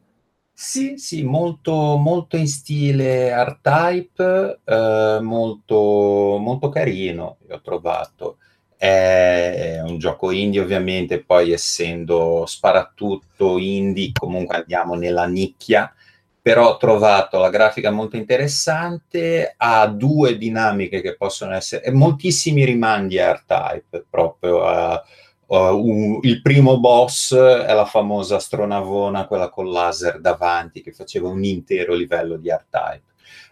Sì, 0.55 0.99
sì, 0.99 1.23
molto, 1.23 1.97
molto 1.97 2.37
in 2.37 2.47
stile 2.47 3.33
art 3.33 3.61
type, 3.63 4.61
eh, 4.65 5.19
molto, 5.23 6.37
molto 6.39 6.69
carino, 6.69 7.39
ho 7.49 7.61
trovato. 7.63 8.37
È 8.77 9.81
un 9.83 9.99
gioco 9.99 10.31
indie 10.31 10.61
ovviamente, 10.61 11.23
poi 11.23 11.53
essendo 11.53 12.45
sparatutto 12.47 13.57
indie, 13.59 14.13
comunque 14.13 14.57
andiamo 14.57 14.95
nella 14.95 15.25
nicchia, 15.27 15.93
però 16.41 16.71
ho 16.71 16.77
trovato 16.77 17.39
la 17.39 17.49
grafica 17.49 17.91
molto 17.91 18.17
interessante, 18.17 19.55
ha 19.57 19.87
due 19.87 20.37
dinamiche 20.37 21.01
che 21.01 21.17
possono 21.17 21.55
essere, 21.55 21.91
moltissimi 21.93 22.65
rimandi 22.65 23.19
a 23.19 23.31
art 23.31 23.45
type 23.47 24.05
proprio. 24.11 24.63
Uh, 24.65 25.01
Uh, 25.53 25.77
un, 25.87 26.19
il 26.23 26.41
primo 26.41 26.81
boss 26.81 27.35
è 27.35 27.75
la 27.75 27.85
famosa 27.85 28.37
astronavona, 28.37 29.27
quella 29.27 29.51
con 29.51 29.71
laser 29.71 30.19
davanti, 30.19 30.81
che 30.81 30.93
faceva 30.93 31.29
un 31.29 31.45
intero 31.45 31.93
livello 31.93 32.39
di 32.39 32.49
R-Type. 32.49 33.03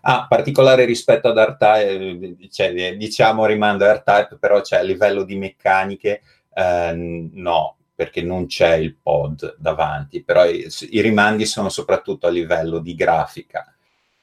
Ah, 0.01 0.25
particolare 0.27 0.87
rispetto 0.87 1.29
ad 1.29 1.37
R-Type, 1.37 2.49
cioè, 2.51 2.97
diciamo 2.97 3.45
rimando 3.45 3.85
a 3.85 3.93
R-Type, 3.93 4.39
però 4.41 4.63
c'è 4.63 4.79
a 4.79 4.83
livello 4.83 5.25
di 5.25 5.37
meccaniche, 5.37 6.23
eh, 6.55 7.29
no, 7.35 7.77
perché 7.95 8.23
non 8.23 8.47
c'è 8.47 8.77
il 8.77 8.95
pod 8.95 9.57
davanti, 9.59 10.23
però 10.23 10.47
i, 10.47 10.67
i 10.93 11.03
rimandi 11.03 11.45
sono 11.45 11.69
soprattutto 11.69 12.27
a 12.27 12.31
livello 12.31 12.79
di 12.79 12.95
grafica. 12.95 13.75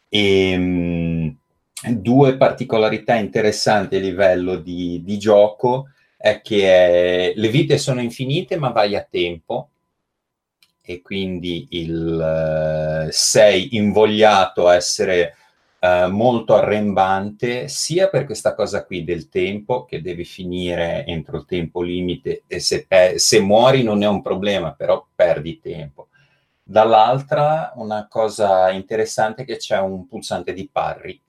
E, 0.10 0.58
mh, 0.58 1.38
due 1.90 2.38
particolarità 2.38 3.14
interessanti 3.14 3.98
a 3.98 4.00
livello 4.00 4.56
di, 4.56 5.04
di 5.04 5.20
gioco 5.20 5.90
è 6.30 6.42
che 6.42 7.34
le 7.36 7.50
vite 7.50 7.78
sono 7.78 8.02
infinite 8.02 8.58
ma 8.58 8.70
vai 8.70 8.96
a 8.96 9.08
tempo. 9.10 9.70
E 10.82 11.02
quindi 11.02 11.68
il, 11.72 13.08
uh, 13.08 13.10
sei 13.12 13.76
invogliato 13.76 14.68
a 14.68 14.76
essere 14.76 15.36
uh, 15.82 16.10
molto 16.10 16.56
arrembante 16.56 17.68
sia 17.68 18.10
per 18.10 18.26
questa 18.26 18.56
cosa 18.56 18.86
qui 18.86 19.04
del 19.04 19.28
tempo 19.28 19.84
che 19.84 20.02
devi 20.02 20.24
finire 20.24 21.06
entro 21.06 21.38
il 21.38 21.46
tempo 21.46 21.82
limite 21.82 22.44
e 22.48 22.60
se, 22.60 22.86
pe- 22.88 23.20
se 23.20 23.42
muori 23.42 23.84
non 23.84 24.02
è 24.02 24.08
un 24.08 24.22
problema 24.22 24.74
però 24.74 25.06
perdi 25.14 25.60
tempo. 25.60 26.08
Dall'altra 26.64 27.74
una 27.76 28.08
cosa 28.10 28.72
interessante 28.72 29.42
è 29.44 29.46
che 29.46 29.58
c'è 29.58 29.80
un 29.80 30.08
pulsante 30.08 30.54
di 30.54 30.70
parry 30.72 31.22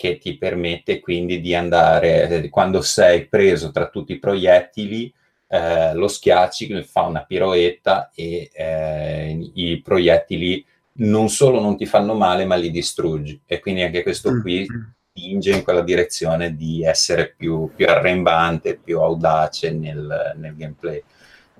che 0.00 0.16
ti 0.16 0.38
permette 0.38 0.98
quindi 0.98 1.42
di 1.42 1.54
andare, 1.54 2.26
eh, 2.26 2.48
quando 2.48 2.80
sei 2.80 3.26
preso 3.26 3.70
tra 3.70 3.90
tutti 3.90 4.12
i 4.12 4.18
proiettili, 4.18 5.12
eh, 5.46 5.92
lo 5.92 6.08
schiacci, 6.08 6.82
fa 6.84 7.02
una 7.02 7.22
piroetta 7.22 8.10
e 8.14 8.48
eh, 8.50 9.50
i 9.52 9.78
proiettili 9.84 10.64
non 11.00 11.28
solo 11.28 11.60
non 11.60 11.76
ti 11.76 11.84
fanno 11.84 12.14
male, 12.14 12.46
ma 12.46 12.54
li 12.54 12.70
distruggi. 12.70 13.42
E 13.44 13.60
quindi 13.60 13.82
anche 13.82 14.02
questo 14.02 14.40
qui 14.40 14.60
mm, 14.60 14.74
mm. 14.74 14.82
spinge 15.10 15.50
in 15.50 15.62
quella 15.64 15.82
direzione 15.82 16.56
di 16.56 16.82
essere 16.82 17.34
più, 17.36 17.70
più 17.76 17.86
arrembante, 17.86 18.78
più 18.82 19.00
audace 19.00 19.70
nel, 19.70 20.34
nel 20.38 20.56
gameplay. 20.56 21.02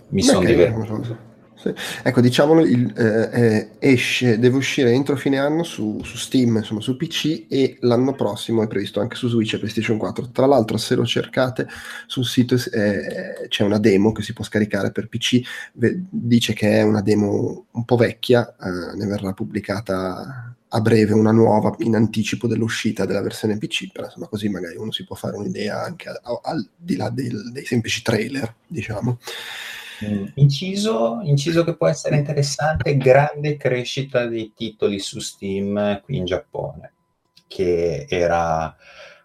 Mi 0.09 0.23
sono 0.23 0.47
divertito. 0.47 1.29
Sì. 1.61 1.75
Ecco, 2.03 2.23
diciamolo, 2.23 2.65
il, 2.65 2.91
eh, 2.97 3.31
eh, 3.33 3.69
esce, 3.79 4.39
deve 4.39 4.57
uscire 4.57 4.93
entro 4.93 5.15
fine 5.15 5.39
anno 5.39 5.63
su, 5.63 6.01
su, 6.03 6.17
Steam, 6.17 6.57
insomma 6.57 6.81
su 6.81 6.97
PC 6.97 7.45
e 7.51 7.77
l'anno 7.81 8.15
prossimo 8.15 8.63
è 8.63 8.67
previsto 8.67 9.01
anche 9.01 9.17
su 9.17 9.29
Switch 9.29 9.53
e 9.55 9.59
PlayStation 9.59 9.99
4. 9.99 10.31
Tra 10.31 10.47
l'altro, 10.47 10.79
se 10.79 10.95
lo 10.95 11.05
cercate 11.05 11.69
sul 12.07 12.25
sito 12.25 12.55
eh, 12.55 13.47
c'è 13.49 13.63
una 13.63 13.79
demo 13.79 14.13
che 14.13 14.23
si 14.23 14.33
può 14.33 14.43
scaricare 14.43 14.91
per 14.91 15.09
PC, 15.09 15.41
dice 15.73 16.55
che 16.55 16.79
è 16.79 16.83
una 16.83 17.03
demo 17.03 17.67
un 17.73 17.85
po' 17.85 17.97
vecchia, 17.97 18.57
eh, 18.59 18.97
ne 18.97 19.07
verrà 19.07 19.33
pubblicata 19.35 20.55
a 20.73 20.81
breve 20.81 21.13
una 21.13 21.33
nuova 21.33 21.75
in 21.81 21.95
anticipo 21.95 22.47
dell'uscita 22.47 23.05
della 23.05 23.21
versione 23.21 23.59
PC, 23.59 23.93
però 23.93 24.07
insomma 24.07 24.29
così 24.29 24.49
magari 24.49 24.77
uno 24.77 24.93
si 24.93 25.05
può 25.05 25.15
fare 25.15 25.37
un'idea 25.37 25.83
anche 25.83 26.09
al, 26.09 26.39
al 26.43 26.69
di 26.75 26.97
là 26.97 27.11
del, 27.11 27.51
dei 27.53 27.67
semplici 27.67 28.01
trailer, 28.01 28.55
diciamo. 28.67 29.19
Mm. 30.05 30.27
Inciso, 30.35 31.21
inciso 31.23 31.65
che 31.65 31.77
può 31.77 31.87
essere 31.87 32.17
interessante, 32.17 32.97
grande 32.97 33.57
crescita 33.57 34.27
dei 34.27 34.53
titoli 34.55 34.99
su 34.99 35.19
Steam 35.21 36.01
qui 36.03 36.17
in 36.17 36.25
Giappone, 36.25 36.93
che 37.47 38.07
era 38.09 38.75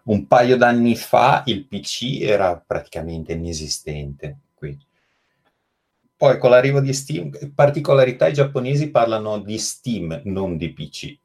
un 0.04 0.26
paio 0.26 0.56
d'anni 0.56 0.94
fa 0.94 1.42
il 1.46 1.66
PC 1.66 2.20
era 2.20 2.62
praticamente 2.64 3.32
inesistente 3.32 4.38
qui. 4.54 4.78
Poi 6.16 6.38
con 6.38 6.50
l'arrivo 6.50 6.80
di 6.80 6.92
Steam, 6.92 7.30
particolarità 7.54 8.26
i 8.26 8.32
giapponesi 8.32 8.90
parlano 8.90 9.38
di 9.38 9.58
Steam, 9.58 10.20
non 10.24 10.56
di 10.56 10.72
PC, 10.72 11.16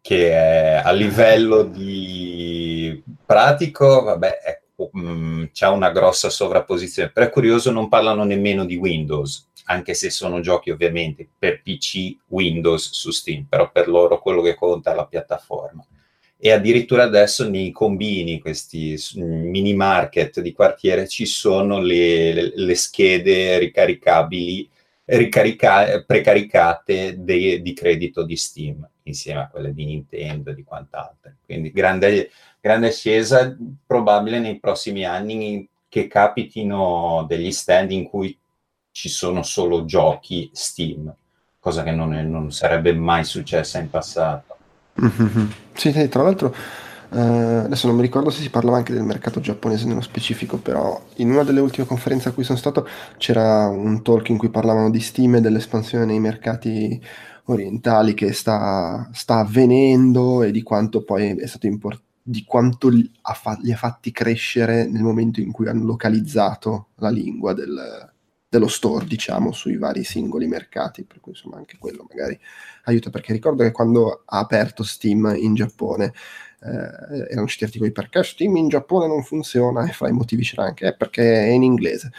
che 0.00 0.34
a 0.36 0.90
livello 0.90 1.62
di 1.62 3.02
pratico, 3.24 4.02
vabbè, 4.02 4.38
è 4.38 4.61
c'è 5.52 5.68
una 5.68 5.90
grossa 5.90 6.30
sovrapposizione. 6.30 7.10
Però 7.10 7.26
è 7.26 7.30
curioso, 7.30 7.70
non 7.70 7.88
parlano 7.88 8.24
nemmeno 8.24 8.64
di 8.64 8.76
Windows, 8.76 9.50
anche 9.64 9.94
se 9.94 10.10
sono 10.10 10.40
giochi 10.40 10.70
ovviamente 10.70 11.28
per 11.38 11.62
PC 11.62 12.16
Windows 12.28 12.90
su 12.92 13.10
Steam, 13.10 13.46
però 13.48 13.70
per 13.70 13.88
loro 13.88 14.20
quello 14.20 14.42
che 14.42 14.54
conta 14.54 14.92
è 14.92 14.94
la 14.94 15.06
piattaforma. 15.06 15.84
E 16.44 16.50
addirittura 16.50 17.04
adesso 17.04 17.48
nei 17.48 17.70
combini, 17.70 18.40
questi 18.40 18.98
mini 19.14 19.74
market 19.74 20.40
di 20.40 20.52
quartiere, 20.52 21.06
ci 21.06 21.24
sono 21.24 21.78
le, 21.80 22.32
le, 22.32 22.52
le 22.54 22.74
schede 22.74 23.58
ricaricabili 23.58 24.68
ricarica- 25.04 26.02
precaricate 26.04 27.16
de- 27.18 27.60
di 27.60 27.72
credito 27.72 28.24
di 28.24 28.36
Steam 28.36 28.88
insieme 29.04 29.40
a 29.40 29.48
quelle 29.48 29.72
di 29.72 29.84
Nintendo 29.84 30.50
e 30.50 30.54
di 30.54 30.64
quant'altro. 30.64 31.32
Quindi 31.44 31.70
grande, 31.70 32.30
grande 32.62 32.88
ascesa, 32.88 33.54
probabile 33.84 34.38
nei 34.38 34.60
prossimi 34.60 35.04
anni 35.04 35.68
che 35.88 36.06
capitino 36.06 37.26
degli 37.28 37.50
stand 37.50 37.90
in 37.90 38.08
cui 38.08 38.38
ci 38.92 39.08
sono 39.08 39.42
solo 39.42 39.84
giochi 39.84 40.48
Steam, 40.52 41.12
cosa 41.58 41.82
che 41.82 41.90
non, 41.90 42.14
è, 42.14 42.22
non 42.22 42.52
sarebbe 42.52 42.94
mai 42.94 43.24
successa 43.24 43.80
in 43.80 43.90
passato. 43.90 44.56
Mm-hmm. 45.02 45.46
Sì, 45.72 46.08
tra 46.08 46.22
l'altro 46.22 46.54
eh, 47.10 47.18
adesso 47.18 47.88
non 47.88 47.96
mi 47.96 48.02
ricordo 48.02 48.30
se 48.30 48.42
si 48.42 48.48
parlava 48.48 48.76
anche 48.76 48.92
del 48.92 49.02
mercato 49.02 49.40
giapponese 49.40 49.86
nello 49.86 50.00
specifico, 50.00 50.58
però 50.58 51.02
in 51.16 51.30
una 51.30 51.42
delle 51.42 51.60
ultime 51.60 51.86
conferenze 51.86 52.28
a 52.28 52.32
cui 52.32 52.44
sono 52.44 52.58
stato 52.58 52.86
c'era 53.16 53.66
un 53.66 54.02
talk 54.02 54.28
in 54.28 54.38
cui 54.38 54.50
parlavano 54.50 54.88
di 54.88 55.00
stime 55.00 55.40
dell'espansione 55.40 56.04
nei 56.04 56.20
mercati 56.20 57.02
orientali 57.46 58.14
che 58.14 58.32
sta, 58.32 59.10
sta 59.12 59.38
avvenendo 59.38 60.44
e 60.44 60.52
di 60.52 60.62
quanto 60.62 61.02
poi 61.02 61.36
è 61.36 61.46
stato 61.46 61.66
importante 61.66 62.10
di 62.22 62.44
quanto 62.44 62.88
li 62.88 63.10
ha, 63.22 63.34
fa- 63.34 63.58
li 63.60 63.72
ha, 63.72 63.76
fatti 63.76 64.12
crescere 64.12 64.86
nel 64.86 65.02
momento 65.02 65.40
in 65.40 65.50
cui 65.50 65.68
hanno 65.68 65.84
localizzato 65.84 66.88
la 66.96 67.10
lingua 67.10 67.52
del, 67.52 68.12
dello 68.48 68.68
store, 68.68 69.06
diciamo, 69.06 69.52
sui 69.52 69.76
vari 69.76 70.04
singoli 70.04 70.46
mercati, 70.46 71.04
per 71.04 71.20
cui 71.20 71.32
insomma 71.32 71.56
anche 71.56 71.78
quello 71.78 72.06
magari 72.08 72.38
aiuta, 72.84 73.10
perché 73.10 73.32
ricordo 73.32 73.62
che 73.62 73.72
quando 73.72 74.22
ha 74.24 74.38
aperto 74.38 74.82
Steam 74.82 75.34
in 75.36 75.54
Giappone 75.54 76.12
eh, 76.64 77.28
erano 77.30 77.42
usciti 77.42 77.64
articoli 77.64 77.90
perché 77.90 78.22
Steam 78.22 78.54
in 78.56 78.68
Giappone 78.68 79.08
non 79.08 79.24
funziona 79.24 79.88
e 79.88 79.92
fra 79.92 80.08
i 80.08 80.12
motivi 80.12 80.44
c'era 80.44 80.64
anche 80.64 80.86
eh, 80.86 80.96
perché 80.96 81.46
è 81.46 81.48
in 81.48 81.62
inglese. 81.62 82.12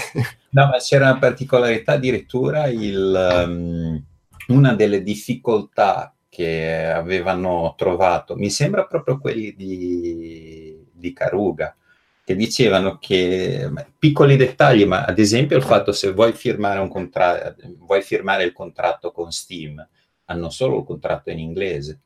no, 0.50 0.66
ma 0.66 0.78
c'era 0.78 1.10
una 1.10 1.18
particolarità 1.18 1.92
addirittura 1.92 2.66
il, 2.66 3.44
um, 3.46 4.02
una 4.48 4.74
delle 4.74 5.02
difficoltà 5.02 6.14
che 6.40 6.86
avevano 6.86 7.74
trovato, 7.76 8.34
mi 8.34 8.48
sembra 8.48 8.86
proprio 8.86 9.18
quelli 9.18 9.54
di, 9.54 10.86
di 10.90 11.12
Caruga, 11.12 11.76
che 12.24 12.34
dicevano 12.34 12.96
che 12.98 13.70
piccoli 13.98 14.36
dettagli, 14.36 14.86
ma 14.86 15.04
ad 15.04 15.18
esempio 15.18 15.58
il 15.58 15.62
fatto 15.62 15.92
se 15.92 16.12
vuoi 16.12 16.32
firmare, 16.32 16.80
un 16.80 16.88
contra- 16.88 17.54
vuoi 17.80 18.00
firmare 18.00 18.44
il 18.44 18.52
contratto 18.52 19.12
con 19.12 19.30
Steam, 19.32 19.86
hanno 20.26 20.48
solo 20.48 20.78
il 20.78 20.86
contratto 20.86 21.28
in 21.28 21.40
inglese, 21.40 22.00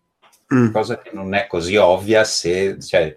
mm. 0.53 0.73
cosa 0.73 0.99
che 0.99 1.11
non 1.13 1.33
è 1.35 1.47
così 1.47 1.77
ovvia 1.77 2.25
se 2.25 2.81
cioè, 2.81 3.15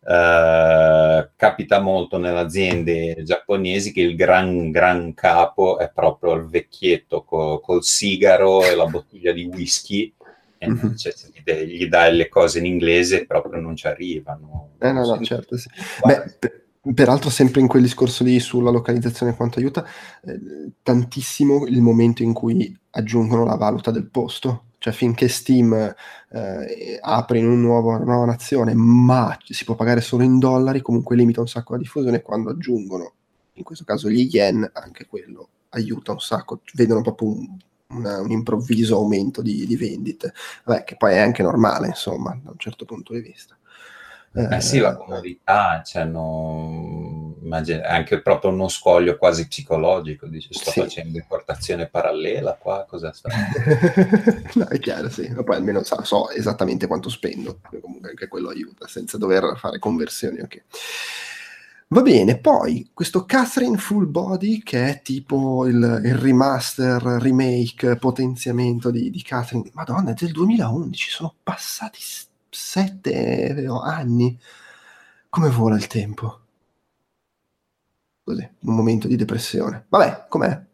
uh, 0.00 1.28
capita 1.36 1.78
molto 1.78 2.18
nelle 2.18 2.40
aziende 2.40 3.22
giapponesi 3.22 3.92
che 3.92 4.00
il 4.00 4.16
gran, 4.16 4.72
gran 4.72 5.14
capo 5.14 5.78
è 5.78 5.88
proprio 5.94 6.32
il 6.32 6.48
vecchietto 6.48 7.22
co- 7.22 7.60
col 7.60 7.84
sigaro 7.84 8.64
e 8.64 8.74
la 8.74 8.86
bottiglia 8.86 9.30
di 9.30 9.44
whisky 9.44 10.12
mm-hmm. 10.66 10.94
cioè, 10.94 11.12
gli, 11.64 11.86
dai 11.86 12.16
le 12.16 12.28
cose 12.28 12.58
in 12.58 12.66
inglese 12.66 13.26
proprio 13.26 13.60
non 13.60 13.76
ci 13.76 13.86
arrivano. 13.86 14.70
Eh 14.78 14.92
no, 14.92 15.04
no, 15.04 15.20
certo, 15.22 15.56
sì. 15.56 15.68
Beh, 16.04 16.36
per, 16.38 16.68
peraltro 16.94 17.30
sempre 17.30 17.60
in 17.60 17.66
quel 17.66 17.82
discorso 17.82 18.24
lì 18.24 18.40
sulla 18.40 18.70
localizzazione 18.70 19.34
quanto 19.34 19.58
aiuta, 19.58 19.84
eh, 20.24 20.70
tantissimo 20.82 21.66
il 21.66 21.80
momento 21.80 22.22
in 22.22 22.32
cui 22.32 22.76
aggiungono 22.90 23.44
la 23.44 23.56
valuta 23.56 23.90
del 23.90 24.08
posto. 24.08 24.64
Cioè 24.80 24.92
finché 24.92 25.26
Steam 25.26 25.72
eh, 25.74 26.98
apre 27.00 27.38
in 27.38 27.48
un 27.48 27.60
nuovo, 27.60 27.90
una 27.90 28.04
nuova 28.04 28.26
nazione, 28.26 28.74
ma 28.74 29.36
si 29.44 29.64
può 29.64 29.74
pagare 29.74 30.00
solo 30.00 30.22
in 30.22 30.38
dollari, 30.38 30.82
comunque 30.82 31.16
limita 31.16 31.40
un 31.40 31.48
sacco 31.48 31.72
la 31.72 31.80
diffusione. 31.80 32.22
Quando 32.22 32.50
aggiungono, 32.50 33.12
in 33.54 33.64
questo 33.64 33.84
caso 33.84 34.08
gli 34.08 34.28
yen, 34.30 34.68
anche 34.72 35.06
quello 35.06 35.48
aiuta 35.70 36.12
un 36.12 36.20
sacco. 36.20 36.60
Vedono 36.74 37.02
proprio 37.02 37.28
un, 37.28 37.56
una, 37.88 38.20
un 38.20 38.30
improvviso 38.30 38.96
aumento 38.96 39.42
di, 39.42 39.66
di 39.66 39.76
vendite, 39.76 40.32
Vabbè, 40.64 40.84
che 40.84 40.96
poi 40.96 41.14
è 41.14 41.18
anche 41.18 41.42
normale, 41.42 41.88
insomma, 41.88 42.38
da 42.42 42.50
un 42.50 42.58
certo 42.58 42.84
punto 42.84 43.12
di 43.12 43.20
vista. 43.20 43.56
Eh, 44.34 44.56
eh 44.56 44.60
sì, 44.60 44.78
la 44.78 44.94
comodità, 44.94 45.82
cioè 45.82 46.04
no, 46.04 47.34
anche 47.84 48.20
proprio 48.20 48.50
uno 48.50 48.68
scoglio 48.68 49.16
quasi 49.16 49.48
psicologico, 49.48 50.26
dice 50.26 50.52
sto 50.52 50.70
sì. 50.70 50.80
facendo 50.80 51.16
importazione 51.16 51.88
parallela 51.88 52.54
qua, 52.60 52.84
cosa 52.86 53.10
sta? 53.12 53.30
no, 54.54 54.66
è 54.68 54.78
chiaro, 54.78 55.08
sì, 55.08 55.28
ma 55.30 55.42
poi 55.42 55.56
almeno 55.56 55.82
so, 55.82 56.02
so 56.04 56.30
esattamente 56.30 56.86
quanto 56.86 57.08
spendo, 57.08 57.60
comunque 57.80 58.10
anche 58.10 58.28
quello 58.28 58.50
aiuta, 58.50 58.86
senza 58.86 59.16
dover 59.16 59.56
fare 59.56 59.78
conversioni, 59.78 60.40
ok. 60.40 60.62
Va 61.90 62.02
bene, 62.02 62.38
poi 62.38 62.90
questo 62.92 63.24
Catherine 63.24 63.78
Full 63.78 64.10
Body, 64.10 64.62
che 64.62 64.88
è 64.90 65.02
tipo 65.02 65.66
il, 65.66 66.02
il 66.04 66.14
remaster, 66.16 67.00
remake, 67.02 67.96
potenziamento 67.96 68.90
di, 68.90 69.08
di, 69.10 69.22
Catherine, 69.22 69.70
madonna, 69.72 70.10
è 70.10 70.14
del 70.14 70.32
2011, 70.32 71.10
sono 71.10 71.34
passati 71.42 71.98
sette 72.50 73.64
anni. 73.82 74.38
Come 75.30 75.48
vola 75.50 75.76
il 75.76 75.86
tempo? 75.86 76.40
Così, 78.22 78.48
un 78.60 78.74
momento 78.74 79.08
di 79.08 79.16
depressione. 79.16 79.86
Vabbè, 79.88 80.26
com'è? 80.28 80.67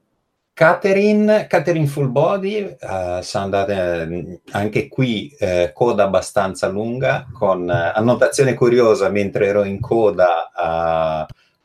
Catherine, 0.54 1.48
Catherine 1.48 1.88
Full 1.88 2.12
Body, 2.12 2.62
uh, 2.62 3.20
sono 3.22 3.44
andate 3.44 4.06
uh, 4.08 4.40
anche 4.52 4.86
qui 4.86 5.36
uh, 5.40 5.72
coda 5.72 6.04
abbastanza 6.04 6.68
lunga, 6.68 7.26
con 7.32 7.68
annotazione 7.68 8.54
curiosa, 8.54 9.08
mentre 9.08 9.46
ero 9.46 9.64
in 9.64 9.80
coda 9.80 10.48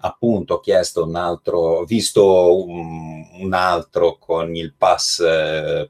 appunto 0.02 0.56
ho 0.56 0.60
chiesto 0.60 1.06
un 1.06 1.16
altro, 1.16 1.84
visto 1.84 2.66
un, 2.66 3.24
un 3.42 3.54
altro 3.54 4.18
con 4.18 4.56
il 4.56 4.74
pass 4.76 5.18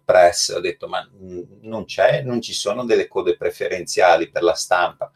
press, 0.03 0.49
ho 0.49 0.59
detto 0.59 0.89
ma 0.89 1.07
non 1.61 1.85
c'è, 1.85 2.21
non 2.23 2.41
ci 2.41 2.51
sono 2.51 2.83
delle 2.83 3.07
code 3.07 3.37
preferenziali 3.37 4.29
per 4.29 4.43
la 4.43 4.55
stampa. 4.55 5.09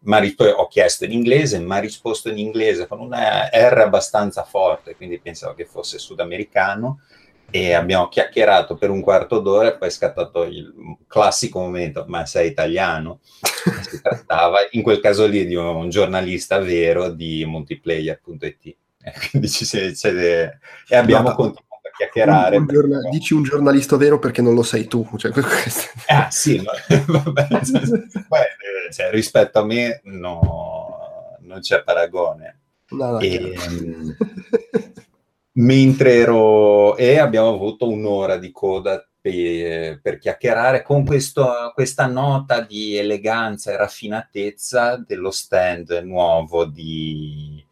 Ma 0.00 0.20
ho 0.56 0.66
chiesto 0.68 1.04
in 1.04 1.12
inglese, 1.12 1.58
mi 1.58 1.72
ha 1.72 1.78
risposto 1.78 2.28
in 2.30 2.38
inglese 2.38 2.86
con 2.86 3.00
una 3.00 3.48
R 3.52 3.78
abbastanza 3.78 4.44
forte, 4.44 4.96
quindi 4.96 5.20
pensavo 5.20 5.54
che 5.54 5.66
fosse 5.66 5.98
sudamericano 5.98 7.00
e 7.50 7.72
abbiamo 7.72 8.08
chiacchierato 8.08 8.76
per 8.76 8.90
un 8.90 9.00
quarto 9.00 9.40
d'ora 9.40 9.68
e 9.68 9.76
poi 9.76 9.88
è 9.88 9.90
scattato 9.90 10.44
il 10.44 10.72
classico 11.06 11.60
momento, 11.60 12.04
ma 12.06 12.26
sei 12.26 12.48
italiano? 12.48 13.20
si 13.88 14.02
trattava 14.02 14.58
in 14.72 14.82
quel 14.82 15.00
caso 15.00 15.26
lì 15.26 15.46
di 15.46 15.54
un 15.54 15.88
giornalista 15.88 16.58
vero 16.58 17.08
di 17.08 17.44
multiplayer.it. 17.46 18.76
Quindi 19.30 19.48
ci 19.48 19.64
si, 19.64 19.78
e 19.78 20.96
abbiamo 20.96 21.30
no, 21.30 21.34
continuato 21.34 21.88
a 21.88 21.96
chiacchierare. 21.96 22.56
Un, 22.56 22.62
un 22.62 22.68
giornal- 22.68 23.08
dici 23.08 23.32
un 23.32 23.42
giornalista 23.42 23.96
vero 23.96 24.18
perché 24.18 24.42
non 24.42 24.54
lo 24.54 24.62
sei 24.62 24.86
tu. 24.86 25.08
Cioè, 25.16 25.32
ah 26.08 26.30
sì, 26.30 26.62
no, 26.62 26.72
vabbè, 27.06 27.48
cioè, 27.64 27.82
cioè, 28.92 29.10
rispetto 29.10 29.60
a 29.60 29.64
me 29.64 30.00
no, 30.04 31.38
non 31.40 31.60
c'è 31.60 31.82
paragone. 31.82 32.58
No, 32.90 33.18
e, 33.20 33.54
mentre 35.58 36.14
ero 36.14 36.96
e 36.96 37.18
abbiamo 37.18 37.48
avuto 37.48 37.88
un'ora 37.88 38.36
di 38.36 38.50
coda 38.50 39.04
per, 39.20 40.00
per 40.00 40.18
chiacchierare 40.18 40.82
con 40.82 41.04
questo, 41.04 41.72
questa 41.74 42.06
nota 42.06 42.60
di 42.60 42.96
eleganza 42.96 43.72
e 43.72 43.76
raffinatezza 43.76 45.02
dello 45.04 45.30
stand 45.30 46.00
nuovo 46.04 46.64
di, 46.64 47.64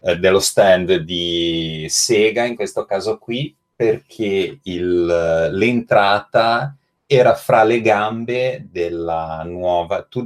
eh, 0.00 0.16
dello 0.18 0.40
stand 0.40 0.96
di 0.96 1.86
Sega 1.88 2.44
in 2.44 2.56
questo 2.56 2.84
caso 2.84 3.18
qui 3.18 3.54
perché 3.74 4.58
il, 4.60 5.06
l'entrata 5.52 6.76
era 7.06 7.34
fra 7.34 7.62
le 7.62 7.80
gambe 7.80 8.66
della 8.70 9.42
nuova 9.44 10.02
tu 10.02 10.24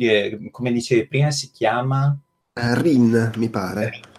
come 0.51 0.73
dicevi 0.73 1.07
prima 1.07 1.31
si 1.31 1.51
chiama? 1.51 2.17
Rin 2.55 3.33
mi 3.37 3.49
pare. 3.51 3.91
Rin 3.91 4.12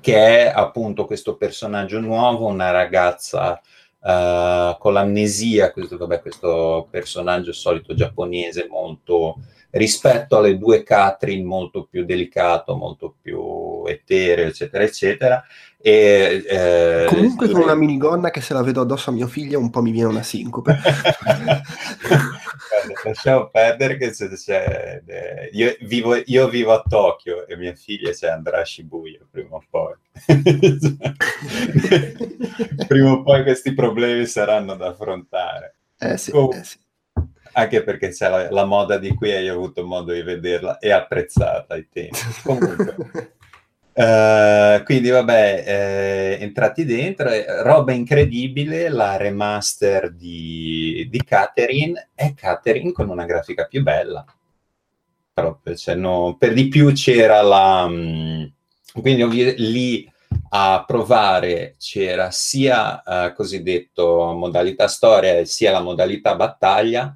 che 0.00 0.46
è 0.46 0.52
appunto 0.54 1.04
questo 1.04 1.36
personaggio 1.36 2.00
nuovo, 2.00 2.46
una 2.46 2.70
ragazza 2.70 3.60
uh, 4.00 4.76
con 4.78 4.92
l'amnesia, 4.92 5.72
questo, 5.72 5.96
vabbè, 5.96 6.20
questo 6.20 6.88
personaggio 6.90 7.52
solito 7.52 7.94
giapponese 7.94 8.66
molto 8.68 9.36
rispetto 9.70 10.36
alle 10.36 10.56
due 10.56 10.82
Catherine 10.82 11.42
molto 11.42 11.84
più 11.84 12.04
delicato, 12.04 12.76
molto 12.76 13.16
più 13.20 13.84
etereo, 13.86 14.46
eccetera, 14.46 14.84
eccetera. 14.84 15.44
E, 15.86 16.42
eh, 16.48 17.04
Comunque 17.06 17.50
con 17.50 17.60
una 17.60 17.74
minigonna 17.74 18.30
che 18.30 18.40
se 18.40 18.54
la 18.54 18.62
vedo 18.62 18.80
addosso 18.80 19.10
a 19.10 19.12
mio 19.12 19.26
figlio 19.26 19.58
un 19.58 19.68
po' 19.68 19.82
mi 19.82 19.90
viene 19.90 20.08
una 20.08 20.22
sincope. 20.22 20.78
Lasciamo 23.04 23.50
perdere 23.50 23.98
che 23.98 24.14
se 24.14 24.30
c'è... 24.30 25.02
Io 25.52 25.76
vivo, 25.82 26.14
io 26.24 26.48
vivo, 26.48 26.72
a 26.72 26.82
Tokyo 26.88 27.46
e 27.46 27.58
mia 27.58 27.74
figlia 27.74 28.12
c'è 28.12 28.30
andrà 28.30 28.62
a 28.62 28.64
Shibuya 28.64 29.26
prima 29.30 29.56
o 29.56 29.64
poi. 29.68 29.92
prima 32.88 33.12
o 33.12 33.22
poi 33.22 33.42
questi 33.42 33.74
problemi 33.74 34.24
saranno 34.24 34.76
da 34.76 34.86
affrontare. 34.86 35.76
Eh 35.98 36.16
sì, 36.16 36.30
Com- 36.30 36.54
eh 36.54 36.64
sì 36.64 36.78
anche 37.56 37.84
perché 37.84 38.08
c'è 38.08 38.28
la, 38.28 38.50
la, 38.50 38.64
moda 38.64 38.98
di 38.98 39.14
qui 39.14 39.30
e 39.30 39.42
io 39.42 39.52
ho 39.52 39.56
avuto 39.58 39.84
modo 39.84 40.12
di 40.12 40.22
vederla 40.22 40.78
e 40.78 40.90
apprezzata 40.90 41.74
ai 41.74 41.86
tempi. 41.88 42.18
Comunque, 42.42 43.36
Uh, 43.96 44.82
quindi 44.82 45.08
vabbè, 45.08 45.64
eh, 45.64 46.38
entrati 46.40 46.84
dentro, 46.84 47.30
roba 47.62 47.92
incredibile, 47.92 48.88
la 48.88 49.16
remaster 49.16 50.12
di, 50.12 51.06
di 51.08 51.22
Catherine 51.22 52.10
è 52.12 52.34
Catherine 52.34 52.90
con 52.90 53.08
una 53.08 53.24
grafica 53.24 53.66
più 53.66 53.82
bella. 53.82 54.24
Proprio, 55.32 55.76
cioè, 55.76 55.94
no, 55.94 56.36
per 56.36 56.54
di 56.54 56.66
più 56.66 56.92
c'era 56.92 57.40
la... 57.42 57.86
Mm, 57.88 58.44
quindi 59.00 59.22
ovvi- 59.22 59.54
lì 59.58 60.12
a 60.50 60.84
provare 60.84 61.76
c'era 61.78 62.30
sia 62.32 63.02
uh, 63.04 63.32
cosiddetto 63.32 64.32
modalità 64.32 64.88
storia 64.88 65.44
sia 65.44 65.70
la 65.70 65.80
modalità 65.80 66.34
battaglia, 66.34 67.12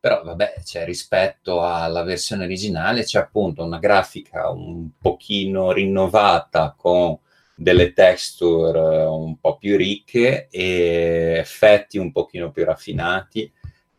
però 0.00 0.22
vabbè, 0.22 0.62
cioè, 0.64 0.84
rispetto 0.84 1.62
alla 1.64 2.02
versione 2.02 2.44
originale 2.44 3.02
c'è 3.04 3.18
appunto 3.18 3.64
una 3.64 3.78
grafica 3.78 4.48
un 4.50 4.90
pochino 5.00 5.72
rinnovata 5.72 6.74
con 6.76 7.18
delle 7.56 7.92
texture 7.92 8.78
eh, 8.78 9.04
un 9.06 9.38
po' 9.40 9.56
più 9.56 9.76
ricche 9.76 10.46
e 10.48 11.36
effetti 11.38 11.98
un 11.98 12.12
pochino 12.12 12.52
più 12.52 12.64
raffinati 12.64 13.52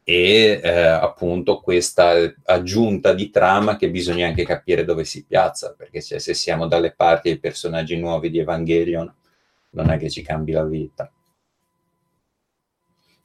e 0.03 0.61
eh, 0.63 0.69
appunto 0.69 1.59
questa 1.59 2.13
aggiunta 2.45 3.13
di 3.13 3.29
trama 3.29 3.75
che 3.75 3.91
bisogna 3.91 4.27
anche 4.27 4.45
capire 4.45 4.85
dove 4.85 5.03
si 5.03 5.25
piazza, 5.25 5.75
perché 5.77 6.01
cioè, 6.01 6.19
se 6.19 6.33
siamo 6.33 6.67
dalle 6.67 6.93
parti 6.93 7.29
dei 7.29 7.39
personaggi 7.39 7.97
nuovi 7.97 8.29
di 8.31 8.39
Evangelion 8.39 9.13
non 9.71 9.91
è 9.91 9.97
che 9.97 10.09
ci 10.09 10.21
cambi 10.23 10.53
la 10.53 10.63
vita. 10.63 11.11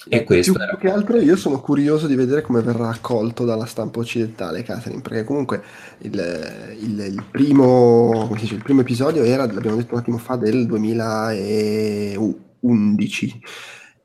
E 0.09 0.25
questo 0.25 0.53
più, 0.53 0.63
era... 0.63 0.77
che 0.77 0.91
altro 0.91 1.19
io 1.19 1.37
sono 1.37 1.61
curioso 1.61 2.07
di 2.07 2.15
vedere 2.15 2.43
come 2.43 2.61
verrà 2.61 2.89
accolto 2.89 3.45
dalla 3.45 3.65
stampa 3.65 4.01
occidentale 4.01 4.63
Catherine, 4.63 5.01
perché 5.01 5.25
comunque 5.25 5.63
il, 5.99 6.77
il, 6.81 7.01
il, 7.01 7.25
primo, 7.31 8.31
dice, 8.39 8.55
il 8.55 8.63
primo, 8.63 8.83
episodio 8.83 9.23
era, 9.23 9.51
l'abbiamo 9.51 9.77
detto 9.77 9.95
un 9.95 10.01
attimo 10.01 10.19
fa, 10.19 10.37
del 10.37 10.67
2011. 10.67 13.41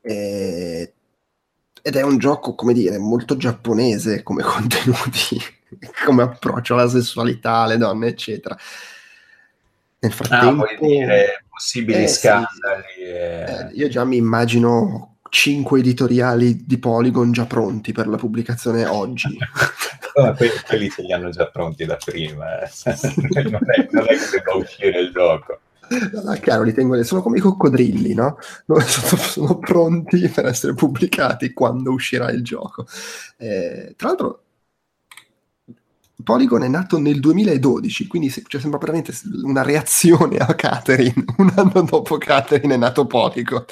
E, 0.02 0.94
ed 1.82 1.96
è 1.96 2.02
un 2.02 2.18
gioco, 2.18 2.54
come 2.54 2.72
dire, 2.72 2.98
molto 2.98 3.36
giapponese 3.36 4.22
come 4.22 4.42
contenuti, 4.48 5.38
come 6.04 6.22
approccio 6.22 6.74
alla 6.74 6.88
sessualità, 6.88 7.56
alle 7.56 7.76
donne, 7.76 8.06
eccetera. 8.08 8.56
Nel 9.98 10.12
frattempo... 10.12 10.46
Ah, 10.46 10.52
vuoi 10.52 10.78
dire 10.80 11.44
possibili 11.60 12.04
eh, 12.04 12.08
scandali? 12.08 12.82
Sì. 12.96 13.02
Eh, 13.02 13.68
io 13.74 13.88
già 13.88 14.04
mi 14.04 14.16
immagino 14.16 15.09
cinque 15.30 15.78
editoriali 15.78 16.66
di 16.66 16.78
Polygon 16.78 17.32
già 17.32 17.46
pronti 17.46 17.92
per 17.92 18.08
la 18.08 18.16
pubblicazione 18.16 18.84
oggi. 18.84 19.38
no, 20.16 20.34
quelli, 20.34 20.52
quelli 20.66 20.90
ce 20.90 21.02
li 21.02 21.12
hanno 21.12 21.30
già 21.30 21.46
pronti 21.46 21.86
da 21.86 21.96
prima, 21.96 22.60
eh. 22.60 22.68
non, 23.48 23.60
è, 23.70 23.88
non, 23.90 24.04
è, 24.04 24.16
che 24.16 24.28
debba 24.32 24.54
uscire 24.54 25.00
il 25.00 25.12
gioco. 25.12 25.60
No, 25.90 26.32
chiaro, 26.34 26.62
li 26.62 26.72
tengo, 26.72 27.02
sono 27.02 27.22
come 27.22 27.38
i 27.38 27.40
coccodrilli, 27.40 28.14
no? 28.14 28.36
Sono, 28.66 28.82
sono, 28.82 29.58
pronti 29.58 30.28
per 30.28 30.46
essere 30.46 30.74
pubblicati 30.74 31.52
quando 31.52 31.90
uscirà 31.90 32.30
il 32.30 32.44
gioco. 32.44 32.86
Eh, 33.36 33.94
tra 33.96 34.08
l'altro, 34.08 34.42
Polygon 36.22 36.62
è 36.62 36.68
nato 36.68 36.98
nel 36.98 37.18
2012, 37.18 38.06
quindi 38.06 38.30
c'è 38.30 38.60
sembra 38.60 38.78
veramente 38.78 39.12
una 39.42 39.62
reazione 39.62 40.36
a 40.36 40.54
Catherine. 40.54 41.24
Un 41.38 41.52
anno 41.56 41.82
dopo 41.82 42.18
Catherine 42.18 42.74
è 42.74 42.76
nato 42.76 43.06
Polygon. 43.06 43.64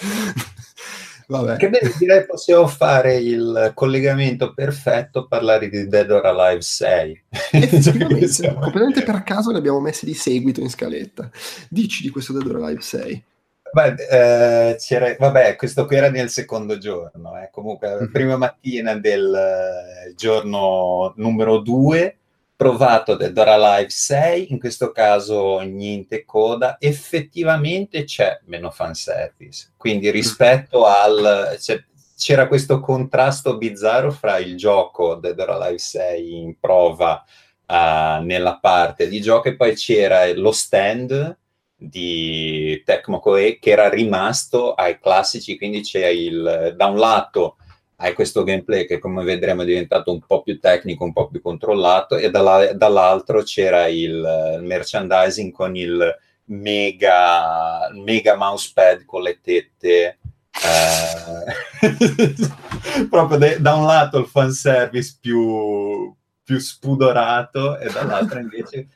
Vabbè. 1.30 1.56
Che 1.56 1.68
bene, 1.68 1.92
direi 1.98 2.24
possiamo 2.24 2.66
fare 2.66 3.16
il 3.16 3.72
collegamento 3.74 4.54
perfetto, 4.54 5.26
parlare 5.26 5.68
di 5.68 5.86
Dead 5.86 6.10
or 6.10 6.24
Alive 6.24 6.62
6. 6.62 7.24
Effettivamente, 7.52 8.54
completamente 8.54 9.02
per 9.02 9.22
caso 9.24 9.50
ne 9.50 9.58
abbiamo 9.58 9.78
messi 9.78 10.06
di 10.06 10.14
seguito 10.14 10.60
in 10.60 10.70
scaletta. 10.70 11.28
Dici 11.68 12.02
di 12.02 12.08
questo 12.08 12.32
Dead 12.32 12.46
or 12.46 12.62
Alive 12.62 12.80
6. 12.80 13.24
Beh, 13.70 14.76
eh, 14.78 15.16
vabbè, 15.18 15.56
questo 15.56 15.84
qui 15.84 15.96
era 15.96 16.08
nel 16.08 16.30
secondo 16.30 16.78
giorno, 16.78 17.38
eh. 17.38 17.50
comunque 17.52 17.88
la 17.88 18.00
mhm. 18.00 18.10
prima 18.10 18.36
mattina 18.38 18.94
del 18.94 19.34
eh, 19.34 20.14
giorno 20.14 21.12
numero 21.16 21.58
2 21.58 22.17
provato 22.58 23.14
Dead 23.14 23.38
or 23.38 23.46
Alive 23.46 23.88
6, 23.88 24.50
in 24.50 24.58
questo 24.58 24.90
caso 24.90 25.60
niente 25.60 26.24
coda, 26.24 26.76
effettivamente 26.80 28.02
c'è 28.02 28.40
meno 28.46 28.72
fanservice, 28.72 29.74
quindi 29.76 30.10
rispetto 30.10 30.84
al... 30.84 31.56
Cioè, 31.60 31.84
c'era 32.16 32.48
questo 32.48 32.80
contrasto 32.80 33.56
bizzarro 33.58 34.10
fra 34.10 34.38
il 34.38 34.56
gioco 34.56 35.14
Dead 35.14 35.38
or 35.38 35.50
Alive 35.50 35.78
6 35.78 36.36
in 36.36 36.58
prova 36.58 37.24
uh, 37.64 38.24
nella 38.24 38.58
parte 38.60 39.06
di 39.06 39.20
gioco 39.20 39.46
e 39.46 39.54
poi 39.54 39.76
c'era 39.76 40.26
lo 40.34 40.50
stand 40.50 41.38
di 41.76 42.82
Tecmo 42.84 43.20
Koei 43.20 43.60
che 43.60 43.70
era 43.70 43.88
rimasto 43.88 44.74
ai 44.74 44.98
classici, 44.98 45.56
quindi 45.56 45.82
c'è 45.82 46.08
il, 46.08 46.74
da 46.76 46.86
un 46.86 46.98
lato 46.98 47.58
hai 48.00 48.12
questo 48.14 48.44
gameplay 48.44 48.86
che 48.86 48.98
come 48.98 49.24
vedremo 49.24 49.62
è 49.62 49.64
diventato 49.64 50.12
un 50.12 50.20
po' 50.20 50.42
più 50.42 50.60
tecnico, 50.60 51.04
un 51.04 51.12
po' 51.12 51.28
più 51.28 51.40
controllato 51.40 52.16
e 52.16 52.30
dalla, 52.30 52.72
dall'altro 52.72 53.42
c'era 53.42 53.88
il 53.88 54.60
merchandising 54.62 55.52
con 55.52 55.74
il 55.74 56.16
mega, 56.44 57.90
mega 57.92 58.36
mousepad 58.36 59.04
con 59.04 59.22
le 59.22 59.40
tette 59.42 60.18
eh, 60.58 61.48
proprio 63.10 63.38
de, 63.38 63.60
da 63.60 63.74
un 63.74 63.86
lato 63.86 64.18
il 64.18 64.26
fanservice 64.26 65.18
più, 65.20 66.14
più 66.44 66.58
spudorato 66.58 67.78
e 67.78 67.90
dall'altro 67.90 68.38
invece 68.38 68.88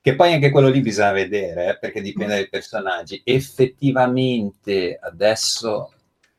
che 0.00 0.14
poi 0.14 0.32
anche 0.32 0.50
quello 0.50 0.68
lì 0.68 0.80
bisogna 0.82 1.10
vedere 1.10 1.70
eh, 1.70 1.78
perché 1.78 2.00
dipende 2.00 2.34
dai 2.34 2.48
personaggi. 2.48 3.20
Effettivamente 3.24 4.96
adesso 5.02 5.94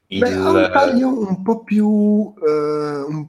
il... 0.08 0.20
Beh, 0.20 0.34
ha 0.34 0.50
un 0.50 0.70
taglio 0.72 1.08
un 1.28 1.42
po' 1.42 1.64
più... 1.64 2.34
Eh, 2.46 3.04
un... 3.08 3.28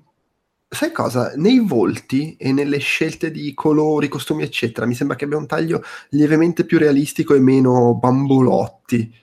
Sai 0.70 0.92
cosa? 0.92 1.32
Nei 1.36 1.60
volti 1.60 2.36
e 2.36 2.52
nelle 2.52 2.78
scelte 2.78 3.30
di 3.30 3.54
colori, 3.54 4.08
costumi, 4.08 4.42
eccetera, 4.42 4.84
mi 4.86 4.94
sembra 4.94 5.16
che 5.16 5.24
abbia 5.24 5.38
un 5.38 5.46
taglio 5.46 5.82
lievemente 6.10 6.64
più 6.64 6.78
realistico 6.78 7.34
e 7.34 7.40
meno 7.40 7.94
bambolotti. 7.94 9.14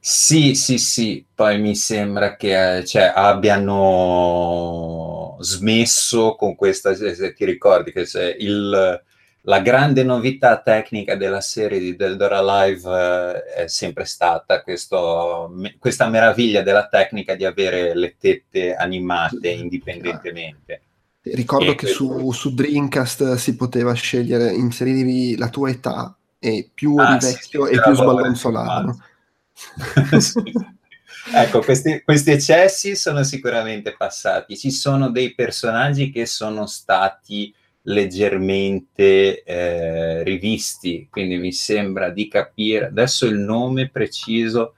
Sì, 0.00 0.54
sì, 0.54 0.78
sì, 0.78 1.26
poi 1.34 1.60
mi 1.60 1.74
sembra 1.74 2.36
che 2.36 2.84
cioè, 2.86 3.12
abbiano 3.14 4.58
smesso 5.40 6.36
con 6.36 6.54
questa, 6.54 6.94
se 6.94 7.32
ti 7.32 7.44
ricordi 7.44 7.90
che 7.90 8.06
il, 8.38 9.02
la 9.48 9.60
grande 9.60 10.04
novità 10.04 10.60
tecnica 10.60 11.16
della 11.16 11.40
serie 11.40 11.78
di 11.78 11.96
Dead 11.96 12.20
or 12.20 12.32
Alive 12.34 12.90
eh, 12.90 13.62
è 13.62 13.66
sempre 13.66 14.04
stata 14.04 14.62
questo, 14.62 15.48
me, 15.50 15.76
questa 15.78 16.06
meraviglia 16.06 16.60
della 16.60 16.86
tecnica 16.86 17.34
di 17.34 17.46
avere 17.46 17.96
le 17.96 18.16
tette 18.18 18.74
animate 18.74 19.48
indipendentemente. 19.48 20.82
Ricordo 21.22 21.72
e 21.72 21.74
che 21.76 21.86
su, 21.86 22.30
su, 22.30 22.54
Dreamcast 22.54 23.34
si 23.34 23.56
poteva 23.56 23.94
scegliere, 23.94 24.52
inserivi 24.52 25.36
la 25.36 25.48
tua 25.48 25.70
età 25.70 26.14
e 26.38 26.70
più 26.72 26.96
ah, 26.96 27.16
vecchio 27.16 27.66
sì, 27.66 27.72
e 27.72 27.80
più 27.80 27.94
sballonzolavano. 27.94 28.98
ecco, 31.34 31.60
questi, 31.60 32.02
questi, 32.04 32.32
eccessi 32.32 32.94
sono 32.94 33.22
sicuramente 33.22 33.94
passati. 33.96 34.58
Ci 34.58 34.70
sono 34.70 35.10
dei 35.10 35.34
personaggi 35.34 36.10
che 36.10 36.26
sono 36.26 36.66
stati 36.66 37.52
leggermente 37.88 39.42
eh, 39.42 40.22
rivisti, 40.22 41.08
quindi 41.10 41.36
mi 41.38 41.52
sembra 41.52 42.10
di 42.10 42.28
capire, 42.28 42.86
adesso 42.86 43.26
il 43.26 43.38
nome 43.38 43.88
preciso 43.88 44.74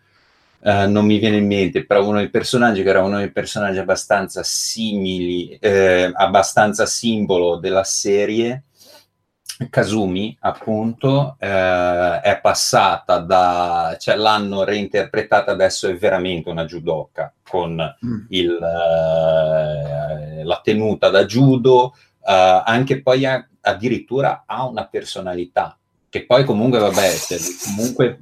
eh, 0.62 0.86
non 0.86 1.06
mi 1.06 1.18
viene 1.18 1.38
in 1.38 1.46
mente, 1.46 1.84
però 1.84 2.06
uno 2.06 2.18
dei 2.18 2.30
personaggi 2.30 2.82
che 2.82 2.88
era 2.88 3.02
uno 3.02 3.18
dei 3.18 3.32
personaggi 3.32 3.78
abbastanza 3.78 4.42
simili, 4.42 5.56
eh, 5.60 6.10
abbastanza 6.14 6.86
simbolo 6.86 7.56
della 7.56 7.84
serie, 7.84 8.64
Kazumi, 9.68 10.34
appunto, 10.40 11.36
eh, 11.38 12.20
è 12.20 12.38
passata 12.40 13.18
da, 13.18 13.94
cioè 13.98 14.16
l'hanno 14.16 14.64
reinterpretata 14.64 15.50
adesso 15.50 15.86
è 15.88 15.96
veramente 15.96 16.48
una 16.48 16.64
judoka 16.64 17.30
con 17.46 17.74
mm. 17.74 18.24
il, 18.28 18.52
eh, 18.52 20.44
la 20.44 20.60
tenuta 20.62 21.10
da 21.10 21.26
judo, 21.26 21.94
anche 22.32 23.02
poi 23.02 23.24
ha, 23.26 23.46
addirittura 23.60 24.44
ha 24.46 24.66
una 24.66 24.86
personalità, 24.86 25.76
che 26.08 26.26
poi 26.26 26.44
comunque, 26.44 26.78
vabbè, 26.78 27.10
comunque 27.64 28.18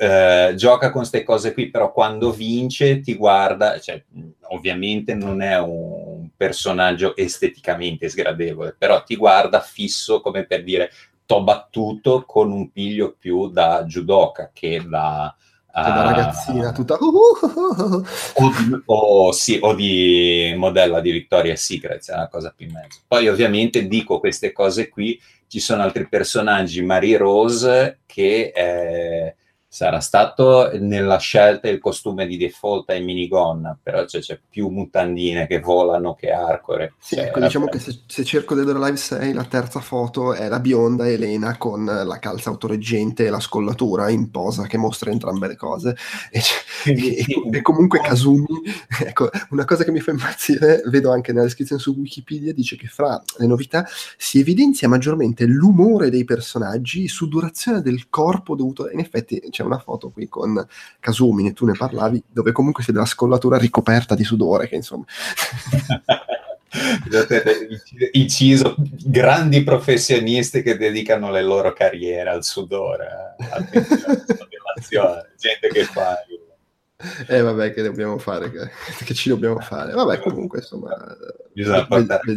uh, 0.00 0.54
gioca 0.54 0.90
con 0.90 1.00
queste 1.00 1.22
cose 1.22 1.52
qui, 1.52 1.70
però 1.70 1.92
quando 1.92 2.32
vince 2.32 3.00
ti 3.00 3.14
guarda, 3.14 3.78
cioè, 3.78 4.02
ovviamente 4.48 5.14
non 5.14 5.42
è 5.42 5.58
un 5.58 6.28
personaggio 6.36 7.16
esteticamente 7.16 8.08
sgradevole, 8.08 8.74
però 8.76 9.02
ti 9.02 9.16
guarda 9.16 9.60
fisso 9.60 10.20
come 10.20 10.44
per 10.44 10.64
dire 10.64 10.90
t'ho 11.26 11.42
battuto 11.44 12.24
con 12.26 12.50
un 12.50 12.72
piglio 12.72 13.14
più 13.16 13.50
da 13.50 13.84
judoka 13.84 14.50
che 14.52 14.84
da 14.84 15.32
Cioè, 15.72 15.84
da 15.84 16.02
ragazzina 16.02 16.72
tutta... 16.72 16.96
Uh, 17.00 17.06
uh, 17.06 17.94
uh, 17.94 18.04
o, 18.34 18.50
di, 18.50 18.82
o, 18.86 19.32
sì, 19.32 19.58
o 19.60 19.74
di 19.74 20.52
modella 20.56 21.00
di 21.00 21.12
Victoria's 21.12 21.62
Secret, 21.62 22.10
è 22.10 22.14
una 22.14 22.28
cosa 22.28 22.52
più 22.54 22.66
in 22.66 22.72
mezzo. 22.72 23.00
Poi 23.06 23.28
ovviamente 23.28 23.86
dico 23.86 24.18
queste 24.18 24.52
cose 24.52 24.88
qui, 24.88 25.20
ci 25.46 25.60
sono 25.60 25.82
altri 25.82 26.08
personaggi, 26.08 26.82
Marie 26.82 27.16
Rose, 27.16 28.00
che 28.06 28.52
eh, 28.54 29.34
sarà 29.72 30.00
stato 30.00 30.68
nella 30.80 31.18
scelta 31.18 31.68
il 31.68 31.78
costume 31.78 32.26
di 32.26 32.36
default 32.36 32.90
ai 32.90 33.04
minigonna, 33.04 33.78
però 33.80 34.04
cioè, 34.04 34.20
c'è 34.20 34.40
più 34.50 34.66
mutandine 34.66 35.46
che 35.46 35.60
volano 35.60 36.14
che 36.14 36.32
arcore. 36.32 36.94
Sì, 36.98 37.14
cioè, 37.14 37.26
ecco, 37.26 37.38
diciamo 37.38 37.66
che 37.66 37.78
se, 37.78 38.00
se 38.04 38.24
cerco 38.24 38.56
Dead 38.56 38.68
or 38.68 38.82
Alive 38.82 38.96
6, 38.96 39.32
la 39.32 39.44
terza 39.44 39.78
foto 39.78 40.34
è 40.34 40.48
la 40.48 40.58
bionda 40.58 41.08
Elena 41.08 41.56
con 41.56 41.84
la 41.84 42.18
calza 42.18 42.50
autoreggente 42.50 43.26
e 43.26 43.30
la 43.30 43.38
scollatura 43.38 44.10
in 44.10 44.32
posa 44.32 44.66
che 44.66 44.76
mostra 44.76 45.12
entrambe 45.12 45.46
le 45.46 45.56
cose. 45.56 45.96
E, 46.32 46.40
e, 46.86 47.24
e, 47.52 47.62
comunque 47.62 48.00
Kazumi, 48.00 48.46
ecco, 49.04 49.30
una 49.50 49.64
cosa 49.64 49.84
che 49.84 49.92
mi 49.92 50.00
fa 50.00 50.10
impazzire, 50.10 50.82
vedo 50.86 51.12
anche 51.12 51.30
nella 51.30 51.44
descrizione 51.44 51.80
su 51.80 51.94
Wikipedia, 51.96 52.52
dice 52.52 52.74
che 52.74 52.88
fra 52.88 53.22
le 53.36 53.46
novità 53.46 53.86
si 54.16 54.40
evidenzia 54.40 54.88
maggiormente 54.88 55.46
l'umore 55.46 56.10
dei 56.10 56.24
personaggi, 56.24 57.06
sudorazione 57.06 57.82
del 57.82 58.08
corpo 58.08 58.56
dovuto... 58.56 58.88
In 58.90 58.98
effetti 58.98 59.40
c'è 59.60 59.66
una 59.66 59.78
foto 59.78 60.10
qui 60.10 60.28
con 60.28 60.66
Kasumi, 60.98 61.52
tu 61.52 61.66
ne 61.66 61.74
parlavi, 61.76 62.22
dove 62.32 62.52
comunque 62.52 62.82
c'è 62.82 62.92
della 62.92 63.04
scollatura 63.04 63.58
ricoperta 63.58 64.14
di 64.14 64.24
sudore, 64.24 64.68
che 64.68 64.76
insomma... 64.76 65.04
inciso 68.12 68.76
grandi 68.78 69.64
professionisti 69.64 70.62
che 70.62 70.76
dedicano 70.76 71.32
le 71.32 71.42
loro 71.42 71.72
carriere 71.72 72.30
al 72.30 72.44
sudore, 72.44 73.34
eh, 73.40 74.96
alla 74.96 75.26
gente 75.36 75.66
che 75.68 75.82
fa 75.82 76.16
eh 77.26 77.40
vabbè 77.40 77.72
che 77.72 77.82
dobbiamo 77.82 78.18
fare 78.18 78.50
che, 78.50 78.70
che, 79.04 79.14
ci 79.14 79.30
dobbiamo 79.30 79.58
fare. 79.58 79.92
Vabbè 79.92 80.20
comunque 80.20 80.58
insomma 80.58 80.94
bisogna 81.52 81.86
portare 81.86 82.34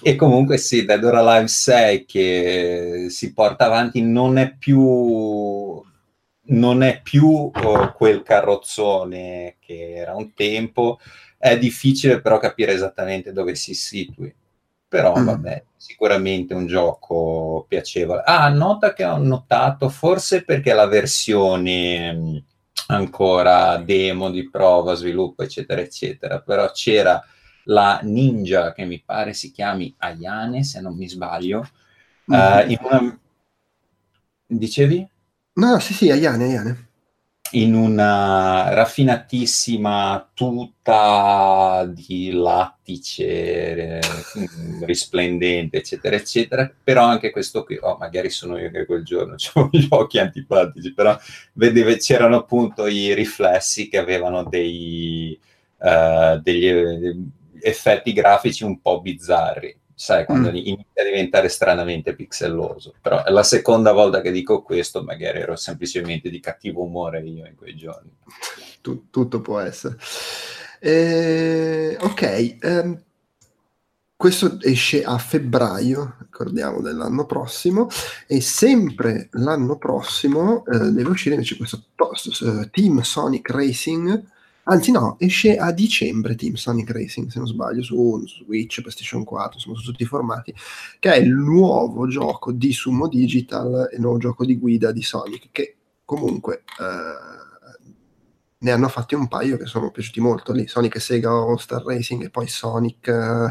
e 0.00 0.16
comunque 0.16 0.56
sì, 0.56 0.84
Dead 0.84 1.02
or 1.04 1.16
Alive 1.16 1.48
6 1.48 2.04
che 2.04 3.06
si 3.08 3.32
porta 3.32 3.66
avanti 3.66 4.02
non 4.02 4.38
è 4.38 4.54
più, 4.56 5.82
non 6.44 6.82
è 6.82 7.00
più 7.02 7.50
oh, 7.52 7.92
quel 7.92 8.22
carrozzone 8.22 9.56
che 9.60 9.94
era 9.94 10.14
un 10.14 10.32
tempo, 10.34 10.98
è 11.36 11.58
difficile 11.58 12.20
però 12.20 12.38
capire 12.38 12.72
esattamente 12.72 13.32
dove 13.32 13.54
si 13.54 13.74
situi. 13.74 14.34
Però 14.88 15.16
mm. 15.18 15.24
vabbè, 15.24 15.64
sicuramente 15.76 16.52
un 16.54 16.66
gioco 16.66 17.64
piacevole. 17.68 18.22
Ah, 18.24 18.48
nota 18.48 18.92
che 18.92 19.04
ho 19.04 19.16
notato, 19.16 19.88
forse 19.88 20.44
perché 20.44 20.74
la 20.74 20.86
versione 20.86 22.12
mm, 22.12 22.36
ancora 22.88 23.78
demo 23.78 24.30
di 24.30 24.48
prova, 24.50 24.94
sviluppo, 24.94 25.42
eccetera, 25.42 25.80
eccetera, 25.80 26.40
però 26.40 26.70
c'era 26.72 27.24
la 27.64 28.00
ninja 28.02 28.72
che 28.72 28.84
mi 28.84 29.02
pare 29.04 29.32
si 29.34 29.52
chiami 29.52 29.94
Ayane, 29.98 30.64
se 30.64 30.80
non 30.80 30.96
mi 30.96 31.08
sbaglio. 31.08 31.68
Mm-hmm. 32.30 32.68
Uh, 32.68 32.70
in 32.70 32.78
una... 32.80 33.20
Dicevi? 34.46 35.08
No, 35.54 35.78
sì, 35.78 35.92
sì, 35.92 36.10
Ayane, 36.10 36.44
Ayane. 36.44 36.86
In 37.54 37.74
una 37.74 38.72
raffinatissima 38.72 40.30
tuta 40.32 41.84
di 41.86 42.30
lattice 42.32 43.26
eh, 43.98 44.00
risplendente, 44.86 45.76
eccetera, 45.76 46.16
eccetera. 46.16 46.72
Però 46.82 47.04
anche 47.04 47.30
questo 47.30 47.62
qui, 47.64 47.76
oh, 47.78 47.98
magari 47.98 48.30
sono 48.30 48.56
io 48.58 48.70
che 48.70 48.86
quel 48.86 49.04
giorno 49.04 49.34
ho 49.54 49.68
gli 49.70 49.86
occhi 49.90 50.18
antipatici, 50.18 50.94
però 50.94 51.18
vedete, 51.52 51.98
c'erano 51.98 52.36
appunto 52.36 52.86
i 52.86 53.12
riflessi 53.12 53.88
che 53.88 53.98
avevano 53.98 54.44
dei, 54.44 55.38
uh, 55.76 56.40
degli 56.40 57.30
effetti 57.62 58.12
grafici 58.12 58.64
un 58.64 58.80
po' 58.80 59.00
bizzarri, 59.00 59.78
sai, 59.94 60.24
quando 60.24 60.50
mm. 60.50 60.56
inizia 60.56 61.02
a 61.02 61.04
diventare 61.04 61.48
stranamente 61.48 62.14
pixelloso. 62.14 62.94
Però 63.00 63.24
è 63.24 63.30
la 63.30 63.42
seconda 63.42 63.92
volta 63.92 64.20
che 64.20 64.30
dico 64.30 64.62
questo, 64.62 65.02
magari 65.02 65.38
ero 65.40 65.56
semplicemente 65.56 66.28
di 66.28 66.40
cattivo 66.40 66.82
umore 66.82 67.20
io 67.20 67.46
in 67.46 67.54
quei 67.54 67.76
giorni. 67.76 68.10
Tut- 68.80 69.10
tutto 69.10 69.40
può 69.40 69.58
essere. 69.58 69.96
Eh, 70.80 71.96
ok, 72.00 72.56
um, 72.62 73.02
questo 74.16 74.58
esce 74.60 75.02
a 75.04 75.18
febbraio, 75.18 76.16
ricordiamo, 76.20 76.80
dell'anno 76.80 77.26
prossimo, 77.26 77.88
e 78.26 78.40
sempre 78.40 79.28
l'anno 79.32 79.78
prossimo 79.78 80.64
eh, 80.66 80.90
deve 80.90 81.10
uscire 81.10 81.34
invece 81.34 81.56
questo 81.56 81.82
post, 81.94 82.40
uh, 82.40 82.68
Team 82.70 83.00
Sonic 83.02 83.50
Racing, 83.50 84.24
Anzi, 84.64 84.92
no, 84.92 85.16
esce 85.18 85.56
a 85.56 85.72
dicembre 85.72 86.36
Team 86.36 86.54
Sonic 86.54 86.90
Racing, 86.90 87.28
se 87.28 87.38
non 87.38 87.48
sbaglio, 87.48 87.82
su, 87.82 88.22
Switch, 88.26 88.80
PlayStation 88.80 89.24
4, 89.24 89.54
insomma, 89.54 89.76
su 89.76 89.82
tutti 89.82 90.04
i 90.04 90.06
formati, 90.06 90.54
che 91.00 91.12
è 91.12 91.16
il 91.16 91.32
nuovo 91.32 92.06
gioco 92.06 92.52
di 92.52 92.72
Sumo 92.72 93.08
Digital, 93.08 93.90
il 93.92 94.00
nuovo 94.00 94.18
gioco 94.18 94.44
di 94.44 94.56
guida 94.58 94.92
di 94.92 95.02
Sonic, 95.02 95.48
che 95.50 95.76
comunque 96.04 96.62
eh, 96.78 97.80
ne 98.58 98.70
hanno 98.70 98.88
fatti 98.88 99.16
un 99.16 99.26
paio 99.26 99.56
che 99.56 99.66
sono 99.66 99.90
piaciuti 99.90 100.20
molto 100.20 100.52
lì, 100.52 100.68
Sonic 100.68 100.94
e 100.94 101.00
Sega 101.00 101.30
All 101.30 101.56
Star 101.56 101.82
Racing 101.82 102.22
e 102.22 102.30
poi 102.30 102.46
Sonic 102.46 103.08
eh, 103.08 103.46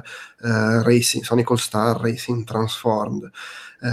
eh 0.47 0.83
Racing, 0.83 1.23
Sonic 1.25 1.49
All 1.51 1.57
Star 1.57 1.99
Racing 1.99 2.45
Transformed. 2.45 3.29
Eh, 3.81 3.87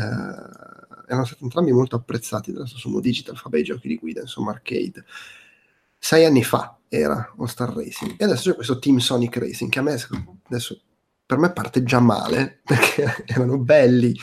erano 1.09 1.25
stati 1.25 1.43
entrambi 1.43 1.73
molto 1.73 1.97
apprezzati 1.97 2.53
dalla 2.53 2.67
Sumo 2.67 3.01
Digital, 3.01 3.37
fa 3.37 3.49
bei 3.49 3.65
giochi 3.65 3.89
di 3.89 3.97
guida, 3.97 4.21
insomma, 4.21 4.53
arcade. 4.53 5.05
Sei 5.99 6.25
anni 6.25 6.45
fa 6.45 6.78
era 6.89 7.35
All 7.39 7.47
Star 7.47 7.73
Racing. 7.73 8.15
E 8.17 8.25
adesso 8.25 8.51
c'è 8.51 8.55
questo 8.55 8.79
Team 8.79 8.99
Sonic 8.99 9.37
Racing 9.37 9.71
che 9.71 9.79
a 9.79 9.83
me 9.83 9.97
adesso 10.49 10.81
per 11.25 11.39
me 11.39 11.53
parte 11.53 11.83
già 11.83 12.01
male 12.01 12.61
perché 12.65 13.25
erano 13.27 13.59
belli 13.59 14.19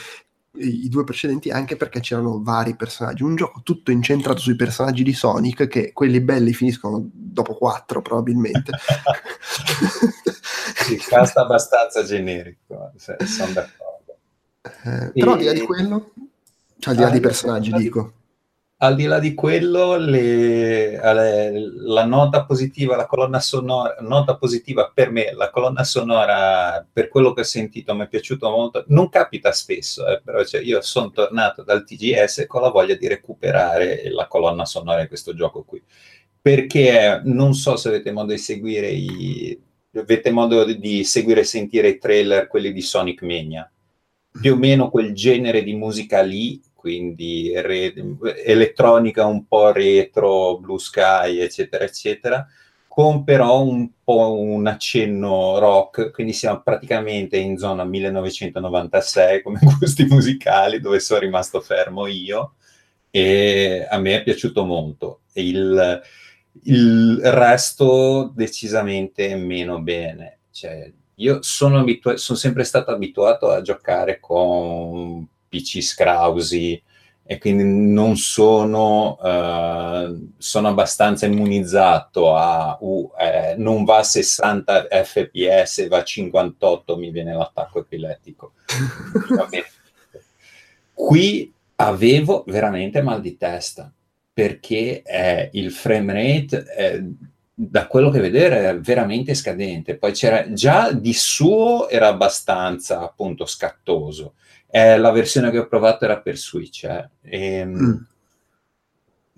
i, 0.58 0.88
due 0.88 1.04
precedenti 1.04 1.50
anche 1.50 1.76
perché 1.76 2.00
c'erano 2.00 2.42
vari 2.42 2.76
personaggi. 2.76 3.24
Un 3.24 3.36
gioco 3.36 3.62
tutto 3.64 3.92
incentrato 3.92 4.40
sui 4.40 4.56
personaggi 4.56 5.04
di 5.04 5.14
Sonic 5.14 5.68
che 5.68 5.92
quelli 5.94 6.22
belli 6.22 6.54
finiscono 6.54 7.10
dopo 7.12 7.56
quattro 7.56 8.02
probabilmente. 8.02 8.72
Il 10.90 11.04
cast 11.06 11.38
abbastanza 11.38 12.04
generico 12.04 12.92
sono 12.96 13.52
d'accordo. 13.52 14.18
Eh, 14.84 15.12
però 15.14 15.34
al 15.34 15.38
di 15.38 15.46
là 15.46 15.54
di 15.54 15.62
quello 15.62 16.12
cioè 16.80 16.94
al 16.94 17.00
di 17.00 17.06
là 17.06 17.10
dei 17.10 17.20
personaggi 17.20 17.72
dico 17.72 18.14
al 18.78 18.96
di 18.96 19.06
là 19.06 19.20
di 19.20 19.34
quello, 19.34 19.96
le, 19.96 21.00
le, 21.02 21.72
la 21.78 22.06
nota 22.06 22.46
positiva, 22.46 22.98
la 22.98 23.06
colonna 23.06 23.40
sonora, 23.40 23.96
nota 24.02 24.36
positiva 24.36 24.92
per 24.94 25.12
me, 25.12 25.34
la 25.34 25.50
colonna 25.50 25.84
sonora, 25.86 26.86
per 26.92 27.08
quello 27.08 27.32
che 27.32 27.42
ho 27.42 27.46
sentito, 27.46 27.96
mi 27.96 28.04
è 28.04 28.08
piaciuto 28.10 28.50
molto. 28.50 28.84
Non 28.88 29.08
capita 29.10 29.54
spesso, 29.54 30.06
eh, 30.08 30.22
però 30.22 30.44
cioè, 30.44 30.62
io 30.62 30.82
sono 30.82 31.12
tornato 31.12 31.64
dal 31.64 31.86
TGS 31.86 32.46
con 32.48 32.62
la 32.62 32.70
voglia 32.70 32.96
di 32.96 33.08
recuperare 33.08 34.10
la 34.12 34.28
colonna 34.28 34.66
sonora 34.66 35.02
di 35.02 35.08
questo 35.08 35.34
gioco 35.34 35.64
qui. 35.64 35.82
Perché 36.42 37.22
non 37.24 37.54
so 37.54 37.78
se 37.78 37.88
avete 37.88 38.12
modo 38.12 38.34
di 38.34 38.38
seguire 38.38 38.90
i, 38.90 39.60
avete 39.96 40.32
modo 40.32 40.66
di 40.66 41.04
seguire 41.06 41.42
e 41.42 41.46
sentire 41.46 41.88
i 41.88 41.98
trailer, 41.98 42.48
quelli 42.48 42.74
di 42.74 42.82
Sonic 42.82 43.22
Mania. 43.24 43.70
Più 44.40 44.54
o 44.54 44.58
meno 44.58 44.90
quel 44.90 45.14
genere 45.14 45.64
di 45.64 45.74
musica 45.74 46.22
lì 46.22 46.62
quindi 46.86 47.52
re- 47.56 47.96
elettronica 48.44 49.26
un 49.26 49.48
po' 49.48 49.72
retro, 49.72 50.60
blue 50.60 50.78
sky, 50.78 51.40
eccetera, 51.40 51.84
eccetera, 51.84 52.48
con 52.88 53.24
però 53.24 53.64
un 53.64 53.90
po' 54.04 54.40
un 54.40 54.68
accenno 54.68 55.58
rock, 55.58 56.12
quindi 56.12 56.34
siamo 56.34 56.62
praticamente 56.62 57.38
in 57.38 57.58
zona 57.58 57.84
1996 57.86 59.42
come 59.42 59.60
gusti 59.80 60.06
musicali, 60.06 60.80
dove 60.80 61.00
sono 61.00 61.22
rimasto 61.22 61.60
fermo 61.60 62.06
io, 62.06 62.54
e 63.10 63.88
a 63.90 63.98
me 63.98 64.18
è 64.18 64.24
piaciuto 64.24 64.64
molto. 64.64 65.22
Il, 65.34 66.02
il 66.66 67.20
resto 67.24 68.32
decisamente 68.32 69.36
meno 69.36 69.82
bene. 69.82 70.42
Cioè, 70.52 70.94
io 71.16 71.42
sono, 71.42 71.80
abitu- 71.80 72.18
sono 72.18 72.38
sempre 72.38 72.64
stato 72.64 72.92
abituato 72.92 73.50
a 73.50 73.64
giocare 73.64 74.20
con 74.20 75.28
PC 75.56 75.82
scrausi 75.82 76.82
e 77.28 77.40
quindi 77.40 77.64
non 77.64 78.18
sono, 78.18 79.18
uh, 79.20 80.32
sono 80.38 80.68
abbastanza 80.68 81.26
immunizzato 81.26 82.36
a 82.36 82.78
uh, 82.80 83.12
eh, 83.20 83.56
non 83.58 83.84
va 83.84 83.98
a 83.98 84.04
60 84.04 84.88
fps, 85.04 85.88
va 85.88 85.98
a 85.98 86.04
58, 86.04 86.98
mi 86.98 87.10
viene 87.10 87.34
l'attacco 87.34 87.80
epilettico. 87.80 88.52
Qui 90.94 91.52
avevo 91.78 92.44
veramente 92.46 93.02
mal 93.02 93.22
di 93.22 93.38
testa 93.38 93.92
perché 94.32 95.02
eh, 95.02 95.50
il 95.54 95.72
frame 95.72 96.14
rate 96.14 96.66
eh, 96.78 97.04
da 97.56 97.88
quello 97.88 98.12
che 98.12 98.20
vedere 98.20 98.70
è 98.70 98.80
veramente 98.80 99.34
scadente. 99.34 99.98
Poi 99.98 100.12
c'era 100.12 100.54
già 100.54 100.92
di 100.92 101.14
suo 101.14 101.90
era 101.90 102.08
abbastanza 102.08 103.00
appunto 103.02 103.48
scattoso 103.48 104.36
eh, 104.76 104.98
la 104.98 105.12
versione 105.12 105.52
che 105.52 105.60
ho 105.60 105.68
provato 105.68 106.04
era 106.04 106.20
per 106.20 106.38
Switch. 106.38 106.84
Eh. 106.84 107.10
E, 107.22 107.54
ehm, 107.60 108.08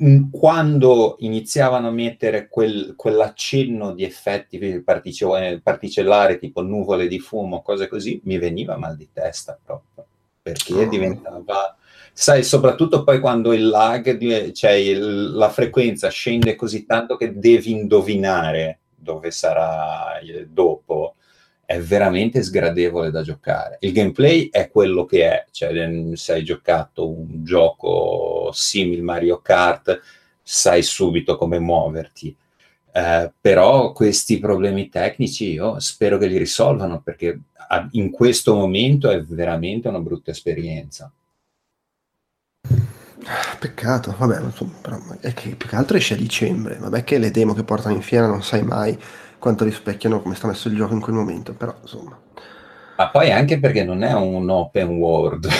mm. 0.03 0.31
quando 0.31 1.15
iniziavano 1.19 1.89
a 1.89 1.91
mettere 1.91 2.47
quel, 2.47 2.95
quell'accenno 2.95 3.93
di 3.93 4.03
effetti 4.03 4.81
particellari 4.83 6.39
tipo 6.39 6.63
nuvole 6.63 7.07
di 7.07 7.19
fumo, 7.19 7.61
cose 7.61 7.87
così, 7.87 8.19
mi 8.23 8.39
veniva 8.39 8.77
mal 8.77 8.95
di 8.95 9.09
testa 9.13 9.59
proprio, 9.63 10.07
perché 10.41 10.73
oh. 10.73 10.89
diventava... 10.89 11.77
Sai, 12.11 12.43
soprattutto 12.43 13.03
poi 13.03 13.19
quando 13.19 13.53
il 13.53 13.67
lag, 13.67 14.51
cioè 14.53 14.71
il, 14.71 15.33
la 15.33 15.49
frequenza 15.49 16.09
scende 16.09 16.55
così 16.55 16.87
tanto 16.87 17.15
che 17.15 17.37
devi 17.37 17.73
indovinare 17.73 18.79
dove 18.95 19.29
sarà 19.29 20.19
dopo, 20.49 21.16
è 21.67 21.81
veramente 21.81 22.43
sgradevole 22.43 23.11
da 23.11 23.21
giocare. 23.23 23.75
Il 23.81 23.91
gameplay 23.91 24.47
è 24.49 24.69
quello 24.69 25.03
che 25.03 25.29
è, 25.29 25.45
cioè 25.51 25.73
se 26.13 26.31
hai 26.31 26.43
giocato 26.45 27.09
un 27.09 27.43
gioco 27.43 28.51
simile 28.53 29.01
Mario 29.01 29.41
Kart, 29.41 29.99
sai 30.41 30.81
subito 30.81 31.35
come 31.35 31.59
muoverti. 31.59 32.33
Eh, 32.89 33.33
però 33.41 33.91
questi 33.91 34.39
problemi 34.39 34.87
tecnici 34.87 35.51
io 35.51 35.77
spero 35.81 36.17
che 36.17 36.27
li 36.27 36.37
risolvano 36.37 37.01
perché 37.01 37.37
in 37.91 38.11
questo 38.11 38.55
momento 38.55 39.09
è 39.09 39.21
veramente 39.21 39.89
una 39.89 39.99
brutta 39.99 40.31
esperienza. 40.31 41.11
Peccato, 43.59 44.15
vabbè, 44.17 44.39
però 44.81 44.99
è 45.19 45.33
che 45.33 45.49
più 45.55 45.67
che 45.67 45.75
altro 45.75 45.97
esce 45.97 46.13
a 46.13 46.17
dicembre, 46.17 46.77
vabbè 46.77 47.03
che 47.03 47.17
le 47.17 47.29
demo 47.29 47.53
che 47.53 47.65
portano 47.65 47.95
in 47.95 48.01
fiera 48.01 48.25
non 48.25 48.41
sai 48.41 48.63
mai 48.63 48.97
quanto 49.39 49.63
rispecchiano 49.63 50.21
come 50.21 50.35
sta 50.35 50.47
messo 50.47 50.67
il 50.67 50.75
gioco 50.75 50.93
in 50.93 51.01
quel 51.01 51.15
momento, 51.15 51.53
però 51.53 51.75
insomma. 51.81 52.19
Ma 52.97 53.09
poi 53.09 53.31
anche 53.31 53.59
perché 53.59 53.83
non 53.83 54.03
è 54.03 54.11
un 54.13 54.49
open 54.49 54.97
world, 54.97 55.47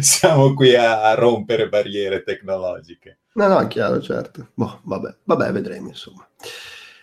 siamo 0.00 0.54
qui 0.54 0.74
a, 0.74 1.12
rompere 1.14 1.68
barriere 1.68 2.22
tecnologiche. 2.22 3.18
No, 3.34 3.46
no, 3.46 3.60
è 3.60 3.66
chiaro, 3.66 4.00
certo. 4.00 4.48
Boh, 4.54 4.80
vabbè, 4.84 5.16
vabbè, 5.24 5.52
vedremo 5.52 5.88
insomma. 5.88 6.26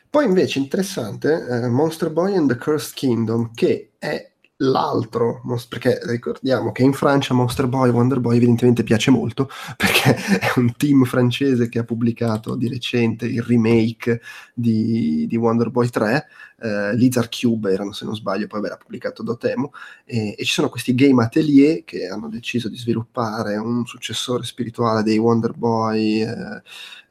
Poi 0.09 0.25
invece 0.25 0.57
interessante, 0.57 1.45
eh, 1.47 1.67
Monster 1.67 2.09
Boy 2.09 2.35
and 2.35 2.49
the 2.49 2.57
Cursed 2.57 2.95
Kingdom, 2.95 3.51
che 3.53 3.91
è 3.99 4.31
l'altro, 4.57 5.41
perché 5.67 5.99
ricordiamo 6.03 6.71
che 6.71 6.83
in 6.83 6.93
Francia 6.93 7.33
Monster 7.33 7.67
Boy, 7.67 7.89
Wonder 7.89 8.19
Boy 8.19 8.37
evidentemente 8.37 8.83
piace 8.83 9.11
molto, 9.11 9.49
perché 9.75 10.15
è 10.15 10.53
un 10.55 10.73
team 10.77 11.03
francese 11.03 11.67
che 11.67 11.79
ha 11.79 11.83
pubblicato 11.83 12.55
di 12.55 12.69
recente 12.69 13.25
il 13.25 13.41
remake 13.41 14.21
di, 14.53 15.25
di 15.27 15.35
Wonder 15.35 15.69
Boy 15.69 15.89
3, 15.89 16.27
eh, 16.59 16.95
Lizard 16.95 17.29
Cube 17.29 17.71
erano 17.71 17.91
se 17.91 18.05
non 18.05 18.15
sbaglio, 18.15 18.47
poi 18.47 18.61
verrà 18.61 18.77
pubblicato 18.77 19.23
Dotemu, 19.23 19.69
e, 20.05 20.35
e 20.37 20.43
ci 20.45 20.53
sono 20.53 20.69
questi 20.69 20.95
game 20.95 21.23
atelier 21.23 21.83
che 21.83 22.07
hanno 22.07 22.29
deciso 22.29 22.69
di 22.69 22.77
sviluppare 22.77 23.57
un 23.57 23.85
successore 23.85 24.45
spirituale 24.45 25.03
dei 25.03 25.17
Wonder 25.17 25.53
Boy. 25.53 26.21
Eh, 26.21 26.61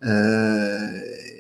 eh, 0.01 1.34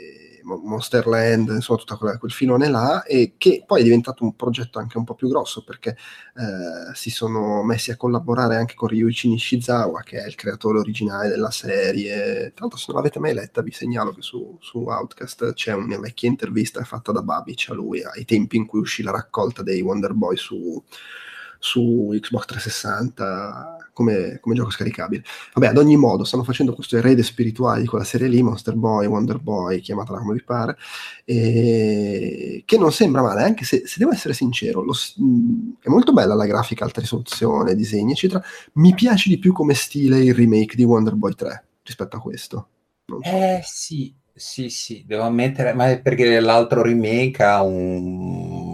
Monsterland, 0.44 1.48
insomma 1.48 1.78
tutto 1.78 1.96
quel, 1.96 2.18
quel, 2.18 2.30
filone 2.30 2.68
là, 2.68 3.02
e 3.04 3.34
che 3.38 3.64
poi 3.66 3.80
è 3.80 3.82
diventato 3.82 4.24
un 4.24 4.36
progetto 4.36 4.78
anche 4.78 4.98
un 4.98 5.04
po' 5.04 5.14
più 5.14 5.28
grosso 5.28 5.64
perché 5.64 5.90
eh, 5.90 6.94
si 6.94 7.10
sono 7.10 7.62
messi 7.62 7.90
a 7.90 7.96
collaborare 7.96 8.56
anche 8.56 8.74
con 8.74 8.88
Ryuichi 8.88 9.28
Nishizawa, 9.28 10.02
che 10.02 10.22
è 10.22 10.26
il 10.26 10.34
creatore 10.34 10.78
originale 10.78 11.28
della 11.28 11.50
serie. 11.50 12.52
Tra 12.52 12.66
l'altro 12.66 12.78
se 12.78 12.86
non 12.88 12.96
l'avete 12.96 13.18
mai 13.18 13.34
letta 13.34 13.62
vi 13.62 13.72
segnalo 13.72 14.12
che 14.12 14.22
su, 14.22 14.56
su 14.60 14.78
Outcast 14.78 15.54
c'è 15.54 15.72
una 15.72 15.98
vecchia 15.98 16.28
intervista 16.28 16.82
fatta 16.84 17.12
da 17.12 17.22
Babic 17.22 17.66
a 17.70 17.74
lui 17.74 18.02
ai 18.02 18.24
tempi 18.24 18.56
in 18.56 18.66
cui 18.66 18.80
uscì 18.80 19.02
la 19.02 19.10
raccolta 19.10 19.62
dei 19.62 19.80
Wonder 19.80 20.12
Boy 20.12 20.36
su, 20.36 20.82
su 21.58 22.08
Xbox 22.12 22.44
360 22.46 23.73
come, 23.94 24.38
come, 24.42 24.54
gioco 24.54 24.70
scaricabile. 24.70 25.22
Vabbè, 25.54 25.68
ad 25.68 25.78
ogni 25.78 25.96
modo, 25.96 26.24
stanno 26.24 26.44
facendo 26.44 26.74
questo 26.74 26.98
erede 26.98 27.22
spirituale 27.22 27.80
di 27.80 27.86
quella 27.86 28.04
serie 28.04 28.28
lì, 28.28 28.42
Monster 28.42 28.74
Boy, 28.74 29.06
Wonder 29.06 29.38
Boy, 29.38 29.80
chiamatela 29.80 30.18
come 30.18 30.34
vi 30.34 30.42
pare, 30.42 30.76
e... 31.24 32.62
che 32.66 32.76
non 32.76 32.92
sembra 32.92 33.22
male, 33.22 33.42
anche 33.42 33.64
se, 33.64 33.86
se 33.86 33.94
devo 33.98 34.12
essere 34.12 34.34
sincero, 34.34 34.82
lo, 34.82 34.92
è 35.80 35.88
molto 35.88 36.12
bella 36.12 36.34
la 36.34 36.44
grafica, 36.44 36.84
alta 36.84 37.00
risoluzione, 37.00 37.74
disegni, 37.74 38.12
eccetera. 38.12 38.42
Mi 38.74 38.92
piace 38.92 39.30
di 39.30 39.38
più 39.38 39.52
come 39.54 39.72
stile 39.72 40.18
il 40.22 40.34
remake 40.34 40.76
di 40.76 40.84
Wonder 40.84 41.14
Boy 41.14 41.34
3 41.34 41.64
rispetto 41.82 42.16
a 42.16 42.20
questo. 42.20 42.68
So. 43.06 43.20
Eh 43.22 43.60
sì, 43.62 44.14
sì, 44.34 44.68
sì, 44.68 45.04
devo 45.06 45.22
ammettere, 45.22 45.74
ma 45.74 45.90
è 45.90 46.00
perché 46.00 46.40
l'altro 46.40 46.82
remake 46.82 47.42
ha 47.42 47.62
un 47.62 48.73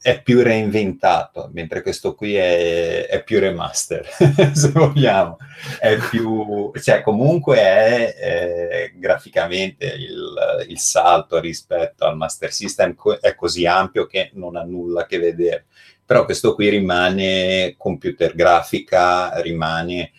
è 0.00 0.22
più 0.22 0.42
reinventato, 0.42 1.50
mentre 1.52 1.82
questo 1.82 2.14
qui 2.14 2.34
è, 2.34 3.06
è 3.06 3.22
più 3.22 3.38
remaster, 3.38 4.06
se 4.52 4.70
vogliamo. 4.70 5.38
È 5.78 5.96
più, 6.10 6.70
cioè 6.80 7.02
comunque 7.02 7.56
è, 7.58 8.14
è 8.14 8.92
graficamente 8.94 9.86
il, 9.86 10.66
il, 10.68 10.78
salto 10.78 11.40
rispetto 11.40 12.04
al 12.04 12.16
Master 12.16 12.52
System 12.52 12.94
è 13.20 13.34
così 13.34 13.66
ampio 13.66 14.06
che 14.06 14.30
non 14.34 14.56
ha 14.56 14.62
nulla 14.62 15.02
a 15.02 15.06
che 15.06 15.18
vedere. 15.18 15.66
Però 16.04 16.24
questo 16.24 16.54
qui 16.54 16.68
rimane 16.68 17.74
computer 17.78 18.34
grafica, 18.34 19.40
rimane 19.40 20.12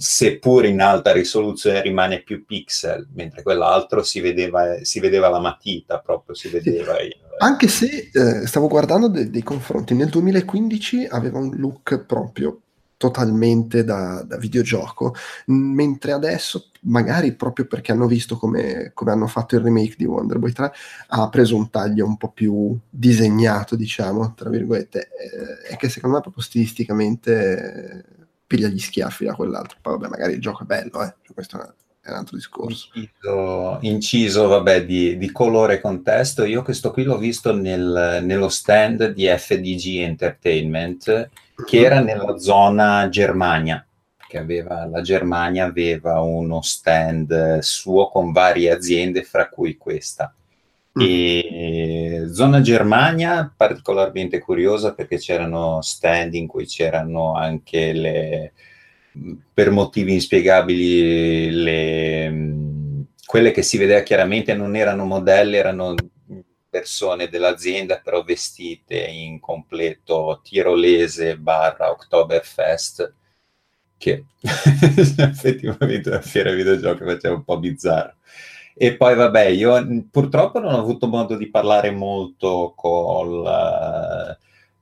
seppur 0.00 0.64
in 0.64 0.80
alta 0.80 1.12
risoluzione 1.12 1.82
rimane 1.82 2.22
più 2.22 2.44
pixel, 2.46 3.08
mentre 3.14 3.42
quell'altro 3.42 4.02
si 4.04 4.20
vedeva, 4.20 4.82
si 4.84 5.00
vedeva 5.00 5.28
la 5.28 5.40
matita 5.40 5.98
proprio, 5.98 6.36
si 6.36 6.48
vedeva 6.48 7.00
il, 7.02 7.14
anche 7.38 7.68
se 7.68 8.10
eh, 8.12 8.46
stavo 8.46 8.68
guardando 8.68 9.08
de- 9.08 9.30
dei 9.30 9.42
confronti, 9.42 9.94
nel 9.94 10.08
2015 10.08 11.06
aveva 11.06 11.38
un 11.38 11.54
look 11.56 12.04
proprio 12.04 12.60
totalmente 12.98 13.84
da, 13.84 14.22
da, 14.26 14.36
videogioco, 14.36 15.14
mentre 15.46 16.12
adesso, 16.12 16.70
magari 16.82 17.32
proprio 17.34 17.66
perché 17.66 17.92
hanno 17.92 18.06
visto 18.06 18.36
come, 18.36 18.90
come, 18.92 19.12
hanno 19.12 19.28
fatto 19.28 19.54
il 19.54 19.62
remake 19.62 19.94
di 19.96 20.04
Wonder 20.04 20.38
Boy 20.38 20.52
3, 20.52 20.72
ha 21.08 21.28
preso 21.28 21.56
un 21.56 21.70
taglio 21.70 22.04
un 22.04 22.16
po' 22.16 22.30
più 22.30 22.76
disegnato, 22.90 23.76
diciamo, 23.76 24.34
tra 24.34 24.50
virgolette, 24.50 25.08
eh, 25.68 25.72
e 25.74 25.76
che 25.76 25.88
secondo 25.88 26.16
me 26.16 26.22
proprio 26.22 26.42
stilisticamente 26.42 28.04
piglia 28.46 28.68
gli 28.68 28.80
schiaffi 28.80 29.26
da 29.26 29.34
quell'altro. 29.34 29.78
Poi 29.80 29.92
vabbè, 29.94 30.08
magari 30.08 30.32
il 30.34 30.40
gioco 30.40 30.64
è 30.64 30.66
bello, 30.66 31.02
eh, 31.02 31.14
cioè, 31.22 31.34
questo 31.34 31.62
è 31.62 31.87
è 32.08 32.12
un 32.12 32.18
altro 32.18 32.36
discorso. 32.36 32.88
Inciso, 32.94 33.78
inciso 33.82 34.48
vabbè, 34.48 34.84
di, 34.84 35.18
di, 35.18 35.30
colore 35.30 35.74
e 35.74 35.80
contesto, 35.80 36.44
io 36.44 36.62
questo 36.62 36.90
qui 36.90 37.04
l'ho 37.04 37.18
visto 37.18 37.54
nel, 37.54 38.20
nello 38.22 38.48
stand 38.48 39.12
di 39.12 39.26
FDG 39.26 40.00
Entertainment, 40.00 41.30
che 41.66 41.80
era 41.80 42.00
nella 42.00 42.38
zona 42.38 43.08
Germania, 43.08 43.84
che 44.28 44.38
aveva, 44.38 44.86
la 44.86 45.02
Germania 45.02 45.66
aveva 45.66 46.20
uno 46.20 46.62
stand 46.62 47.58
suo 47.58 48.08
con 48.08 48.32
varie 48.32 48.70
aziende, 48.70 49.22
fra 49.22 49.48
cui 49.48 49.76
questa. 49.76 50.32
Mm. 50.98 51.02
E 51.02 52.28
zona 52.32 52.60
Germania 52.60 53.52
particolarmente 53.54 54.38
curiosa 54.40 54.94
perché 54.94 55.18
c'erano 55.18 55.80
stand 55.82 56.34
in 56.34 56.46
cui 56.46 56.66
c'erano 56.66 57.34
anche 57.34 57.92
le, 57.92 58.52
per 59.52 59.70
motivi 59.70 60.14
inspiegabili 60.14 61.50
le, 61.50 62.48
quelle 63.26 63.50
che 63.50 63.62
si 63.62 63.78
vedeva 63.78 64.00
chiaramente 64.00 64.54
non 64.54 64.76
erano 64.76 65.04
modelli, 65.04 65.56
erano 65.56 65.94
persone 66.70 67.28
dell'azienda 67.28 68.00
però 68.02 68.22
vestite 68.22 68.98
in 68.98 69.40
completo 69.40 70.40
tirolese 70.42 71.38
barra 71.38 71.90
Oktoberfest 71.90 73.14
che 73.96 74.24
effettivamente 74.40 76.10
la 76.10 76.20
fiera 76.20 76.52
videogiochi 76.52 77.04
faceva 77.04 77.34
un 77.34 77.44
po' 77.44 77.58
bizzarro. 77.58 78.14
E 78.74 78.96
poi 78.96 79.16
vabbè, 79.16 79.46
io 79.46 80.04
purtroppo 80.08 80.60
non 80.60 80.72
ho 80.72 80.78
avuto 80.78 81.08
modo 81.08 81.36
di 81.36 81.50
parlare 81.50 81.90
molto 81.90 82.74
con 82.76 83.42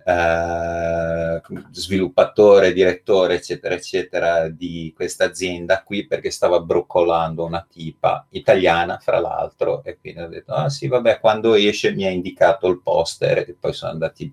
eh, 0.08 1.42
sviluppatore, 1.72 2.72
direttore, 2.72 3.34
eccetera, 3.34 3.74
eccetera, 3.74 4.48
di 4.48 4.92
questa 4.94 5.24
azienda 5.24 5.82
qui 5.82 6.06
perché 6.06 6.30
stava 6.30 6.60
broccolando 6.60 7.44
una 7.44 7.66
tipa 7.68 8.24
italiana, 8.30 8.98
fra 8.98 9.18
l'altro, 9.18 9.82
e 9.82 9.98
quindi 9.98 10.20
ho 10.20 10.28
detto, 10.28 10.52
ah 10.52 10.68
sì, 10.68 10.86
vabbè, 10.86 11.18
quando 11.18 11.54
esce 11.54 11.92
mi 11.92 12.04
ha 12.04 12.10
indicato 12.10 12.68
il 12.68 12.80
poster 12.80 13.38
e 13.38 13.56
poi 13.58 13.72
sono 13.72 13.90
andati 13.90 14.32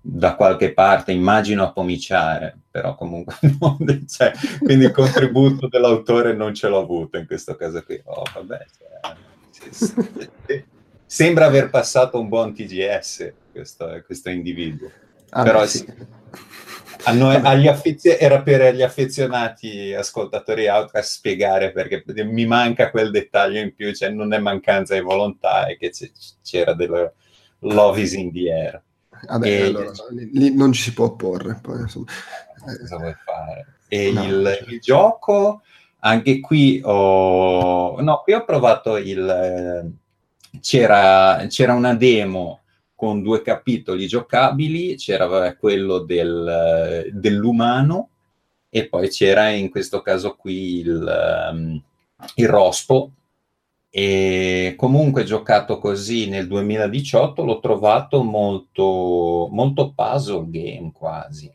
da 0.00 0.34
qualche 0.36 0.72
parte, 0.72 1.12
immagino 1.12 1.64
a 1.64 1.72
pomiciare, 1.72 2.58
però 2.70 2.94
comunque 2.94 3.34
no, 3.60 3.76
cioè, 4.08 4.32
quindi 4.58 4.86
il 4.86 4.92
contributo 4.92 5.68
dell'autore 5.68 6.32
non 6.32 6.54
ce 6.54 6.68
l'ho 6.68 6.78
avuto 6.78 7.18
in 7.18 7.26
questo 7.26 7.56
caso 7.56 7.82
qui. 7.82 8.00
Oh, 8.04 8.22
vabbè, 8.32 8.66
cioè. 8.78 10.64
Sembra 11.04 11.44
aver 11.44 11.68
passato 11.68 12.18
un 12.18 12.28
buon 12.28 12.54
TGS 12.54 13.32
questo, 13.52 14.02
questo 14.06 14.30
individuo. 14.30 14.90
Ah, 15.30 15.42
Però 15.42 15.64
sì. 15.66 15.84
a 17.04 17.12
noi, 17.12 17.36
agli 17.36 17.68
affezio- 17.68 18.16
era 18.18 18.42
per 18.42 18.74
gli 18.74 18.82
affezionati 18.82 19.92
ascoltatori 19.92 20.68
Outcast 20.68 21.12
spiegare 21.16 21.72
perché 21.72 22.04
mi 22.24 22.46
manca 22.46 22.90
quel 22.90 23.10
dettaglio 23.10 23.60
in 23.60 23.74
più, 23.74 23.92
cioè 23.94 24.10
non 24.10 24.32
è 24.32 24.38
mancanza 24.38 24.94
di 24.94 25.00
volontà, 25.00 25.66
è 25.66 25.76
che 25.76 25.92
c'era 26.42 26.74
del 26.74 27.12
love 27.60 28.00
is 28.00 28.12
in 28.12 28.32
the 28.32 28.52
air. 28.52 28.82
Vabbè, 29.26 29.46
e, 29.46 29.62
allora, 29.64 29.92
lì 30.32 30.54
non 30.54 30.72
ci 30.72 30.82
si 30.82 30.92
può 30.92 31.06
opporre. 31.06 31.58
Poi, 31.60 31.78
Cosa 31.80 32.96
vuoi 32.96 33.14
fare? 33.24 33.66
E 33.88 34.12
no, 34.12 34.24
il, 34.24 34.66
il, 34.68 34.80
gioco 34.80 35.62
Anche 36.02 36.40
qui 36.40 36.80
ho, 36.82 38.00
no, 38.00 38.20
qui 38.22 38.32
ho 38.32 38.44
provato 38.44 38.96
il... 38.96 39.92
C'era, 40.60 41.46
c'era 41.48 41.74
una 41.74 41.94
demo 41.94 42.59
con 43.00 43.22
due 43.22 43.40
capitoli 43.40 44.06
giocabili, 44.06 44.94
c'era 44.96 45.56
quello 45.56 46.00
del, 46.00 47.08
dell'umano 47.14 48.10
e 48.68 48.88
poi 48.90 49.08
c'era 49.08 49.48
in 49.48 49.70
questo 49.70 50.02
caso 50.02 50.36
qui 50.36 50.80
il, 50.80 51.50
um, 51.50 51.82
il 52.34 52.46
Rospo. 52.46 53.12
E 53.88 54.74
comunque 54.76 55.24
giocato 55.24 55.78
così 55.78 56.28
nel 56.28 56.46
2018 56.46 57.42
l'ho 57.42 57.58
trovato 57.58 58.22
molto, 58.22 59.48
molto 59.50 59.94
puzzle 59.94 60.50
game 60.50 60.92
quasi 60.92 61.50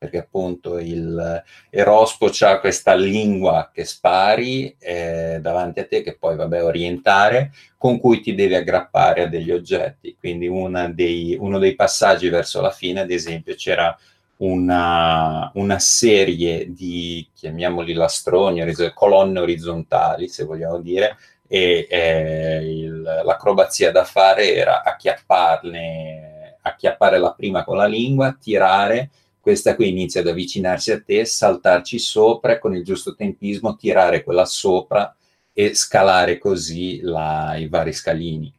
perché 0.00 0.16
appunto 0.16 0.78
il 0.78 1.44
Erospo 1.68 2.30
ha 2.40 2.58
questa 2.58 2.94
lingua 2.94 3.70
che 3.70 3.84
spari 3.84 4.74
eh, 4.78 5.40
davanti 5.42 5.80
a 5.80 5.86
te, 5.86 6.00
che 6.00 6.16
poi 6.18 6.36
vabbè 6.36 6.64
orientare, 6.64 7.52
con 7.76 8.00
cui 8.00 8.22
ti 8.22 8.34
devi 8.34 8.54
aggrappare 8.54 9.24
a 9.24 9.26
degli 9.26 9.50
oggetti. 9.50 10.16
Quindi 10.18 10.48
dei, 10.94 11.36
uno 11.38 11.58
dei 11.58 11.74
passaggi 11.74 12.30
verso 12.30 12.62
la 12.62 12.70
fine, 12.70 13.00
ad 13.00 13.10
esempio, 13.10 13.54
c'era 13.56 13.94
una, 14.38 15.50
una 15.56 15.78
serie 15.78 16.72
di, 16.72 17.28
chiamiamoli 17.34 17.92
lastroni, 17.92 18.62
colonne 18.94 19.40
orizzontali, 19.40 20.28
se 20.28 20.44
vogliamo 20.44 20.80
dire, 20.80 21.18
e 21.46 21.86
eh, 21.90 22.60
il, 22.64 23.02
l'acrobazia 23.02 23.92
da 23.92 24.04
fare 24.04 24.54
era 24.54 24.82
acchiapparne, 24.82 26.56
acchiappare 26.62 27.18
la 27.18 27.34
prima 27.34 27.64
con 27.64 27.76
la 27.76 27.86
lingua, 27.86 28.34
tirare 28.40 29.10
questa 29.40 29.74
qui 29.74 29.88
inizia 29.88 30.20
ad 30.20 30.28
avvicinarsi 30.28 30.92
a 30.92 31.00
te, 31.00 31.24
saltarci 31.24 31.98
sopra 31.98 32.58
con 32.58 32.74
il 32.74 32.84
giusto 32.84 33.14
tempismo 33.14 33.76
tirare 33.76 34.22
quella 34.22 34.44
sopra 34.44 35.14
e 35.52 35.74
scalare 35.74 36.38
così 36.38 37.00
la, 37.00 37.56
i 37.56 37.68
vari 37.68 37.92
scalini. 37.92 38.52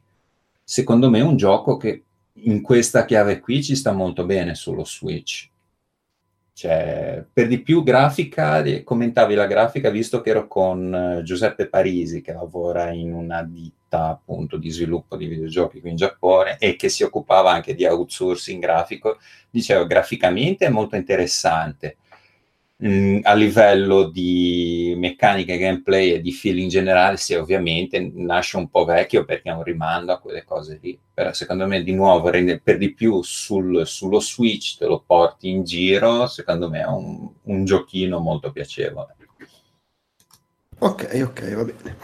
Secondo 0.62 1.08
me 1.08 1.20
è 1.20 1.22
un 1.22 1.36
gioco 1.36 1.76
che 1.76 2.02
in 2.34 2.62
questa 2.62 3.04
chiave 3.04 3.40
qui 3.40 3.62
ci 3.62 3.76
sta 3.76 3.92
molto 3.92 4.24
bene 4.24 4.54
sullo 4.54 4.84
Switch. 4.84 5.50
Cioè, 6.62 7.24
per 7.32 7.48
di 7.48 7.60
più 7.60 7.82
grafica, 7.82 8.62
commentavi 8.84 9.34
la 9.34 9.46
grafica 9.46 9.90
visto 9.90 10.20
che 10.20 10.30
ero 10.30 10.46
con 10.46 10.94
eh, 10.94 11.22
Giuseppe 11.24 11.66
Parisi 11.66 12.20
che 12.20 12.32
lavora 12.32 12.92
in 12.92 13.12
una 13.12 13.42
ditta 13.42 14.10
appunto 14.10 14.58
di 14.58 14.70
sviluppo 14.70 15.16
di 15.16 15.26
videogiochi 15.26 15.80
qui 15.80 15.90
in 15.90 15.96
Giappone 15.96 16.58
e 16.60 16.76
che 16.76 16.88
si 16.88 17.02
occupava 17.02 17.50
anche 17.50 17.74
di 17.74 17.84
outsourcing 17.84 18.62
grafico, 18.62 19.18
diceva 19.50 19.84
graficamente 19.86 20.66
è 20.66 20.68
molto 20.68 20.94
interessante, 20.94 21.96
mh, 22.82 22.88
mm, 22.88 23.18
a 23.22 23.34
livello 23.34 24.04
di 24.08 24.94
meccanica, 24.96 25.54
gameplay 25.56 26.12
e 26.12 26.20
di 26.20 26.32
feel 26.32 26.58
in 26.58 26.68
generale, 26.68 27.16
sì, 27.16 27.34
ovviamente 27.34 28.10
nasce 28.14 28.56
un 28.56 28.68
po' 28.68 28.84
vecchio 28.84 29.24
perché 29.24 29.50
è 29.50 29.52
un 29.52 29.62
rimando 29.62 30.12
a 30.12 30.18
quelle 30.18 30.44
cose 30.44 30.78
lì. 30.82 30.98
Però 31.14 31.32
secondo 31.32 31.66
me, 31.66 31.82
di 31.82 31.92
nuovo, 31.92 32.28
rende 32.30 32.60
per 32.60 32.78
di 32.78 32.92
più 32.92 33.22
sul, 33.22 33.86
sullo 33.86 34.20
Switch, 34.20 34.78
te 34.78 34.86
lo 34.86 35.02
porti 35.06 35.48
in 35.50 35.64
giro, 35.64 36.26
secondo 36.26 36.68
me 36.68 36.80
è 36.80 36.86
un, 36.86 37.28
un 37.42 37.64
giochino 37.64 38.18
molto 38.18 38.50
piacevole. 38.50 39.16
Ok, 40.82 41.20
ok, 41.22 41.54
va 41.54 41.62
bene. 41.62 41.96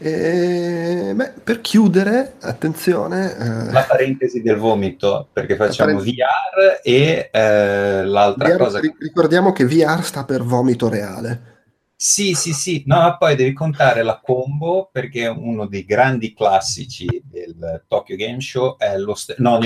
E, 0.00 1.12
beh, 1.14 1.34
per 1.44 1.60
chiudere, 1.60 2.34
attenzione. 2.40 3.36
Eh... 3.36 3.72
La 3.72 3.84
parentesi 3.86 4.42
del 4.42 4.56
vomito, 4.56 5.28
perché 5.32 5.54
facciamo. 5.54 6.00
VR 6.00 6.80
e 6.82 7.30
eh, 7.32 8.04
l'altra 8.04 8.48
VR, 8.48 8.56
cosa. 8.56 8.80
Ricordiamo 8.80 9.52
che 9.52 9.64
VR 9.64 10.02
sta 10.02 10.24
per 10.24 10.42
vomito 10.42 10.88
reale. 10.88 11.52
Sì, 11.94 12.34
sì, 12.34 12.52
sì, 12.52 12.82
no, 12.86 13.16
poi 13.20 13.36
devi 13.36 13.52
contare 13.52 14.02
la 14.02 14.20
combo 14.20 14.90
perché 14.90 15.28
uno 15.28 15.66
dei 15.66 15.84
grandi 15.84 16.34
classici 16.34 17.22
del 17.24 17.84
Tokyo 17.86 18.16
Game 18.16 18.40
Show 18.40 18.76
è 18.76 18.98
lo 18.98 19.14
st- 19.14 19.36
no, 19.38 19.60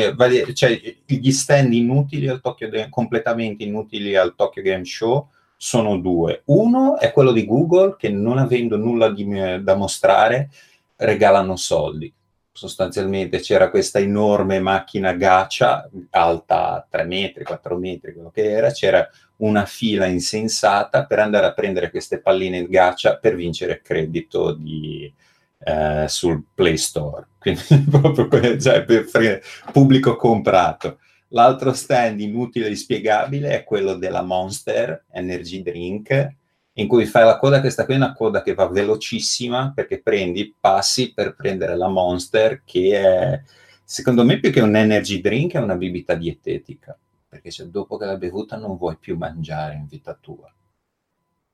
cioè 0.52 0.78
gli 1.06 1.32
stand 1.32 1.72
inutili 1.72 2.28
al 2.28 2.42
Tokyo, 2.42 2.68
completamente 2.90 3.64
inutili 3.64 4.14
al 4.14 4.34
Tokyo 4.36 4.62
Game 4.62 4.84
Show 4.84 5.30
sono 5.60 5.98
due. 5.98 6.42
Uno 6.46 6.98
è 6.98 7.12
quello 7.12 7.32
di 7.32 7.44
Google 7.44 7.96
che 7.98 8.08
non 8.08 8.38
avendo 8.38 8.76
nulla 8.76 9.10
di, 9.10 9.26
da 9.60 9.74
mostrare 9.74 10.50
regalano 10.94 11.56
soldi. 11.56 12.12
Sostanzialmente 12.52 13.40
c'era 13.40 13.68
questa 13.68 13.98
enorme 13.98 14.60
macchina 14.60 15.12
gacia 15.12 15.88
alta 16.10 16.86
3 16.88 17.04
metri, 17.04 17.44
4 17.44 17.76
metri, 17.76 18.12
quello 18.12 18.30
che 18.30 18.50
era, 18.50 18.70
c'era 18.70 19.06
una 19.38 19.64
fila 19.64 20.06
insensata 20.06 21.06
per 21.06 21.18
andare 21.18 21.46
a 21.46 21.52
prendere 21.52 21.90
queste 21.90 22.20
palline 22.20 22.66
gacia 22.68 23.16
per 23.16 23.34
vincere 23.34 23.80
credito 23.82 24.52
di, 24.52 25.12
eh, 25.58 26.06
sul 26.08 26.42
Play 26.54 26.76
Store. 26.76 27.26
Quindi 27.38 27.62
proprio 27.90 28.58
cioè, 28.60 28.84
per 28.84 29.42
pubblico 29.72 30.16
comprato. 30.16 30.98
L'altro 31.28 31.72
stand 31.74 32.20
inutile 32.20 32.68
e 32.68 32.76
spiegabile 32.76 33.50
è 33.50 33.64
quello 33.64 33.94
della 33.94 34.22
Monster 34.22 35.04
Energy 35.10 35.62
Drink, 35.62 36.36
in 36.78 36.86
cui 36.86 37.06
fai 37.06 37.24
la 37.24 37.38
coda, 37.38 37.60
questa 37.60 37.84
qui 37.84 37.94
è 37.94 37.96
una 37.96 38.14
coda 38.14 38.40
che 38.40 38.54
va 38.54 38.68
velocissima 38.68 39.72
perché 39.74 40.00
prendi, 40.00 40.54
passi 40.58 41.12
per 41.12 41.34
prendere 41.34 41.76
la 41.76 41.88
Monster, 41.88 42.62
che 42.64 43.00
è, 43.00 43.42
secondo 43.84 44.24
me, 44.24 44.38
più 44.38 44.52
che 44.52 44.60
un 44.60 44.76
energy 44.76 45.20
drink, 45.20 45.54
è 45.54 45.58
una 45.58 45.74
bibita 45.74 46.14
dietetica, 46.14 46.96
perché 47.28 47.50
cioè, 47.50 47.66
dopo 47.66 47.96
che 47.96 48.06
l'hai 48.06 48.16
bevuta 48.16 48.56
non 48.56 48.76
vuoi 48.76 48.96
più 48.96 49.16
mangiare 49.16 49.74
in 49.74 49.86
vita 49.86 50.16
tua. 50.18 50.50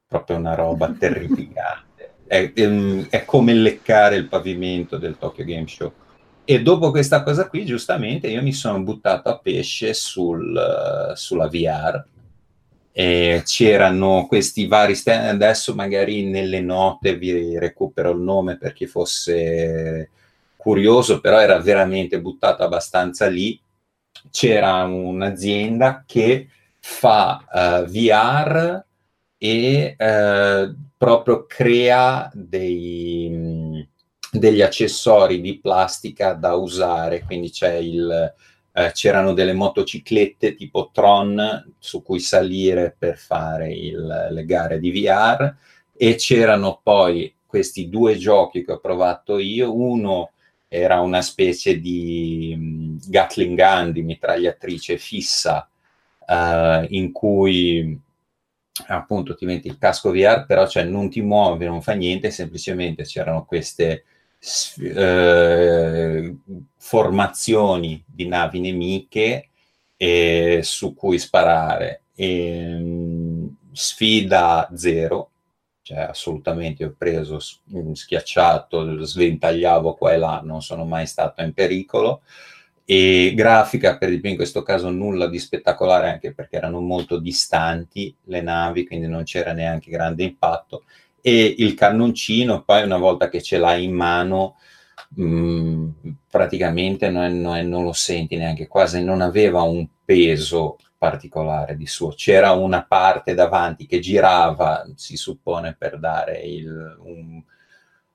Proprio 0.07 0.37
una 0.37 0.55
roba 0.55 0.93
terrificante. 0.97 2.16
È, 2.27 2.53
è, 2.53 3.07
è 3.09 3.25
come 3.25 3.55
leccare 3.55 4.16
il 4.16 4.29
pavimento 4.29 4.99
del 4.99 5.16
Tokyo 5.18 5.45
Game 5.45 5.66
Show. 5.66 5.93
E 6.47 6.61
dopo 6.61 6.90
questa 6.90 7.22
cosa 7.22 7.49
qui, 7.49 7.64
giustamente, 7.64 8.28
io 8.28 8.42
mi 8.42 8.53
sono 8.53 8.82
buttato 8.82 9.30
a 9.30 9.38
pesce 9.38 9.95
sul, 9.95 11.12
sulla 11.14 11.49
VR. 11.49 12.05
E 12.92 13.42
c'erano 13.47 14.26
questi 14.28 14.66
vari 14.66 14.95
stand, 14.95 15.26
adesso 15.42 15.74
magari 15.74 16.24
nelle 16.26 16.61
note 16.61 17.16
vi 17.16 17.59
recupero 17.59 18.11
il 18.11 18.20
nome 18.20 18.59
per 18.59 18.74
chi 18.74 18.86
fosse 18.86 20.11
curioso, 20.57 21.20
però 21.20 21.40
era 21.40 21.59
veramente 21.61 22.20
buttato 22.20 22.62
abbastanza 22.62 23.26
lì. 23.26 23.59
C'era 24.30 24.84
un'azienda 24.84 26.05
che 26.07 26.49
fa 26.78 27.42
uh, 27.51 27.59
eh, 27.59 27.84
VR 27.86 28.84
e 29.38 29.97
uh, 29.99 30.76
proprio 30.97 31.47
crea 31.47 32.30
dei 32.34 33.88
degli 34.39 34.62
accessori 34.62 35.41
di 35.41 35.59
plastica 35.59 36.32
da 36.32 36.55
usare, 36.55 37.22
quindi 37.22 37.53
il, 37.80 38.35
eh, 38.72 38.91
c'erano 38.93 39.32
delle 39.32 39.53
motociclette 39.53 40.55
tipo 40.55 40.91
Tron 40.93 41.74
su 41.78 42.03
cui 42.03 42.18
salire 42.18 42.95
per 42.99 43.16
fare 43.16 43.72
il, 43.72 44.28
le 44.30 44.45
gare 44.45 44.80
di 44.80 44.91
VR 44.91 45.55
e 45.97 46.16
c'erano 46.16 46.80
poi 46.82 47.32
questi 47.47 47.89
due 47.89 48.16
giochi 48.16 48.64
che 48.64 48.72
ho 48.72 48.78
provato 48.80 49.39
io, 49.39 49.72
uno 49.72 50.32
era 50.66 51.01
una 51.01 51.22
specie 51.22 51.78
di 51.78 52.99
Gatling 53.07 53.57
Gun, 53.57 53.93
di 53.93 54.03
mitragliatrice 54.03 54.99
fissa, 54.99 55.68
uh, 56.26 56.85
in 56.89 57.12
cui 57.12 57.97
appunto 58.89 59.37
ti 59.37 59.45
metti 59.45 59.68
il 59.68 59.78
casco 59.78 60.11
VR, 60.11 60.47
però 60.47 60.66
cioè, 60.66 60.82
non 60.82 61.09
ti 61.09 61.20
muovi, 61.20 61.64
non 61.64 61.80
fa 61.80 61.93
niente, 61.93 62.32
semplicemente 62.32 63.05
c'erano 63.05 63.45
queste 63.45 64.03
eh, 64.80 66.36
formazioni 66.76 68.03
di 68.07 68.26
navi 68.26 68.61
nemiche 68.61 69.49
eh, 69.97 70.61
su 70.62 70.95
cui 70.95 71.18
sparare. 71.18 72.03
E, 72.14 72.76
mm, 72.78 73.47
sfida 73.72 74.70
zero, 74.74 75.30
cioè 75.82 75.99
assolutamente 75.99 76.84
ho 76.84 76.95
preso, 76.97 77.38
mm, 77.74 77.92
schiacciato, 77.92 79.05
sventagliavo 79.05 79.95
qua 79.95 80.12
e 80.12 80.18
là, 80.18 80.40
non 80.45 80.62
sono 80.62 80.84
mai 80.84 81.07
stato 81.07 81.42
in 81.42 81.53
pericolo. 81.53 82.22
E 82.86 83.32
grafica, 83.34 83.97
per 83.97 84.09
esempio 84.09 84.30
in 84.30 84.36
questo 84.36 84.62
caso 84.62 84.90
nulla 84.90 85.26
di 85.26 85.38
spettacolare, 85.38 86.11
anche 86.11 86.34
perché 86.34 86.57
erano 86.57 86.80
molto 86.80 87.18
distanti 87.18 88.14
le 88.24 88.42
navi, 88.42 88.86
quindi 88.86 89.07
non 89.07 89.24
c'era 89.24 89.53
neanche 89.53 89.90
grande 89.90 90.22
impatto 90.24 90.84
e 91.27 91.55
il 91.57 91.72
cannoncino 91.72 92.64
poi 92.64 92.83
una 92.83 92.99
volta 92.99 93.31
che 93.31 93.41
ce 93.41 93.57
l'hai 93.57 93.85
in 93.85 93.95
mano 93.95 94.57
mh, 95.14 95.25
mm, 95.25 95.89
praticamente 96.29 97.09
non, 97.09 97.41
non, 97.41 97.67
non, 97.67 97.83
lo 97.83 97.95
senti 97.95 98.37
neanche 98.37 98.67
quasi 98.67 99.03
non 99.03 99.22
aveva 99.22 99.63
un 99.63 99.88
peso 100.05 100.76
particolare 100.99 101.79
di 101.79 101.87
suo. 101.87 102.11
C'era 102.11 102.53
una 102.53 102.84
parte 102.84 103.33
davanti 103.33 103.87
che 103.87 104.01
girava 104.01 104.84
si 104.96 105.17
suppone 105.17 105.75
per 105.75 105.99
dare 105.99 106.41
il, 106.41 106.99
un, 107.01 107.42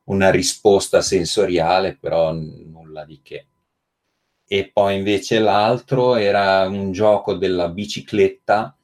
una 0.03 0.29
risposta 0.29 1.01
sensoriale 1.01 1.97
però 1.99 2.31
nulla 2.31 3.05
di 3.05 3.21
che. 3.23 3.47
E 4.47 4.69
poi 4.71 4.97
invece 4.97 5.39
l'altro 5.39 6.15
era 6.15 6.67
un 6.67 6.91
gioco 6.91 7.33
della 7.33 7.69
bicicletta 7.69 8.77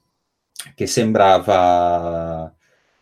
che 0.74 0.88
sembrava 0.88 2.55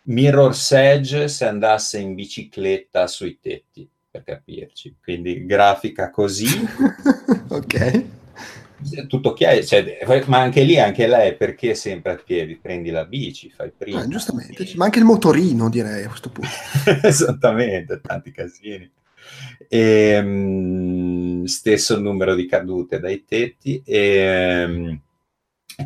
Mirror's 0.06 0.72
Edge 0.72 1.28
se 1.28 1.46
andasse 1.46 1.98
in 1.98 2.14
bicicletta 2.14 3.06
sui 3.06 3.38
tetti, 3.40 3.88
per 4.10 4.24
capirci. 4.24 4.96
Quindi 5.02 5.46
grafica 5.46 6.10
così. 6.10 6.46
ok. 7.48 8.04
Tutto 9.08 9.32
chiaro, 9.32 9.62
cioè, 9.64 9.98
ma 10.26 10.40
anche 10.40 10.62
lì, 10.62 10.78
anche 10.78 11.06
lei, 11.06 11.36
perché 11.36 11.74
sempre 11.74 12.12
a 12.12 12.16
piedi? 12.16 12.56
Prendi 12.56 12.90
la 12.90 13.06
bici, 13.06 13.48
fai 13.48 13.72
prima. 13.74 14.00
Ah, 14.00 14.08
giustamente, 14.08 14.72
ma 14.74 14.84
anche 14.84 14.98
il 14.98 15.06
motorino 15.06 15.70
direi 15.70 16.04
a 16.04 16.08
questo 16.08 16.28
punto. 16.28 16.50
Esattamente, 17.02 18.00
tanti 18.02 18.30
casini. 18.30 18.90
E, 19.68 20.18
um, 20.18 21.44
stesso 21.44 21.98
numero 21.98 22.34
di 22.34 22.46
cadute 22.46 23.00
dai 23.00 23.24
tetti 23.24 23.82
e 23.86 24.64
um, 24.66 25.00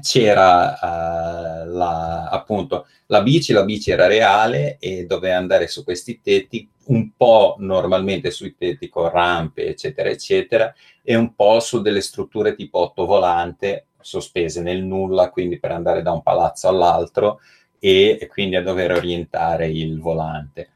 c'era 0.00 0.78
uh, 0.80 1.68
la, 1.68 2.28
appunto 2.28 2.86
la 3.06 3.22
bici, 3.22 3.52
la 3.52 3.64
bici 3.64 3.90
era 3.90 4.06
reale 4.06 4.76
e 4.78 5.06
doveva 5.06 5.36
andare 5.36 5.66
su 5.66 5.84
questi 5.84 6.20
tetti 6.20 6.68
un 6.88 7.10
po' 7.16 7.56
normalmente 7.58 8.30
sui 8.30 8.54
tetti 8.56 8.88
con 8.88 9.10
rampe 9.10 9.66
eccetera 9.66 10.08
eccetera 10.08 10.74
e 11.02 11.14
un 11.14 11.34
po' 11.34 11.60
su 11.60 11.80
delle 11.80 12.00
strutture 12.00 12.54
tipo 12.54 12.78
ottovolante 12.78 13.86
sospese 14.00 14.60
nel 14.60 14.82
nulla 14.82 15.30
quindi 15.30 15.58
per 15.58 15.72
andare 15.72 16.02
da 16.02 16.12
un 16.12 16.22
palazzo 16.22 16.68
all'altro 16.68 17.40
e, 17.78 18.18
e 18.20 18.26
quindi 18.26 18.56
a 18.56 18.62
dover 18.62 18.92
orientare 18.92 19.68
il 19.68 20.00
volante 20.00 20.70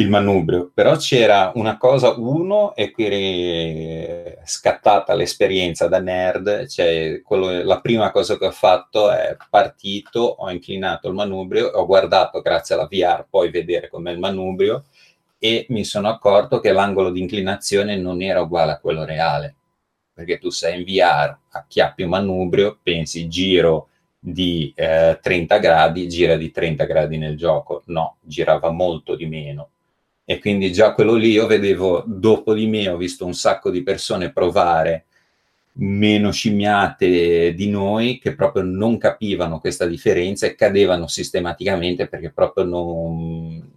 il 0.00 0.08
manubrio, 0.08 0.70
però 0.72 0.96
c'era 0.96 1.50
una 1.56 1.76
cosa, 1.76 2.14
uno, 2.16 2.74
e 2.76 2.92
qui 2.92 3.06
è 3.06 4.38
scattata 4.44 5.14
l'esperienza 5.14 5.88
da 5.88 5.98
nerd, 5.98 6.68
cioè 6.68 7.20
quello, 7.24 7.64
la 7.64 7.80
prima 7.80 8.12
cosa 8.12 8.38
che 8.38 8.46
ho 8.46 8.52
fatto 8.52 9.10
è 9.10 9.36
partito, 9.50 10.20
ho 10.20 10.50
inclinato 10.50 11.08
il 11.08 11.14
manubrio, 11.14 11.66
ho 11.68 11.84
guardato 11.84 12.40
grazie 12.40 12.76
alla 12.76 12.86
VR 12.86 13.26
poi 13.28 13.50
vedere 13.50 13.88
com'è 13.88 14.12
il 14.12 14.20
manubrio 14.20 14.84
e 15.36 15.66
mi 15.70 15.84
sono 15.84 16.08
accorto 16.08 16.60
che 16.60 16.72
l'angolo 16.72 17.10
di 17.10 17.20
inclinazione 17.20 17.96
non 17.96 18.22
era 18.22 18.40
uguale 18.42 18.72
a 18.72 18.78
quello 18.78 19.04
reale, 19.04 19.56
perché 20.12 20.38
tu 20.38 20.50
sei 20.50 20.78
in 20.78 20.84
VR, 20.84 21.36
acchiappi 21.50 22.04
un 22.04 22.10
manubrio, 22.10 22.78
pensi 22.80 23.28
giro 23.28 23.88
di 24.16 24.72
eh, 24.76 25.18
30 25.20 25.58
gradi, 25.58 26.08
gira 26.08 26.36
di 26.36 26.52
30 26.52 26.84
gradi 26.84 27.18
nel 27.18 27.36
gioco, 27.36 27.82
no, 27.86 28.18
girava 28.20 28.70
molto 28.70 29.16
di 29.16 29.26
meno 29.26 29.70
e 30.30 30.40
quindi 30.40 30.70
già 30.74 30.92
quello 30.92 31.14
lì 31.14 31.30
io 31.30 31.46
vedevo, 31.46 32.04
dopo 32.06 32.52
di 32.52 32.66
me 32.66 32.86
ho 32.86 32.98
visto 32.98 33.24
un 33.24 33.32
sacco 33.32 33.70
di 33.70 33.82
persone 33.82 34.30
provare 34.30 35.06
meno 35.78 36.30
scimmiate 36.30 37.54
di 37.54 37.70
noi 37.70 38.18
che 38.18 38.34
proprio 38.34 38.62
non 38.62 38.98
capivano 38.98 39.58
questa 39.58 39.86
differenza 39.86 40.44
e 40.44 40.54
cadevano 40.54 41.06
sistematicamente 41.06 42.08
perché 42.08 42.30
proprio, 42.30 42.64
non, 42.64 43.72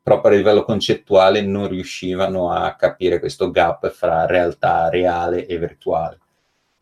proprio 0.00 0.32
a 0.32 0.36
livello 0.36 0.62
concettuale 0.62 1.40
non 1.40 1.66
riuscivano 1.66 2.52
a 2.52 2.76
capire 2.76 3.18
questo 3.18 3.50
gap 3.50 3.90
fra 3.90 4.26
realtà 4.26 4.88
reale 4.88 5.44
e 5.46 5.58
virtuale. 5.58 6.20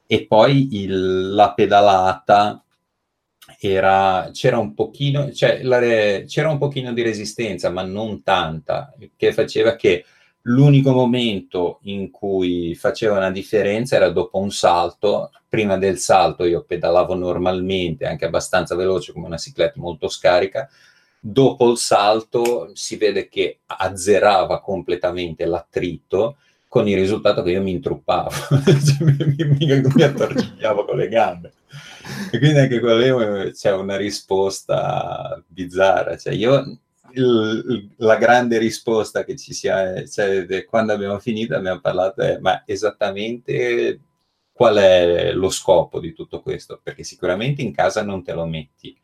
E 0.07 0.27
poi 0.27 0.83
il, 0.83 1.33
la 1.33 1.55
pedalata 1.55 2.63
era, 3.69 4.31
c'era 4.33 4.59
un 4.59 4.75
pochino, 4.75 5.33
cioè, 5.33 5.63
la, 5.63 5.79
c'era 6.27 6.51
un 6.51 6.59
pochino 6.59 6.93
di 6.93 7.03
resistenza, 7.03 7.71
ma 7.71 7.83
non 7.83 8.23
tanta, 8.23 8.95
che 9.17 9.33
faceva 9.33 9.77
che 9.77 10.05
l'unico 10.43 10.93
momento 10.93 11.79
in 11.83 12.11
cui 12.11 12.75
faceva 12.75 13.17
una 13.17 13.31
differenza 13.31 13.97
era 13.97 14.11
dopo 14.11 14.39
un 14.39 14.51
salto. 14.51 15.31
Prima 15.49 15.77
del 15.79 15.99
salto 15.99 16.45
io 16.45 16.65
pedalavo 16.65 17.15
normalmente, 17.15 18.07
anche 18.07 18.25
abbastanza 18.25 18.75
veloce, 18.75 19.13
come 19.13 19.27
una 19.27 19.39
cicletta 19.39 19.81
molto 19.81 20.09
scarica. 20.09 20.69
Dopo 21.19 21.71
il 21.71 21.79
salto 21.79 22.71
si 22.75 22.97
vede 22.97 23.29
che 23.29 23.61
azzerava 23.67 24.61
completamente 24.61 25.47
l'attrito, 25.47 26.37
con 26.69 26.89
il 26.89 26.97
risultato 26.97 27.43
che 27.43 27.53
io 27.53 27.63
mi 27.63 27.71
intruppavo, 27.71 28.31
cioè, 28.67 28.97
mi, 29.01 29.35
mi, 29.37 29.83
mi 29.95 30.03
attorcigliavo 30.03 30.85
con 30.85 30.97
le 30.97 31.09
gambe. 31.09 31.53
E 32.31 32.39
quindi 32.39 32.59
anche 32.59 32.81
quello 32.81 33.51
c'è 33.51 33.73
una 33.73 33.97
risposta 33.97 35.43
bizzarra. 35.47 36.17
Cioè 36.17 36.35
io, 36.35 36.79
il, 37.13 37.91
la 37.99 38.17
grande 38.17 38.59
risposta 38.59 39.25
che 39.25 39.37
ci 39.37 39.53
sia, 39.55 40.07
cioè, 40.07 40.65
quando 40.65 40.93
abbiamo 40.93 41.19
finito 41.19 41.55
abbiamo 41.55 41.81
parlato 41.81 42.23
è 42.23 42.39
ma 42.39 42.63
esattamente 42.67 44.01
qual 44.53 44.77
è 44.77 45.33
lo 45.33 45.51
scopo 45.51 45.99
di 46.01 46.13
tutto 46.13 46.41
questo? 46.41 46.81
Perché 46.83 47.03
sicuramente 47.03 47.63
in 47.63 47.73
casa 47.73 48.03
non 48.03 48.23
te 48.23 48.33
lo 48.33 48.47
metti, 48.47 48.97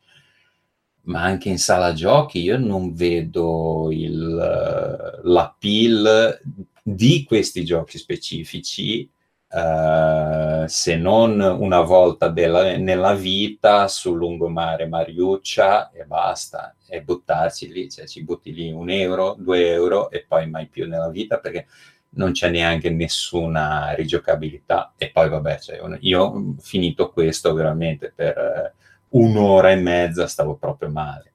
ma 1.03 1.23
anche 1.23 1.49
in 1.49 1.57
sala 1.57 1.93
giochi 1.93 2.41
io 2.41 2.57
non 2.57 2.93
vedo 2.93 3.89
il, 3.91 5.19
l'appeal 5.23 6.39
di 6.83 7.23
questi 7.25 7.65
giochi 7.65 7.97
specifici 7.97 9.09
Uh, 9.53 10.65
se 10.67 10.95
non 10.95 11.41
una 11.41 11.81
volta 11.81 12.29
della, 12.29 12.77
nella 12.77 13.13
vita 13.13 13.89
sul 13.89 14.17
lungomare 14.17 14.87
Mariuccia 14.87 15.91
e 15.91 16.05
basta, 16.05 16.73
e 16.87 17.01
buttarci 17.01 17.69
lì, 17.69 17.89
cioè 17.89 18.07
ci 18.07 18.23
butti 18.23 18.53
lì 18.53 18.71
un 18.71 18.89
euro, 18.89 19.35
due 19.37 19.69
euro 19.71 20.09
e 20.09 20.23
poi 20.25 20.49
mai 20.49 20.67
più 20.67 20.87
nella 20.87 21.09
vita 21.09 21.39
perché 21.39 21.67
non 22.11 22.31
c'è 22.31 22.49
neanche 22.49 22.89
nessuna 22.89 23.91
rigiocabilità. 23.93 24.93
E 24.97 25.11
poi 25.11 25.27
vabbè, 25.27 25.59
cioè, 25.59 25.81
io 25.99 26.55
finito 26.59 27.11
questo 27.11 27.53
veramente 27.53 28.13
per 28.15 28.73
un'ora 29.09 29.71
e 29.71 29.75
mezza 29.75 30.27
stavo 30.27 30.55
proprio 30.55 30.89
male 30.89 31.30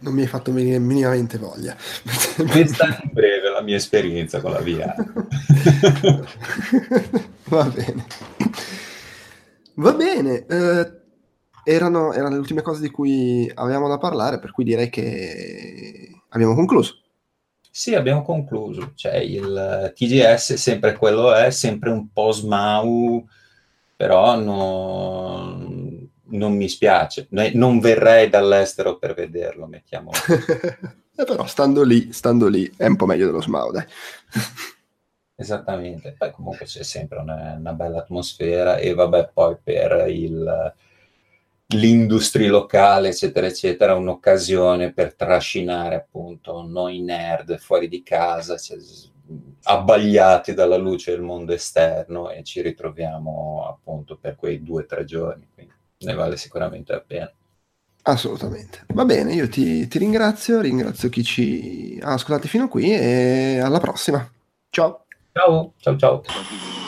non 0.00 0.14
mi 0.14 0.22
hai 0.22 0.26
fatto 0.26 0.52
venire 0.52 0.78
minimamente 0.78 1.38
voglia. 1.38 1.76
Questa 2.36 2.96
è 2.96 3.00
in 3.02 3.10
breve 3.12 3.50
la 3.50 3.62
mia 3.62 3.76
esperienza 3.76 4.40
con 4.40 4.52
la 4.52 4.60
VR. 4.60 4.94
Va 7.44 7.64
bene. 7.64 8.06
Va 9.74 9.92
bene. 9.92 10.46
Eh, 10.46 10.92
erano, 11.64 12.12
erano 12.12 12.34
le 12.34 12.38
ultime 12.38 12.62
cose 12.62 12.80
di 12.80 12.90
cui 12.90 13.50
avevamo 13.54 13.88
da 13.88 13.98
parlare, 13.98 14.38
per 14.38 14.52
cui 14.52 14.64
direi 14.64 14.90
che 14.90 16.10
abbiamo 16.28 16.54
concluso. 16.54 17.00
Sì, 17.70 17.94
abbiamo 17.94 18.22
concluso. 18.22 18.92
Cioè, 18.94 19.16
il 19.16 19.92
TGS 19.96 20.54
sempre 20.54 20.96
quello 20.96 21.34
è, 21.34 21.50
sempre 21.50 21.90
un 21.90 22.12
po' 22.12 22.30
smau, 22.30 23.26
però 23.96 24.38
non 24.38 26.03
non 26.26 26.56
mi 26.56 26.68
spiace, 26.68 27.28
non 27.30 27.80
verrei 27.80 28.28
dall'estero 28.28 28.96
per 28.96 29.14
vederlo, 29.14 29.66
mettiamo. 29.66 30.10
eh, 31.16 31.24
però 31.24 31.46
stando 31.46 31.82
lì, 31.82 32.12
stando 32.12 32.48
lì, 32.48 32.72
è 32.76 32.86
un 32.86 32.96
po' 32.96 33.06
meglio 33.06 33.26
dello 33.26 33.42
Smau, 33.42 33.70
dai. 33.70 33.84
Esattamente, 35.36 36.14
poi 36.16 36.30
comunque 36.30 36.64
c'è 36.64 36.84
sempre 36.84 37.18
una, 37.18 37.56
una, 37.58 37.72
bella 37.72 37.98
atmosfera 37.98 38.76
e 38.76 38.94
vabbè 38.94 39.30
poi 39.32 39.56
per 39.60 40.06
il, 40.08 40.74
l'industria 41.74 42.48
locale, 42.48 43.08
eccetera, 43.08 43.46
eccetera, 43.46 43.96
un'occasione 43.96 44.92
per 44.92 45.14
trascinare 45.14 45.96
appunto 45.96 46.62
noi 46.62 47.00
nerd 47.00 47.58
fuori 47.58 47.88
di 47.88 48.04
casa, 48.04 48.56
cioè, 48.56 48.78
abbagliati 49.64 50.54
dalla 50.54 50.76
luce 50.76 51.10
del 51.12 51.22
mondo 51.22 51.52
esterno 51.52 52.30
e 52.30 52.44
ci 52.44 52.60
ritroviamo 52.60 53.66
appunto 53.66 54.16
per 54.16 54.36
quei 54.36 54.62
due 54.62 54.82
o 54.82 54.86
tre 54.86 55.04
giorni. 55.04 55.48
Quindi 55.52 55.73
ne 56.04 56.14
vale 56.14 56.36
sicuramente 56.36 56.92
la 56.92 57.00
pena. 57.00 57.32
Assolutamente. 58.06 58.84
Va 58.88 59.04
bene, 59.04 59.32
io 59.32 59.48
ti, 59.48 59.88
ti 59.88 59.98
ringrazio, 59.98 60.60
ringrazio 60.60 61.08
chi 61.08 61.24
ci 61.24 61.98
ha 62.02 62.12
ascoltato 62.12 62.48
fino 62.48 62.64
a 62.64 62.68
qui 62.68 62.92
e 62.92 63.60
alla 63.60 63.80
prossima. 63.80 64.30
Ciao. 64.68 65.06
Ciao, 65.32 65.72
ciao, 65.78 65.96
ciao. 65.96 66.83